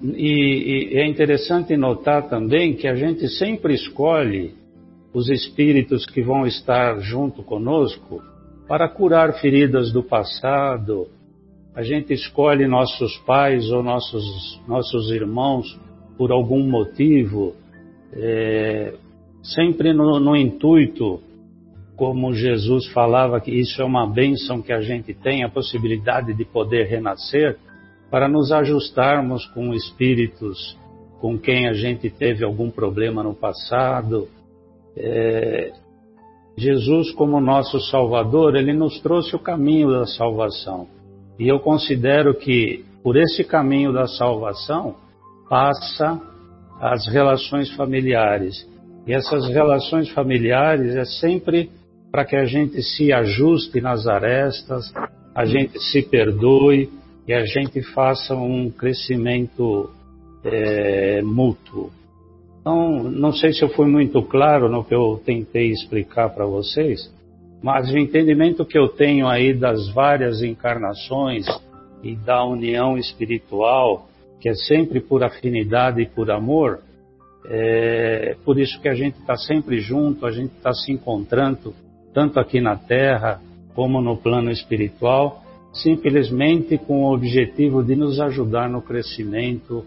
E, 0.00 0.92
e, 0.92 0.96
é 0.98 1.08
interessante 1.08 1.76
notar 1.76 2.28
também 2.28 2.76
que 2.76 2.86
a 2.86 2.94
gente 2.94 3.26
sempre 3.28 3.74
escolhe 3.74 4.54
os 5.12 5.28
espíritos 5.28 6.06
que 6.06 6.22
vão 6.22 6.46
estar 6.46 7.00
junto 7.00 7.42
conosco 7.42 8.22
para 8.68 8.88
curar 8.88 9.40
feridas 9.40 9.90
do 9.90 10.02
passado. 10.02 11.08
A 11.74 11.82
gente 11.82 12.12
escolhe 12.12 12.68
nossos 12.68 13.16
pais 13.18 13.70
ou 13.72 13.82
nossos, 13.82 14.60
nossos 14.68 15.10
irmãos 15.10 15.76
por 16.18 16.32
algum 16.32 16.68
motivo, 16.68 17.54
é, 18.12 18.92
sempre 19.42 19.92
no, 19.94 20.18
no 20.18 20.36
intuito, 20.36 21.20
como 21.96 22.34
Jesus 22.34 22.86
falava 22.88 23.40
que 23.40 23.52
isso 23.52 23.80
é 23.80 23.84
uma 23.84 24.06
bênção 24.06 24.60
que 24.60 24.72
a 24.72 24.80
gente 24.80 25.14
tem, 25.14 25.44
a 25.44 25.48
possibilidade 25.48 26.34
de 26.34 26.44
poder 26.44 26.86
renascer 26.86 27.56
para 28.10 28.28
nos 28.28 28.50
ajustarmos 28.52 29.46
com 29.46 29.72
espíritos 29.72 30.76
com 31.20 31.38
quem 31.38 31.68
a 31.68 31.72
gente 31.72 32.10
teve 32.10 32.44
algum 32.44 32.70
problema 32.70 33.22
no 33.22 33.34
passado. 33.34 34.28
É, 34.96 35.72
Jesus, 36.56 37.12
como 37.12 37.40
nosso 37.40 37.80
Salvador, 37.80 38.56
ele 38.56 38.72
nos 38.72 39.00
trouxe 39.00 39.34
o 39.34 39.38
caminho 39.38 39.90
da 39.90 40.06
salvação. 40.06 40.86
E 41.38 41.48
eu 41.48 41.60
considero 41.60 42.34
que 42.34 42.84
por 43.02 43.16
esse 43.16 43.44
caminho 43.44 43.92
da 43.92 44.06
salvação 44.06 44.96
passa 45.48 46.20
as 46.80 47.06
relações 47.06 47.70
familiares. 47.74 48.66
E 49.06 49.12
essas 49.12 49.48
relações 49.48 50.08
familiares 50.10 50.94
é 50.94 51.04
sempre 51.04 51.70
para 52.10 52.24
que 52.24 52.36
a 52.36 52.44
gente 52.44 52.82
se 52.82 53.12
ajuste 53.12 53.80
nas 53.80 54.06
arestas, 54.06 54.92
a 55.34 55.44
gente 55.44 55.78
se 55.78 56.02
perdoe, 56.02 56.90
que 57.24 57.32
a 57.32 57.44
gente 57.44 57.82
faça 57.92 58.34
um 58.34 58.70
crescimento 58.70 59.90
é, 60.44 61.22
mútuo. 61.22 61.90
Então, 62.60 63.04
não 63.04 63.32
sei 63.32 63.52
se 63.52 63.62
eu 63.62 63.68
fui 63.68 63.86
muito 63.86 64.22
claro 64.22 64.68
no 64.68 64.84
que 64.84 64.94
eu 64.94 65.20
tentei 65.24 65.70
explicar 65.70 66.30
para 66.30 66.46
vocês, 66.46 67.12
mas 67.62 67.90
o 67.90 67.98
entendimento 67.98 68.64
que 68.64 68.78
eu 68.78 68.88
tenho 68.88 69.26
aí 69.26 69.52
das 69.52 69.88
várias 69.90 70.42
encarnações 70.42 71.46
e 72.02 72.14
da 72.14 72.44
união 72.44 72.96
espiritual, 72.96 74.07
que 74.40 74.48
é 74.48 74.54
sempre 74.54 75.00
por 75.00 75.22
afinidade 75.24 76.00
e 76.00 76.06
por 76.06 76.30
amor, 76.30 76.80
é 77.46 78.36
por 78.44 78.58
isso 78.58 78.80
que 78.80 78.88
a 78.88 78.94
gente 78.94 79.18
está 79.18 79.36
sempre 79.36 79.80
junto, 79.80 80.26
a 80.26 80.30
gente 80.30 80.54
está 80.56 80.72
se 80.72 80.92
encontrando, 80.92 81.74
tanto 82.12 82.38
aqui 82.38 82.60
na 82.60 82.76
Terra 82.76 83.40
como 83.74 84.00
no 84.00 84.16
plano 84.16 84.50
espiritual, 84.50 85.42
simplesmente 85.72 86.76
com 86.78 87.04
o 87.04 87.14
objetivo 87.14 87.82
de 87.82 87.94
nos 87.94 88.20
ajudar 88.20 88.68
no 88.68 88.82
crescimento 88.82 89.84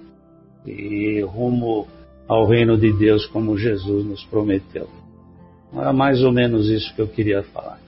e 0.65 1.21
rumo 1.21 1.87
ao 2.27 2.45
reino 2.45 2.77
de 2.77 2.93
Deus 2.93 3.25
como 3.25 3.57
Jesus 3.57 4.05
nos 4.05 4.23
prometeu. 4.25 4.87
Era 5.73 5.91
mais 5.91 6.23
ou 6.23 6.31
menos 6.31 6.69
isso 6.69 6.93
que 6.95 7.01
eu 7.01 7.07
queria 7.07 7.43
falar. 7.43 7.79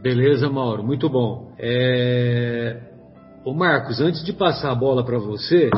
Beleza, 0.00 0.48
Mauro, 0.48 0.82
muito 0.84 1.08
bom. 1.08 1.52
É... 1.58 2.80
Ô 3.44 3.54
Marcos, 3.54 4.00
antes 4.00 4.24
de 4.24 4.32
passar 4.32 4.72
a 4.72 4.74
bola 4.74 5.04
para 5.04 5.18
você, 5.18 5.70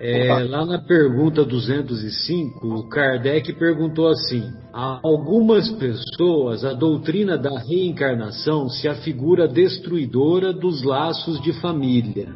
é, 0.00 0.42
lá 0.44 0.66
na 0.66 0.78
pergunta 0.78 1.44
205, 1.44 2.66
o 2.66 2.88
Kardec 2.88 3.52
perguntou 3.54 4.08
assim: 4.08 4.42
a 4.72 5.00
algumas 5.02 5.70
pessoas 5.70 6.64
a 6.64 6.72
doutrina 6.72 7.38
da 7.38 7.58
reencarnação 7.58 8.68
se 8.68 8.88
afigura 8.88 9.46
destruidora 9.46 10.52
dos 10.52 10.82
laços 10.82 11.40
de 11.40 11.52
família, 11.60 12.34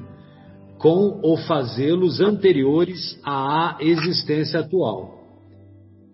com 0.79 1.21
ou 1.23 1.37
fazê-los 1.37 2.21
anteriores 2.21 3.21
à 3.25 3.77
existência 3.81 4.61
atual. 4.61 5.19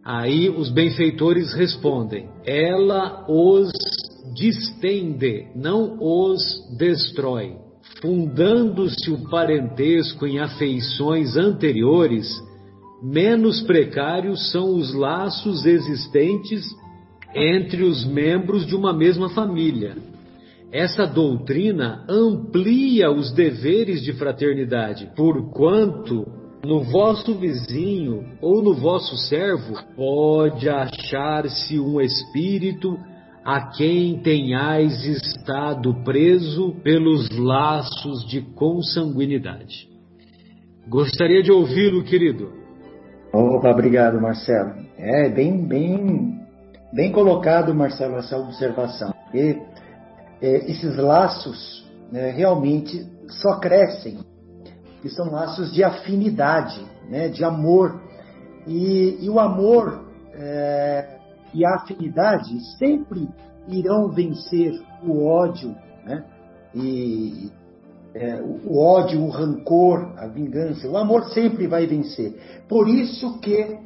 Aí 0.02 0.48
os 0.48 0.70
benfeitores 0.70 1.52
respondem: 1.52 2.28
ela 2.44 3.26
os 3.28 3.70
distende, 4.34 5.46
não 5.54 5.98
os 6.00 6.42
destrói 6.76 7.65
fundando-se 8.00 9.10
o 9.10 9.28
parentesco 9.28 10.26
em 10.26 10.38
afeições 10.38 11.36
anteriores, 11.36 12.28
menos 13.02 13.62
precários 13.62 14.50
são 14.50 14.74
os 14.74 14.94
laços 14.94 15.64
existentes 15.64 16.64
entre 17.34 17.82
os 17.82 18.04
membros 18.04 18.66
de 18.66 18.74
uma 18.74 18.92
mesma 18.92 19.28
família. 19.30 19.96
Essa 20.72 21.06
doutrina 21.06 22.04
amplia 22.08 23.10
os 23.10 23.32
deveres 23.32 24.02
de 24.02 24.12
fraternidade, 24.12 25.10
porquanto 25.16 26.26
no 26.64 26.82
vosso 26.82 27.34
vizinho 27.34 28.24
ou 28.40 28.62
no 28.62 28.74
vosso 28.74 29.16
servo 29.16 29.74
pode 29.94 30.68
achar-se 30.68 31.78
um 31.78 32.00
espírito 32.00 32.98
a 33.46 33.68
quem 33.68 34.18
tenhais 34.22 35.04
estado 35.04 35.94
preso 36.02 36.74
pelos 36.82 37.28
laços 37.30 38.26
de 38.26 38.40
consanguinidade. 38.40 39.88
Gostaria 40.88 41.44
de 41.44 41.52
ouvi-lo, 41.52 42.02
querido. 42.02 42.52
Opa, 43.32 43.70
obrigado, 43.70 44.20
Marcelo. 44.20 44.72
É 44.98 45.28
bem, 45.28 45.64
bem, 45.64 46.40
bem 46.92 47.12
colocado, 47.12 47.72
Marcelo, 47.72 48.16
essa 48.16 48.36
observação. 48.36 49.14
E, 49.32 49.56
é, 50.42 50.68
esses 50.68 50.96
laços 50.96 51.88
né, 52.10 52.32
realmente 52.32 53.06
só 53.28 53.60
crescem, 53.60 54.18
que 55.00 55.08
são 55.08 55.30
laços 55.30 55.72
de 55.72 55.84
afinidade, 55.84 56.84
né, 57.08 57.28
de 57.28 57.44
amor. 57.44 58.02
E, 58.66 59.18
e 59.24 59.30
o 59.30 59.38
amor 59.38 60.04
é, 60.34 61.15
e 61.56 61.64
a 61.64 61.76
afinidade 61.76 62.60
sempre 62.78 63.26
irão 63.66 64.10
vencer 64.10 64.78
o 65.02 65.24
ódio, 65.24 65.74
né? 66.04 66.22
E 66.74 67.50
é, 68.14 68.42
o 68.42 68.78
ódio, 68.78 69.22
o 69.22 69.30
rancor, 69.30 70.12
a 70.18 70.26
vingança, 70.26 70.86
o 70.86 70.96
amor 70.98 71.24
sempre 71.30 71.66
vai 71.66 71.86
vencer. 71.86 72.62
Por 72.68 72.88
isso 72.88 73.38
que 73.40 73.78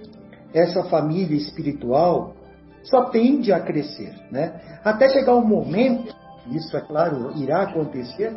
essa 0.52 0.82
família 0.84 1.36
espiritual 1.36 2.34
só 2.82 3.04
tende 3.04 3.52
a 3.52 3.60
crescer, 3.60 4.14
né? 4.32 4.80
Até 4.82 5.08
chegar 5.08 5.36
um 5.36 5.46
momento, 5.46 6.12
isso 6.50 6.76
é 6.76 6.80
claro, 6.80 7.32
irá 7.36 7.62
acontecer, 7.62 8.36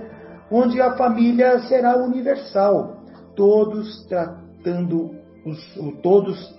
onde 0.51 0.79
a 0.79 0.95
família 0.95 1.59
será 1.61 1.97
universal, 1.97 2.97
todos 3.35 4.05
tratando 4.05 5.09
os, 5.43 5.79
todos 6.03 6.53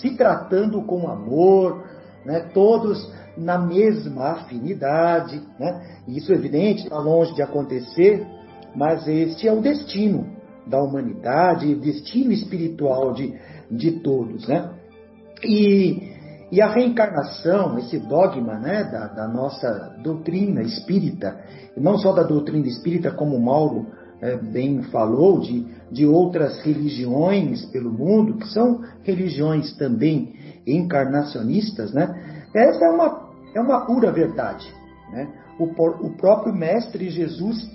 se 0.00 0.16
tratando 0.16 0.82
com 0.82 1.08
amor, 1.08 1.84
né, 2.24 2.50
todos 2.52 3.10
na 3.36 3.58
mesma 3.58 4.32
afinidade. 4.32 5.40
Né? 5.58 6.00
Isso, 6.08 6.32
evidente, 6.32 6.84
está 6.84 6.98
longe 6.98 7.34
de 7.34 7.42
acontecer, 7.42 8.26
mas 8.74 9.06
este 9.08 9.48
é 9.48 9.52
o 9.52 9.60
destino 9.60 10.26
da 10.66 10.80
humanidade, 10.80 11.74
destino 11.74 12.32
espiritual 12.32 13.12
de, 13.12 13.34
de 13.70 13.92
todos. 14.00 14.46
Né? 14.46 14.70
E, 15.42 16.12
e 16.52 16.60
a 16.60 16.72
reencarnação, 16.72 17.78
esse 17.78 17.98
dogma 17.98 18.58
né, 18.58 18.84
da, 18.84 19.06
da 19.08 19.28
nossa 19.28 19.96
doutrina 20.02 20.62
espírita, 20.62 21.40
não 21.76 21.98
só 21.98 22.12
da 22.12 22.22
doutrina 22.22 22.66
espírita, 22.66 23.10
como 23.10 23.40
Mauro 23.40 23.86
é, 24.20 24.36
bem 24.36 24.82
falou, 24.84 25.40
de, 25.40 25.66
de 25.90 26.06
outras 26.06 26.60
religiões 26.60 27.64
pelo 27.66 27.90
mundo, 27.90 28.36
que 28.36 28.48
são 28.48 28.82
religiões 29.02 29.74
também 29.76 30.34
encarnacionistas, 30.76 31.92
né? 31.92 32.40
Essa 32.54 32.84
é 32.84 32.88
uma, 32.90 33.30
é 33.54 33.60
uma 33.60 33.86
pura 33.86 34.10
verdade. 34.10 34.66
Né? 35.12 35.28
O, 35.58 35.64
o 35.64 36.10
próprio 36.16 36.54
Mestre 36.54 37.10
Jesus, 37.10 37.70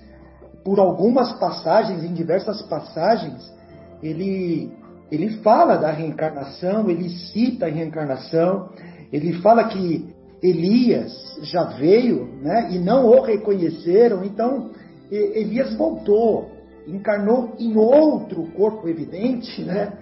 por 0.63 0.79
algumas 0.79 1.33
passagens, 1.39 2.03
em 2.03 2.13
diversas 2.13 2.61
passagens, 2.63 3.53
ele, 4.01 4.71
ele 5.11 5.37
fala 5.41 5.77
da 5.77 5.91
reencarnação, 5.91 6.89
ele 6.89 7.09
cita 7.09 7.65
a 7.65 7.69
reencarnação, 7.69 8.69
ele 9.11 9.33
fala 9.41 9.65
que 9.65 10.13
Elias 10.41 11.39
já 11.41 11.63
veio 11.63 12.25
né, 12.41 12.69
e 12.71 12.79
não 12.79 13.05
o 13.05 13.21
reconheceram, 13.21 14.23
então 14.23 14.71
Elias 15.11 15.75
voltou, 15.75 16.51
encarnou 16.87 17.53
em 17.59 17.75
outro 17.77 18.43
corpo 18.51 18.87
evidente, 18.87 19.63
né? 19.63 19.93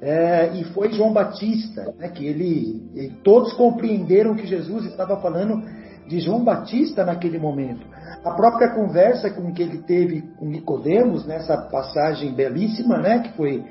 É, 0.00 0.52
e 0.54 0.64
foi 0.64 0.92
João 0.92 1.12
Batista, 1.12 1.94
né, 1.98 2.08
que 2.08 2.26
ele, 2.26 3.12
todos 3.24 3.52
compreenderam 3.54 4.34
que 4.34 4.46
Jesus 4.46 4.84
estava 4.84 5.20
falando 5.20 5.62
de 6.06 6.20
João 6.20 6.44
Batista 6.44 7.04
naquele 7.04 7.38
momento. 7.38 7.86
A 8.24 8.30
própria 8.32 8.74
conversa 8.74 9.30
com 9.30 9.52
que 9.52 9.62
ele 9.62 9.78
teve 9.78 10.22
com 10.38 10.46
Nicodemos 10.46 11.26
nessa 11.26 11.56
passagem 11.56 12.34
belíssima, 12.34 12.98
né, 12.98 13.20
que 13.20 13.32
foi 13.36 13.64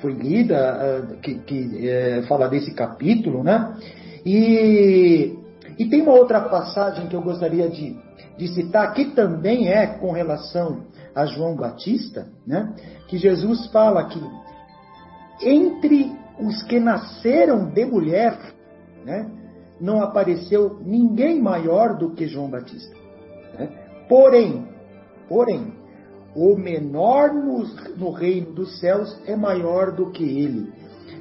foi 0.00 0.12
lida, 0.12 1.16
que, 1.22 1.34
que 1.40 1.88
é, 1.88 2.22
fala 2.28 2.48
desse 2.48 2.72
capítulo, 2.72 3.42
né? 3.42 3.74
E, 4.24 5.36
e 5.78 5.86
tem 5.86 6.02
uma 6.02 6.12
outra 6.12 6.40
passagem 6.40 7.06
que 7.08 7.16
eu 7.16 7.22
gostaria 7.22 7.68
de, 7.68 7.96
de 8.36 8.48
citar, 8.48 8.92
que 8.94 9.06
também 9.06 9.68
é 9.68 9.86
com 9.86 10.12
relação 10.12 10.84
a 11.14 11.26
João 11.26 11.56
Batista, 11.56 12.26
né? 12.46 12.72
Que 13.08 13.18
Jesus 13.18 13.66
fala 13.72 14.04
que 14.04 14.20
entre 15.40 16.16
os 16.38 16.62
que 16.64 16.78
nasceram 16.78 17.66
de 17.66 17.84
mulher, 17.84 18.38
né? 19.04 19.30
Não 19.80 20.02
apareceu 20.02 20.78
ninguém 20.84 21.40
maior 21.40 21.96
do 21.96 22.10
que 22.10 22.26
João 22.26 22.50
Batista. 22.50 22.94
Né? 23.58 23.68
Porém, 24.08 24.66
porém, 25.28 25.72
o 26.34 26.56
menor 26.56 27.32
no, 27.32 27.64
no, 27.96 28.10
reino 28.10 28.52
dos 28.52 28.78
céus 28.80 29.20
é 29.26 29.36
maior 29.36 29.92
do 29.92 30.10
que 30.10 30.24
ele. 30.24 30.72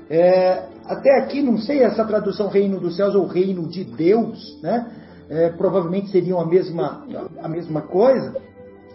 É, 0.09 0.63
até 0.85 1.19
aqui, 1.19 1.41
não 1.41 1.57
sei 1.57 1.83
essa 1.83 2.05
tradução 2.05 2.47
reino 2.47 2.79
dos 2.79 2.95
céus 2.95 3.13
ou 3.13 3.25
reino 3.25 3.67
de 3.67 3.83
Deus, 3.83 4.59
né? 4.61 4.91
É, 5.29 5.49
provavelmente 5.49 6.09
seriam 6.09 6.39
a 6.39 6.45
mesma, 6.45 7.05
a 7.41 7.49
mesma 7.49 7.81
coisa, 7.81 8.33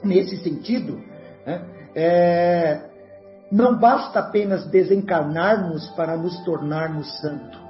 nesse 0.02 0.38
sentido. 0.38 0.98
Né? 1.46 1.62
É, 1.94 2.91
não 3.52 3.78
basta 3.78 4.18
apenas 4.18 4.66
desencarnarmos 4.68 5.86
para 5.90 6.16
nos 6.16 6.42
tornarmos 6.42 7.20
santos. 7.20 7.60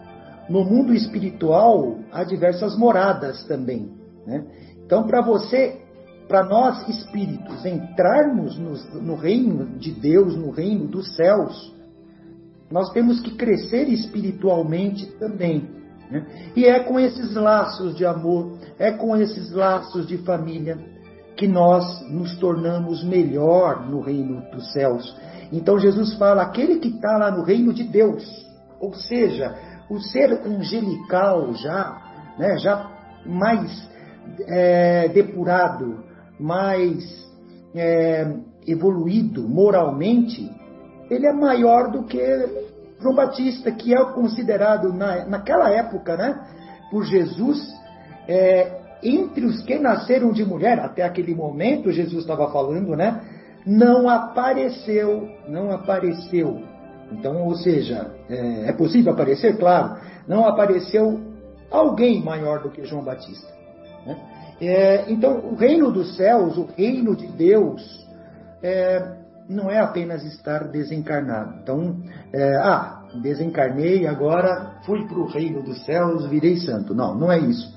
No 0.49 0.65
mundo 0.65 0.95
espiritual 0.95 1.99
há 2.13 2.23
diversas 2.23 2.79
moradas 2.79 3.43
também. 3.45 3.91
Né? 4.25 4.45
Então, 4.85 5.09
para 5.09 5.21
você 5.21 5.81
para 6.29 6.45
nós 6.45 6.89
espíritos 6.89 7.67
entrarmos 7.67 8.57
no, 8.57 9.03
no, 9.03 9.17
reino 9.17 9.77
de 9.79 9.91
Deus, 9.91 10.35
no 10.35 10.51
reino 10.51 10.87
dos 10.87 11.15
céus, 11.15 11.75
nós 12.71 12.91
temos 12.93 13.21
que 13.21 13.35
crescer 13.35 13.89
espiritualmente 13.89 15.07
também. 15.19 15.69
Né? 16.11 16.25
E 16.57 16.65
é 16.65 16.81
com 16.85 16.99
esses 16.99 17.35
laços 17.35 17.97
de 17.97 18.07
amor, 18.07 18.57
é 18.79 18.93
com 18.93 19.17
esses 19.17 19.53
laços 19.53 20.07
de 20.07 20.17
família 20.19 20.79
que 21.43 21.49
nós 21.49 22.09
nos 22.09 22.37
tornamos 22.39 23.03
melhor 23.03 23.85
no 23.91 24.01
reino 24.01 24.49
dos 24.53 24.73
céus. 24.73 25.21
Então 25.51 25.77
Jesus 25.77 26.15
fala: 26.15 26.43
aquele 26.43 26.79
que 26.79 26.87
está 26.87 27.17
lá 27.19 27.33
no 27.33 27.43
reino 27.43 27.75
de 27.75 27.83
Deus, 27.83 28.23
ou 28.79 28.95
seja, 28.95 29.53
o 29.91 29.99
ser 29.99 30.31
angelical 30.47 31.53
já, 31.55 32.01
né, 32.39 32.57
já 32.59 32.89
mais 33.27 33.89
é, 34.47 35.09
depurado, 35.09 36.05
mais 36.39 37.05
é, 37.75 38.37
evoluído 38.65 39.43
moralmente, 39.43 40.49
ele 41.11 41.27
é 41.27 41.33
maior 41.33 41.91
do 41.91 42.05
que 42.05 42.23
João 43.01 43.17
Batista, 43.17 43.73
que 43.73 43.93
é 43.93 44.13
considerado 44.13 44.93
na, 44.93 45.27
naquela 45.27 45.71
época, 45.71 46.17
né, 46.17 46.41
por 46.89 47.03
Jesus, 47.03 47.59
é, 48.29 48.81
entre 49.03 49.45
os 49.45 49.63
que 49.63 49.79
nasceram 49.79 50.33
de 50.33 50.45
mulher, 50.45 50.79
até 50.79 51.03
aquele 51.03 51.35
momento 51.35 51.91
Jesus 51.91 52.23
estava 52.23 52.51
falando, 52.53 52.97
né, 52.97 53.21
não 53.67 54.09
apareceu, 54.09 55.29
não 55.49 55.73
apareceu. 55.73 56.63
Então, 57.11 57.43
ou 57.43 57.55
seja, 57.57 58.11
é, 58.29 58.71
é 58.71 58.73
possível 58.73 59.13
aparecer, 59.13 59.59
claro, 59.59 59.99
não 60.27 60.47
apareceu 60.47 61.21
alguém 61.71 62.23
maior 62.23 62.63
do 62.63 62.71
que 62.71 62.85
João 62.85 63.05
Batista. 63.05 63.53
Né? 64.07 64.17
É, 64.61 65.11
então, 65.11 65.39
o 65.39 65.55
reino 65.55 65.91
dos 65.91 66.17
céus, 66.17 66.57
o 66.57 66.69
reino 66.77 67.17
de 67.17 67.27
Deus, 67.27 68.07
é, 68.63 69.17
não 69.49 69.71
é 69.71 69.81
apenas 69.81 70.25
estar 70.25 70.69
desencarnado. 70.69 71.59
Então, 71.63 71.97
é, 72.33 72.57
ah, 72.59 73.03
desencarnei, 73.21 74.07
agora 74.07 74.77
fui 74.87 75.07
para 75.07 75.19
o 75.19 75.27
reino 75.27 75.63
dos 75.63 75.85
céus, 75.85 76.27
virei 76.27 76.57
santo. 76.57 76.95
Não, 76.95 77.15
não 77.15 77.31
é 77.31 77.39
isso. 77.39 77.77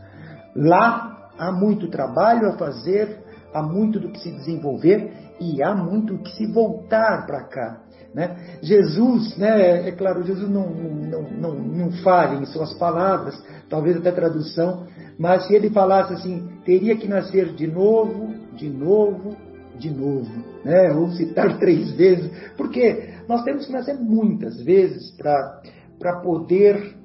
Lá 0.56 1.15
há 1.38 1.52
muito 1.52 1.90
trabalho 1.90 2.50
a 2.50 2.58
fazer, 2.58 3.20
há 3.54 3.62
muito 3.62 4.00
do 4.00 4.10
que 4.10 4.20
se 4.20 4.32
desenvolver 4.32 5.12
e 5.40 5.62
há 5.64 5.76
muito 5.76 6.18
que 6.20 6.32
se 6.32 6.46
voltar 6.48 7.26
para 7.26 7.44
cá. 7.44 7.82
Né? 8.14 8.58
Jesus, 8.62 9.36
né, 9.38 9.90
é 9.90 9.92
claro, 9.92 10.24
Jesus 10.24 10.50
não, 10.50 10.70
não, 10.70 11.22
não, 11.24 11.54
não 11.54 11.92
fala 12.02 12.36
em 12.36 12.46
suas 12.46 12.74
palavras, 12.76 13.36
talvez 13.70 13.98
até 13.98 14.10
tradução, 14.12 14.88
mas 15.20 15.46
se 15.48 15.54
ele 15.54 15.70
falasse 15.70 16.14
assim, 16.14 16.48
teria 16.66 16.96
que 16.96 17.08
nascer 17.08 17.54
de 17.54 17.68
novo, 17.68 18.34
de 18.56 18.70
novo, 18.70 19.36
de 19.78 19.90
novo, 19.90 20.32
né? 20.64 20.92
ou 20.94 21.12
citar 21.12 21.58
três 21.60 21.92
vezes, 21.92 22.32
porque 22.56 23.14
nós 23.28 23.44
temos 23.44 23.66
que 23.66 23.74
nascer 23.74 23.96
muitas 24.00 24.62
vezes 24.62 25.12
para 25.18 26.22
poder 26.22 26.96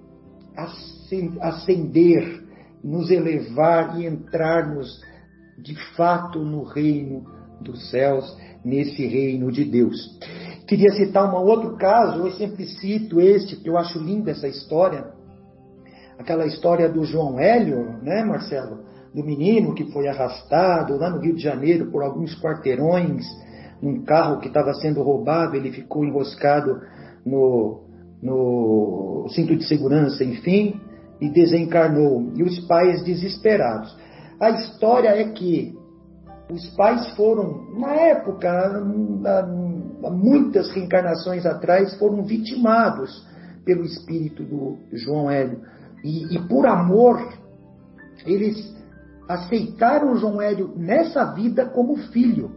ascender, 1.41 2.45
nos 2.83 3.11
elevar 3.11 4.01
e 4.01 4.07
entrarmos 4.07 5.01
de 5.59 5.75
fato 5.95 6.39
no 6.41 6.65
reino 6.65 7.25
dos 7.61 7.91
céus, 7.91 8.37
nesse 8.65 9.07
reino 9.07 9.53
de 9.53 9.65
Deus. 9.65 10.19
Queria 10.67 10.93
citar 10.93 11.33
um 11.33 11.37
outro 11.37 11.77
caso, 11.77 12.27
eu 12.27 12.33
sempre 12.33 12.65
cito 12.67 13.21
este, 13.21 13.57
que 13.57 13.69
eu 13.69 13.77
acho 13.77 13.99
linda 13.99 14.31
essa 14.31 14.49
história, 14.49 15.05
aquela 16.19 16.47
história 16.47 16.89
do 16.89 17.05
João 17.05 17.39
Hélio, 17.39 17.99
né, 18.03 18.25
Marcelo? 18.25 18.85
Do 19.15 19.25
menino 19.25 19.75
que 19.75 19.91
foi 19.91 20.07
arrastado 20.07 20.97
lá 20.97 21.11
no 21.11 21.19
Rio 21.19 21.35
de 21.35 21.43
Janeiro 21.43 21.91
por 21.91 22.03
alguns 22.03 22.41
quarteirões, 22.41 23.27
num 23.83 24.05
carro 24.05 24.41
que 24.41 24.49
estava 24.49 24.73
sendo 24.75 25.03
roubado, 25.03 25.57
ele 25.57 25.73
ficou 25.73 26.05
enroscado 26.05 26.81
no, 27.27 27.81
no 28.23 29.27
cinto 29.31 29.57
de 29.57 29.67
segurança, 29.67 30.23
enfim, 30.23 30.81
e 31.21 31.29
desencarnou. 31.31 32.33
E 32.37 32.43
os 32.43 32.59
pais 32.67 33.03
desesperados. 33.05 33.97
A 34.41 34.51
história 34.51 35.09
é 35.09 35.25
que 35.31 35.79
os 36.51 36.67
pais 36.71 37.09
foram, 37.15 37.79
na 37.79 37.93
época, 37.93 38.83
muitas 40.11 40.71
reencarnações 40.71 41.47
atrás, 41.47 41.97
foram 41.99 42.23
vitimados 42.25 43.25
pelo 43.65 43.85
espírito 43.85 44.43
do 44.43 44.79
João 44.93 45.31
Hélio. 45.31 45.61
E, 46.03 46.35
e 46.35 46.49
por 46.49 46.67
amor, 46.67 47.21
eles 48.27 48.75
aceitaram 49.29 50.17
João 50.17 50.41
Hélio 50.41 50.73
nessa 50.77 51.25
vida 51.35 51.67
como 51.67 51.97
filho. 51.97 52.51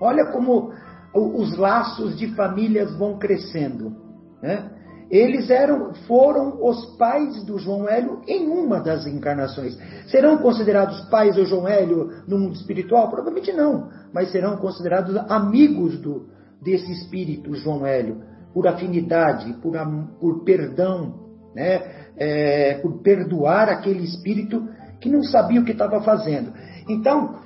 Olha 0.00 0.26
como 0.26 0.72
os 1.12 1.56
laços 1.56 2.16
de 2.16 2.34
famílias 2.34 2.94
vão 2.96 3.18
crescendo. 3.18 3.96
Né? 4.40 4.70
Eles 5.10 5.50
eram, 5.50 5.92
foram 6.06 6.64
os 6.64 6.96
pais 6.96 7.44
do 7.44 7.58
João 7.58 7.88
Hélio 7.88 8.20
em 8.28 8.46
uma 8.46 8.78
das 8.78 9.06
encarnações. 9.06 9.76
Serão 10.06 10.38
considerados 10.38 11.00
pais 11.08 11.34
do 11.34 11.44
João 11.44 11.66
Hélio 11.66 12.10
no 12.28 12.38
mundo 12.38 12.54
espiritual? 12.54 13.08
Provavelmente 13.08 13.52
não, 13.52 13.88
mas 14.14 14.30
serão 14.30 14.56
considerados 14.58 15.16
amigos 15.28 15.98
do, 15.98 16.26
desse 16.62 16.92
espírito 16.92 17.54
João 17.56 17.84
Hélio, 17.84 18.22
por 18.54 18.68
afinidade, 18.68 19.52
por, 19.54 19.72
por 20.20 20.44
perdão, 20.44 21.14
né? 21.54 21.98
É, 22.16 22.74
por 22.74 23.00
perdoar 23.02 23.68
aquele 23.68 24.04
espírito 24.04 24.68
que 25.00 25.08
não 25.08 25.22
sabia 25.22 25.60
o 25.60 25.64
que 25.64 25.72
estava 25.72 26.00
fazendo. 26.02 26.52
Então, 26.88 27.36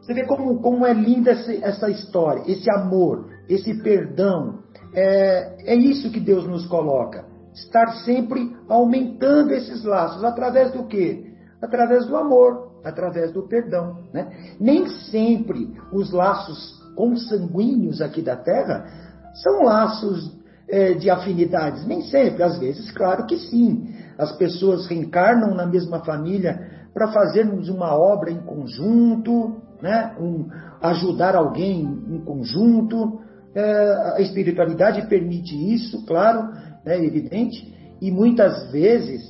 você 0.00 0.14
vê 0.14 0.24
como, 0.24 0.60
como 0.60 0.86
é 0.86 0.92
linda 0.92 1.32
essa, 1.32 1.52
essa 1.52 1.90
história, 1.90 2.42
esse 2.46 2.70
amor, 2.70 3.28
esse 3.48 3.74
perdão, 3.82 4.60
é, 4.96 5.74
é 5.74 5.74
isso 5.74 6.10
que 6.10 6.18
Deus 6.18 6.46
nos 6.46 6.66
coloca. 6.66 7.26
Estar 7.52 7.86
sempre 8.04 8.56
aumentando 8.68 9.52
esses 9.52 9.84
laços. 9.84 10.24
Através 10.24 10.72
do 10.72 10.86
quê? 10.86 11.32
Através 11.62 12.06
do 12.06 12.16
amor, 12.16 12.80
através 12.82 13.30
do 13.32 13.46
perdão. 13.46 13.98
Né? 14.12 14.56
Nem 14.58 14.88
sempre 14.88 15.70
os 15.92 16.12
laços 16.12 16.82
consanguíneos 16.96 18.00
aqui 18.00 18.22
da 18.22 18.36
Terra 18.36 18.86
são 19.34 19.64
laços 19.64 20.34
é, 20.66 20.94
de 20.94 21.10
afinidades. 21.10 21.86
Nem 21.86 22.00
sempre, 22.02 22.42
às 22.42 22.58
vezes, 22.58 22.90
claro 22.90 23.26
que 23.26 23.36
sim. 23.36 23.94
As 24.16 24.32
pessoas 24.32 24.86
reencarnam 24.86 25.54
na 25.54 25.66
mesma 25.66 26.02
família 26.04 26.86
para 26.94 27.12
fazermos 27.12 27.68
uma 27.68 27.94
obra 27.94 28.30
em 28.30 28.40
conjunto, 28.40 29.60
né? 29.82 30.16
um, 30.18 30.48
ajudar 30.80 31.36
alguém 31.36 31.82
em 32.08 32.20
conjunto. 32.24 33.25
É, 33.56 34.16
a 34.16 34.20
espiritualidade 34.20 35.08
permite 35.08 35.54
isso, 35.72 36.04
claro, 36.04 36.52
é 36.84 37.02
evidente, 37.02 37.74
e 38.02 38.10
muitas 38.10 38.70
vezes 38.70 39.22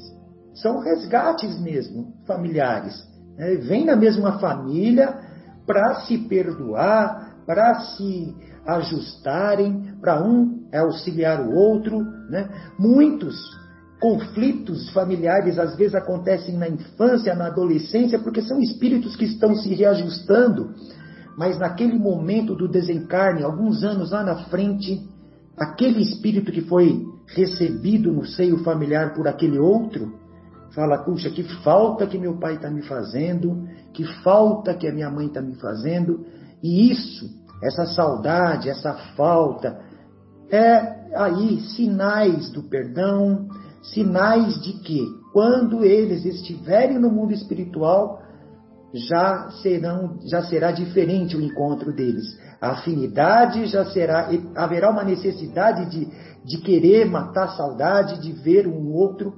são 0.53 0.81
resgates 0.81 1.61
mesmo, 1.61 2.13
familiares. 2.27 3.07
Né? 3.39 3.55
Vem 3.55 3.85
na 3.85 3.95
mesma 3.95 4.41
família 4.41 5.15
para 5.65 6.01
se 6.07 6.19
perdoar, 6.19 7.37
para 7.47 7.75
se 7.81 8.35
ajustarem, 8.67 9.95
para 10.01 10.21
um 10.21 10.67
auxiliar 10.75 11.41
o 11.47 11.55
outro. 11.55 12.01
Né? 12.29 12.49
Muitos 12.77 13.37
conflitos 14.01 14.91
familiares 14.91 15.57
às 15.57 15.77
vezes 15.77 15.95
acontecem 15.95 16.57
na 16.57 16.69
infância, 16.69 17.33
na 17.33 17.47
adolescência, 17.47 18.19
porque 18.19 18.43
são 18.43 18.61
espíritos 18.61 19.15
que 19.15 19.25
estão 19.25 19.55
se 19.55 19.73
reajustando 19.73 20.75
mas 21.37 21.59
naquele 21.59 21.99
momento 21.99 22.55
do 22.55 22.67
desencarne, 22.67 23.43
alguns 23.43 23.85
anos 23.85 24.11
lá 24.11 24.25
na 24.25 24.45
frente, 24.45 25.07
aquele 25.57 26.03
espírito 26.03 26.51
que 26.51 26.63
foi 26.63 27.05
recebido 27.29 28.13
no 28.13 28.25
seio 28.25 28.63
familiar 28.65 29.15
por 29.15 29.29
aquele 29.29 29.59
outro, 29.59 30.15
fala, 30.75 30.99
puxa, 30.99 31.31
que 31.31 31.43
falta 31.63 32.07
que 32.07 32.19
meu 32.19 32.39
pai 32.39 32.55
está 32.55 32.71
me 32.71 32.83
fazendo, 32.83 33.67
que 33.93 34.05
falta 34.23 34.75
que 34.75 34.89
a 34.89 34.93
minha 34.93 35.11
mãe 35.11 35.27
está 35.27 35.41
me 35.41 35.55
fazendo, 35.57 36.25
e 36.63 36.91
isso, 36.91 37.29
essa 37.63 37.87
saudade, 37.87 38.69
essa 38.71 38.95
falta, 39.17 39.79
é 40.51 40.97
aí 41.15 41.61
sinais 41.61 42.51
do 42.51 42.63
perdão, 42.63 43.49
sinais 43.83 44.61
de 44.63 44.75
que 44.75 45.05
quando 45.33 45.85
eles 45.85 46.25
estiverem 46.25 46.99
no 46.99 47.11
mundo 47.11 47.33
espiritual, 47.33 48.23
já 48.95 49.51
serão, 49.63 50.19
já 50.25 50.43
será 50.43 50.71
diferente 50.73 51.37
o 51.37 51.41
encontro 51.41 51.93
deles. 51.93 52.25
A 52.61 52.73
afinidade 52.73 53.67
já 53.67 53.85
será, 53.87 54.31
haverá 54.55 54.91
uma 54.91 55.05
necessidade 55.05 55.91
de, 55.91 56.09
de 56.45 56.59
querer 56.63 57.05
matar 57.07 57.45
a 57.45 57.57
saudade, 57.57 58.21
de 58.21 58.33
ver 58.33 58.67
um 58.67 58.93
outro, 58.93 59.35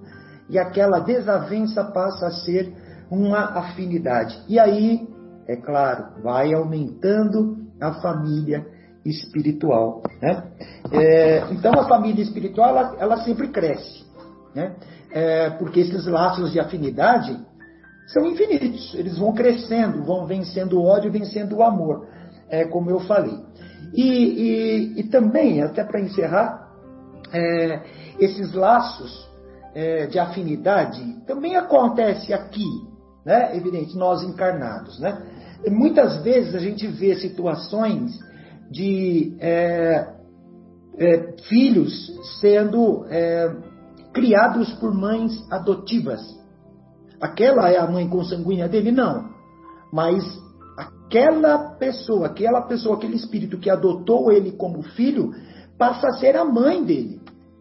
e 0.49 0.59
aquela 0.59 1.01
desavença 1.01 1.85
passa 1.85 2.27
a 2.27 2.31
ser 2.31 2.73
uma 3.11 3.59
afinidade. 3.59 4.39
E 4.49 4.59
aí, 4.59 5.09
é 5.47 5.57
claro, 5.57 6.23
vai 6.23 6.53
aumentando 6.53 7.57
a 7.81 7.95
família 7.95 8.67
espiritual. 9.05 10.03
Né? 10.21 10.43
É, 10.93 11.53
então, 11.53 11.73
a 11.73 11.89
família 11.89 12.23
espiritual, 12.23 12.71
ela, 12.71 12.97
ela 12.99 13.17
sempre 13.19 13.49
cresce. 13.49 14.07
Né? 14.55 14.77
É, 15.11 15.51
porque 15.51 15.81
esses 15.81 16.07
laços 16.07 16.53
de 16.53 16.61
afinidade 16.61 17.39
são 18.09 18.27
infinitos. 18.27 18.95
Eles 18.95 19.19
vão 19.19 19.33
crescendo, 19.33 20.05
vão 20.05 20.27
vencendo 20.27 20.79
o 20.79 20.85
ódio, 20.85 21.13
vencendo 21.13 21.57
o 21.57 21.63
amor, 21.63 22.09
é, 22.49 22.65
como 22.65 22.91
eu 22.91 23.01
falei. 23.01 23.39
E, 23.95 24.03
e, 24.03 25.01
e 25.01 25.03
também, 25.05 25.63
até 25.63 25.85
para 25.85 26.01
encerrar, 26.01 26.69
é, 27.33 27.83
esses 28.19 28.53
laços 28.53 29.29
é, 29.75 30.07
de 30.07 30.19
afinidade 30.19 31.01
também 31.27 31.57
acontece 31.57 32.33
aqui, 32.33 32.67
né? 33.25 33.57
Evidente, 33.57 33.97
nós 33.97 34.23
encarnados, 34.23 34.99
né? 34.99 35.23
E 35.65 35.71
muitas 35.71 36.23
vezes 36.23 36.55
a 36.55 36.59
gente 36.59 36.87
vê 36.87 37.15
situações 37.17 38.19
de 38.71 39.37
é, 39.41 40.09
é, 40.99 41.37
filhos 41.49 42.13
sendo 42.41 43.07
é, 43.09 43.55
criados 44.13 44.73
por 44.75 44.95
mães 44.95 45.33
adotivas. 45.51 46.21
Aquela 47.21 47.71
é 47.71 47.79
a 47.79 47.87
mãe 47.87 48.09
consanguínea 48.09 48.69
dele? 48.69 48.93
Não. 48.93 49.31
Mas 49.93 50.25
aquela 50.77 51.71
pessoa, 51.77 52.27
aquela 52.27 52.63
pessoa, 52.63 52.97
aquele 52.97 53.17
espírito 53.17 53.59
que 53.59 53.71
adotou 53.71 54.31
ele 54.31 54.53
como 54.53 54.83
filho, 54.83 55.33
passa 55.77 56.09
a 56.09 56.13
ser 56.13 56.37
a 56.37 56.45
mãe 56.45 56.85
dele. 56.85 57.21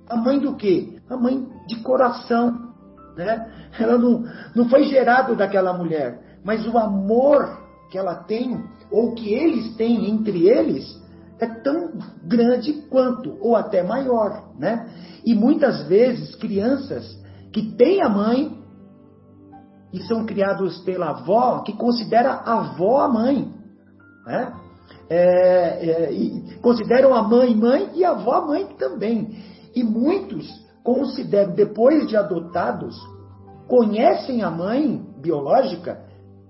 A 0.10 0.16
mãe 0.16 0.40
do 0.40 0.56
quê? 0.56 1.00
A 1.10 1.18
mãe 1.18 1.48
de 1.68 1.78
coração. 1.78 2.68
Né? 3.16 3.52
Ela 3.80 3.98
não, 3.98 4.24
não 4.56 4.70
foi 4.70 4.84
gerado 4.84 5.36
daquela 5.36 5.74
mulher, 5.74 6.40
mas 6.44 6.68
o 6.68 6.78
amor 6.78 7.66
que 7.90 7.98
ela 7.98 8.16
tem, 8.16 8.64
ou 8.92 9.16
que 9.16 9.34
eles 9.34 9.76
têm 9.76 10.10
entre 10.10 10.48
eles, 10.48 10.86
é 11.40 11.48
tão 11.48 11.94
grande 12.24 12.74
quanto, 12.90 13.38
ou 13.42 13.56
até 13.56 13.84
maior, 13.84 14.50
né? 14.58 14.90
E 15.26 15.36
muitas 15.36 15.88
vezes 15.88 16.36
crianças 16.36 17.18
que 17.52 17.76
têm 17.76 18.02
a 18.02 18.10
mãe 18.10 18.58
e 19.94 20.02
são 20.04 20.26
criados 20.26 20.80
pela 20.80 21.10
avó, 21.10 21.60
que 21.60 21.74
considera 21.74 22.32
a 22.32 22.60
avó 22.60 23.02
a 23.02 23.08
mãe, 23.08 23.54
né? 24.26 24.54
É, 25.10 25.90
é, 25.90 26.60
consideram 26.62 27.16
a 27.16 27.24
mãe 27.24 27.56
mãe 27.56 27.92
e 27.96 28.04
a 28.04 28.12
avó 28.12 28.46
mãe 28.46 28.66
também. 28.78 29.42
E 29.74 29.82
muitos 29.84 30.46
consideram, 30.84 31.54
depois 31.54 32.08
de 32.08 32.18
adotados, 32.18 32.98
conhecem 33.68 34.42
a 34.42 34.50
mãe 34.50 35.02
biológica 35.22 36.02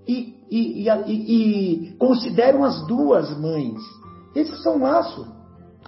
e, 0.06 0.34
e, 0.50 0.88
e, 0.88 1.90
e 1.90 1.96
consideram 1.98 2.64
as 2.64 2.86
duas 2.86 3.36
mães. 3.38 3.78
Esses 4.34 4.62
são 4.62 4.78
laços, 4.78 5.26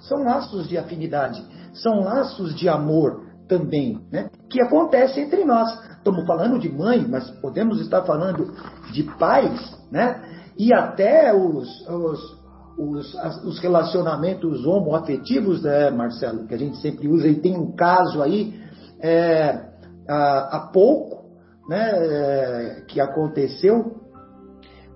são 0.02 0.22
laços 0.22 0.68
de 0.68 0.78
afinidade, 0.78 1.42
são 1.74 2.00
laços 2.00 2.54
de 2.54 2.68
amor 2.68 3.26
também, 3.48 4.00
né? 4.10 4.30
que 4.48 4.62
acontece 4.62 5.20
entre 5.20 5.44
nós. 5.44 5.70
Estamos 6.00 6.26
falando 6.26 6.58
de 6.58 6.70
mãe, 6.70 7.06
mas 7.06 7.30
podemos 7.42 7.78
estar 7.78 8.02
falando 8.04 8.54
de 8.90 9.02
pais, 9.18 9.78
né? 9.92 10.18
E 10.56 10.72
até 10.72 11.30
os, 11.34 11.68
os, 11.86 12.38
os, 12.78 13.14
os 13.44 13.58
relacionamentos 13.58 14.64
homoafetivos, 14.64 15.62
né, 15.62 15.90
Marcelo, 15.90 16.46
que 16.46 16.54
a 16.54 16.58
gente 16.58 16.78
sempre 16.78 17.06
usa, 17.06 17.28
e 17.28 17.34
tem 17.34 17.54
um 17.54 17.72
caso 17.72 18.22
aí 18.22 18.58
é, 18.98 19.60
há, 20.08 20.56
há 20.56 20.70
pouco, 20.72 21.26
né, 21.68 21.90
é, 21.92 22.84
que 22.88 22.98
aconteceu 22.98 24.00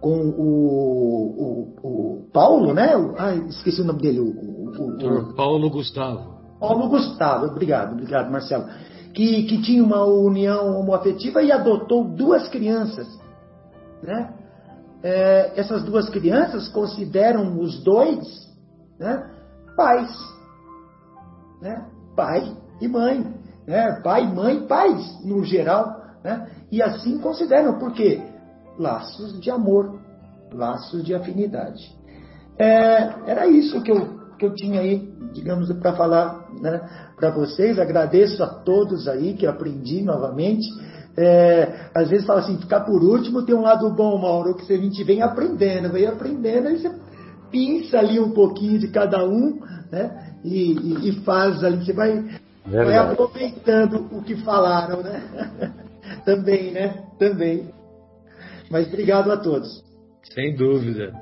com 0.00 0.18
o, 0.18 1.74
o, 1.82 2.22
o 2.22 2.30
Paulo, 2.32 2.72
né? 2.72 2.92
Ai, 3.18 3.44
esqueci 3.48 3.82
o 3.82 3.84
nome 3.84 4.00
dele. 4.00 4.20
O, 4.20 4.24
o, 4.24 5.30
o 5.30 5.34
Paulo 5.34 5.68
Gustavo. 5.68 6.34
Paulo 6.58 6.88
Gustavo, 6.88 7.46
obrigado, 7.46 7.92
obrigado, 7.92 8.30
Marcelo. 8.30 8.64
Que, 9.14 9.44
que 9.44 9.62
tinha 9.62 9.82
uma 9.82 10.04
união 10.04 10.80
homoafetiva 10.80 11.42
e 11.42 11.52
adotou 11.52 12.04
duas 12.04 12.48
crianças. 12.48 13.06
Né? 14.02 14.34
É, 15.02 15.52
essas 15.60 15.84
duas 15.84 16.08
crianças 16.08 16.68
consideram 16.68 17.60
os 17.60 17.82
dois 17.84 18.26
né, 18.98 19.30
pais. 19.76 20.10
Né? 21.62 21.86
Pai 22.16 22.56
e 22.80 22.88
mãe. 22.88 23.24
Né? 23.66 24.00
Pai, 24.02 24.26
mãe, 24.26 24.66
pais, 24.66 25.24
no 25.24 25.44
geral. 25.44 26.02
Né? 26.24 26.50
E 26.72 26.82
assim 26.82 27.18
consideram, 27.18 27.78
porque 27.78 28.20
laços 28.78 29.40
de 29.40 29.50
amor, 29.50 30.00
laços 30.52 31.04
de 31.04 31.14
afinidade. 31.14 31.94
É, 32.58 33.30
era 33.30 33.46
isso 33.46 33.80
que 33.82 33.90
eu, 33.90 34.23
que 34.38 34.46
eu 34.46 34.54
tinha 34.54 34.80
aí, 34.80 35.12
digamos, 35.32 35.72
para 35.78 35.94
falar 35.94 36.48
né, 36.60 36.80
para 37.16 37.30
vocês. 37.30 37.78
Agradeço 37.78 38.42
a 38.42 38.46
todos 38.46 39.08
aí 39.08 39.34
que 39.34 39.46
aprendi 39.46 40.02
novamente. 40.02 40.66
É, 41.16 41.90
às 41.94 42.10
vezes 42.10 42.26
fala 42.26 42.40
assim, 42.40 42.58
ficar 42.58 42.80
por 42.80 43.02
último 43.02 43.44
tem 43.44 43.54
um 43.54 43.62
lado 43.62 43.88
bom, 43.90 44.18
Mauro, 44.18 44.56
que 44.56 44.72
a 44.72 44.76
gente 44.76 45.02
vem 45.04 45.22
aprendendo, 45.22 45.92
vem 45.92 46.06
aprendendo, 46.06 46.68
aí 46.68 46.78
você 46.78 46.90
pinça 47.50 47.98
ali 47.98 48.18
um 48.18 48.32
pouquinho 48.32 48.80
de 48.80 48.88
cada 48.88 49.24
um, 49.24 49.60
né? 49.92 50.34
E, 50.42 50.72
e, 50.72 51.08
e 51.08 51.12
faz 51.20 51.62
ali, 51.62 51.84
você 51.84 51.92
vai, 51.92 52.24
vai 52.66 52.98
aproveitando 52.98 54.08
o 54.10 54.22
que 54.22 54.36
falaram, 54.42 55.02
né? 55.02 55.22
Também, 56.26 56.72
né? 56.72 57.04
Também. 57.18 57.70
Mas 58.70 58.88
obrigado 58.88 59.30
a 59.30 59.36
todos. 59.36 59.84
Sem 60.34 60.56
dúvida. 60.56 61.12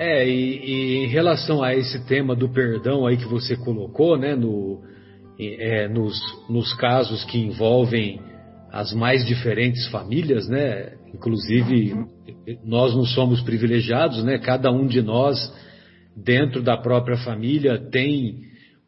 É, 0.00 0.28
e, 0.28 0.60
e, 0.64 0.96
em 1.04 1.08
relação 1.08 1.60
a 1.60 1.74
esse 1.74 2.06
tema 2.06 2.36
do 2.36 2.48
perdão 2.48 3.04
aí 3.04 3.16
que 3.16 3.24
você 3.24 3.56
colocou, 3.56 4.16
né, 4.16 4.36
no, 4.36 4.80
é, 5.40 5.88
nos, 5.88 6.16
nos 6.48 6.72
casos 6.74 7.24
que 7.24 7.36
envolvem 7.36 8.20
as 8.70 8.92
mais 8.92 9.26
diferentes 9.26 9.88
famílias, 9.88 10.48
né, 10.48 10.92
inclusive 11.12 11.96
nós 12.64 12.94
não 12.94 13.04
somos 13.04 13.40
privilegiados, 13.40 14.22
né, 14.22 14.38
cada 14.38 14.70
um 14.70 14.86
de 14.86 15.02
nós 15.02 15.36
dentro 16.16 16.62
da 16.62 16.76
própria 16.76 17.16
família 17.16 17.76
tem 17.90 18.42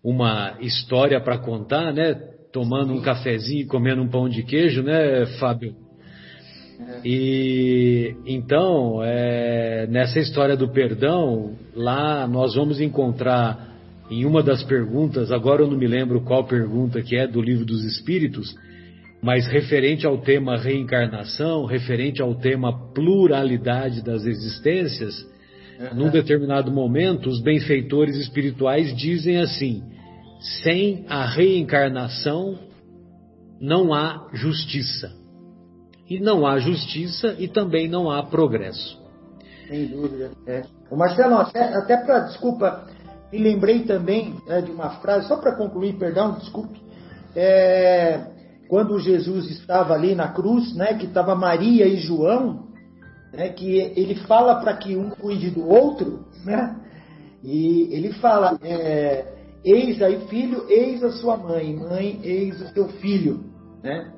uma 0.04 0.58
história 0.60 1.20
para 1.20 1.38
contar, 1.38 1.92
né, 1.92 2.14
tomando 2.52 2.92
um 2.92 3.02
cafezinho 3.02 3.62
e 3.62 3.66
comendo 3.66 4.00
um 4.00 4.08
pão 4.08 4.28
de 4.28 4.44
queijo, 4.44 4.80
né, 4.80 5.26
Fábio? 5.40 5.74
E 7.04 8.14
então, 8.26 9.02
é, 9.02 9.86
nessa 9.88 10.18
história 10.18 10.56
do 10.56 10.68
perdão, 10.68 11.54
lá 11.74 12.26
nós 12.26 12.54
vamos 12.54 12.80
encontrar 12.80 13.68
em 14.10 14.24
uma 14.24 14.42
das 14.42 14.62
perguntas, 14.64 15.30
agora 15.30 15.62
eu 15.62 15.70
não 15.70 15.78
me 15.78 15.86
lembro 15.86 16.20
qual 16.22 16.44
pergunta 16.44 17.00
que 17.00 17.16
é 17.16 17.26
do 17.26 17.40
livro 17.40 17.64
dos 17.64 17.84
Espíritos, 17.84 18.54
mas 19.22 19.46
referente 19.46 20.04
ao 20.06 20.18
tema 20.18 20.56
reencarnação, 20.56 21.64
referente 21.64 22.20
ao 22.20 22.34
tema 22.34 22.92
pluralidade 22.92 24.02
das 24.02 24.26
existências, 24.26 25.14
uhum. 25.78 26.04
num 26.04 26.10
determinado 26.10 26.72
momento, 26.72 27.28
os 27.28 27.40
benfeitores 27.40 28.16
espirituais 28.16 28.94
dizem 28.96 29.38
assim: 29.38 29.82
sem 30.62 31.04
a 31.08 31.24
reencarnação 31.24 32.58
não 33.60 33.94
há 33.94 34.28
justiça 34.32 35.19
e 36.10 36.18
não 36.18 36.44
há 36.44 36.58
justiça 36.58 37.36
e 37.38 37.46
também 37.46 37.88
não 37.88 38.10
há 38.10 38.20
progresso. 38.24 39.00
Sem 39.68 39.86
dúvida. 39.86 40.32
É. 40.44 40.64
O 40.90 40.96
Marcelo, 40.96 41.36
até, 41.36 41.62
até 41.72 41.96
para, 41.98 42.18
desculpa, 42.26 42.84
me 43.32 43.38
lembrei 43.38 43.84
também 43.84 44.34
é, 44.48 44.60
de 44.60 44.72
uma 44.72 44.90
frase, 45.00 45.28
só 45.28 45.36
para 45.36 45.54
concluir, 45.54 45.92
perdão, 45.92 46.32
desculpe. 46.32 46.82
É, 47.36 48.20
quando 48.68 48.98
Jesus 48.98 49.48
estava 49.50 49.94
ali 49.94 50.16
na 50.16 50.28
cruz, 50.32 50.74
né, 50.74 50.94
que 50.94 51.06
estava 51.06 51.36
Maria 51.36 51.86
e 51.86 51.98
João, 51.98 52.66
né, 53.32 53.50
que 53.50 53.78
ele 53.78 54.16
fala 54.26 54.56
para 54.56 54.76
que 54.76 54.96
um 54.96 55.10
cuide 55.10 55.50
do 55.50 55.68
outro, 55.68 56.24
né, 56.44 56.76
e 57.44 57.88
ele 57.92 58.12
fala, 58.14 58.58
é, 58.64 59.32
eis 59.64 60.02
aí 60.02 60.26
filho, 60.26 60.66
eis 60.68 61.04
a 61.04 61.12
sua 61.12 61.36
mãe, 61.36 61.76
mãe, 61.76 62.18
eis 62.24 62.60
o 62.60 62.68
seu 62.74 62.88
filho, 62.88 63.44
né? 63.82 64.12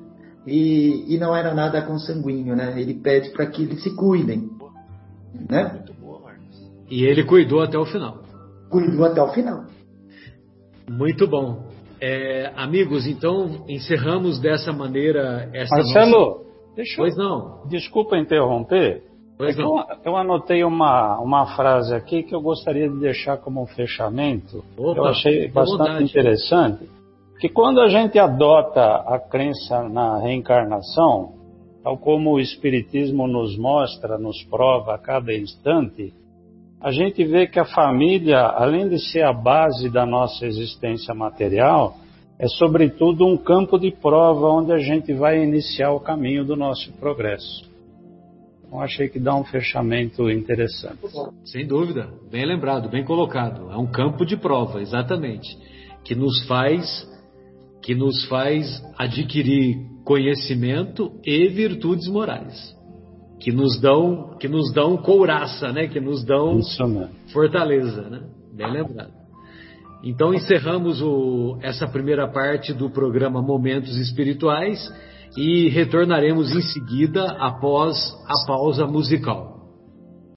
E, 0.45 1.15
e 1.15 1.17
não 1.17 1.35
era 1.35 1.53
nada 1.53 1.81
consanguíneo, 1.81 2.55
né? 2.55 2.79
Ele 2.79 2.93
pede 2.95 3.29
para 3.29 3.45
que 3.45 3.63
eles 3.63 3.81
se 3.81 3.95
cuidem, 3.95 4.49
né? 5.49 5.73
Muito 5.73 5.93
boa, 5.93 6.19
Marcos. 6.19 6.71
E 6.89 7.05
ele 7.05 7.23
cuidou 7.23 7.61
até 7.61 7.77
o 7.77 7.85
final. 7.85 8.19
Cuidou 8.69 9.05
até 9.05 9.21
o 9.21 9.29
final. 9.29 9.65
Muito 10.89 11.27
bom. 11.27 11.67
É, 12.01 12.51
amigos, 12.57 13.07
então 13.07 13.63
encerramos 13.69 14.37
dessa 14.39 14.73
maneira 14.73 15.49
essa 15.53 15.73
Marcelo, 15.73 16.11
nossa... 16.11 16.75
deixa 16.75 16.95
pois 16.97 17.15
não. 17.15 17.65
Desculpa 17.69 18.17
interromper. 18.17 19.03
Pois 19.37 19.57
é 19.57 19.61
não. 19.61 19.79
Eu, 19.79 19.85
eu, 20.05 20.17
anotei 20.17 20.63
uma, 20.65 21.17
uma 21.19 21.55
frase 21.55 21.93
aqui 21.95 22.23
que 22.23 22.35
eu 22.35 22.41
gostaria 22.41 22.89
de 22.89 22.99
deixar 22.99 23.37
como 23.37 23.63
um 23.63 23.65
fechamento. 23.65 24.63
Opa, 24.77 24.99
eu 24.99 25.05
achei 25.05 25.47
bastante 25.47 25.77
vontade. 25.77 26.03
interessante. 26.03 26.89
Que 27.43 27.49
quando 27.49 27.81
a 27.81 27.89
gente 27.89 28.17
adota 28.17 29.03
a 29.05 29.19
crença 29.19 29.83
na 29.89 30.17
reencarnação, 30.17 31.33
tal 31.83 31.97
como 31.97 32.31
o 32.31 32.39
Espiritismo 32.39 33.27
nos 33.27 33.57
mostra, 33.57 34.17
nos 34.17 34.41
prova 34.45 34.95
a 34.95 34.97
cada 34.97 35.33
instante, 35.33 36.13
a 36.79 36.89
gente 36.89 37.21
vê 37.25 37.45
que 37.45 37.59
a 37.59 37.65
família, 37.65 38.39
além 38.39 38.87
de 38.87 38.97
ser 38.97 39.25
a 39.25 39.33
base 39.33 39.89
da 39.89 40.05
nossa 40.05 40.45
existência 40.45 41.13
material, 41.13 41.97
é 42.39 42.47
sobretudo 42.47 43.27
um 43.27 43.35
campo 43.35 43.77
de 43.77 43.91
prova 43.91 44.47
onde 44.47 44.71
a 44.71 44.79
gente 44.79 45.11
vai 45.11 45.43
iniciar 45.43 45.91
o 45.91 45.99
caminho 45.99 46.45
do 46.45 46.55
nosso 46.55 46.93
progresso. 46.93 47.69
Então 48.65 48.79
achei 48.79 49.09
que 49.09 49.19
dá 49.19 49.35
um 49.35 49.43
fechamento 49.43 50.31
interessante. 50.31 50.99
Sem 51.43 51.67
dúvida, 51.67 52.07
bem 52.31 52.45
lembrado, 52.45 52.87
bem 52.87 53.03
colocado. 53.03 53.69
É 53.69 53.75
um 53.75 53.87
campo 53.87 54.25
de 54.25 54.37
prova, 54.37 54.81
exatamente, 54.81 55.57
que 56.05 56.15
nos 56.15 56.47
faz 56.47 57.11
que 57.83 57.93
nos 57.93 58.25
faz 58.25 58.81
adquirir 58.97 59.75
conhecimento 60.05 61.11
e 61.25 61.47
virtudes 61.49 62.07
morais 62.07 62.73
que 63.43 63.51
nos 63.51 63.77
dão, 63.79 64.37
que 64.39 64.47
nos 64.47 64.71
dão 64.71 64.95
couraça, 64.95 65.73
né? 65.73 65.87
Que 65.87 65.99
nos 65.99 66.23
dão 66.23 66.61
fortaleza, 67.33 68.09
né? 68.09 68.21
Bem 68.55 68.71
lembrado. 68.71 69.11
Então 70.01 70.33
encerramos 70.33 71.01
o, 71.01 71.57
essa 71.61 71.85
primeira 71.85 72.25
parte 72.27 72.73
do 72.73 72.89
programa 72.89 73.41
Momentos 73.41 73.97
Espirituais 73.97 74.79
e 75.37 75.67
retornaremos 75.69 76.55
em 76.55 76.61
seguida 76.61 77.35
após 77.37 77.97
a 78.27 78.47
pausa 78.47 78.87
musical. 78.87 79.52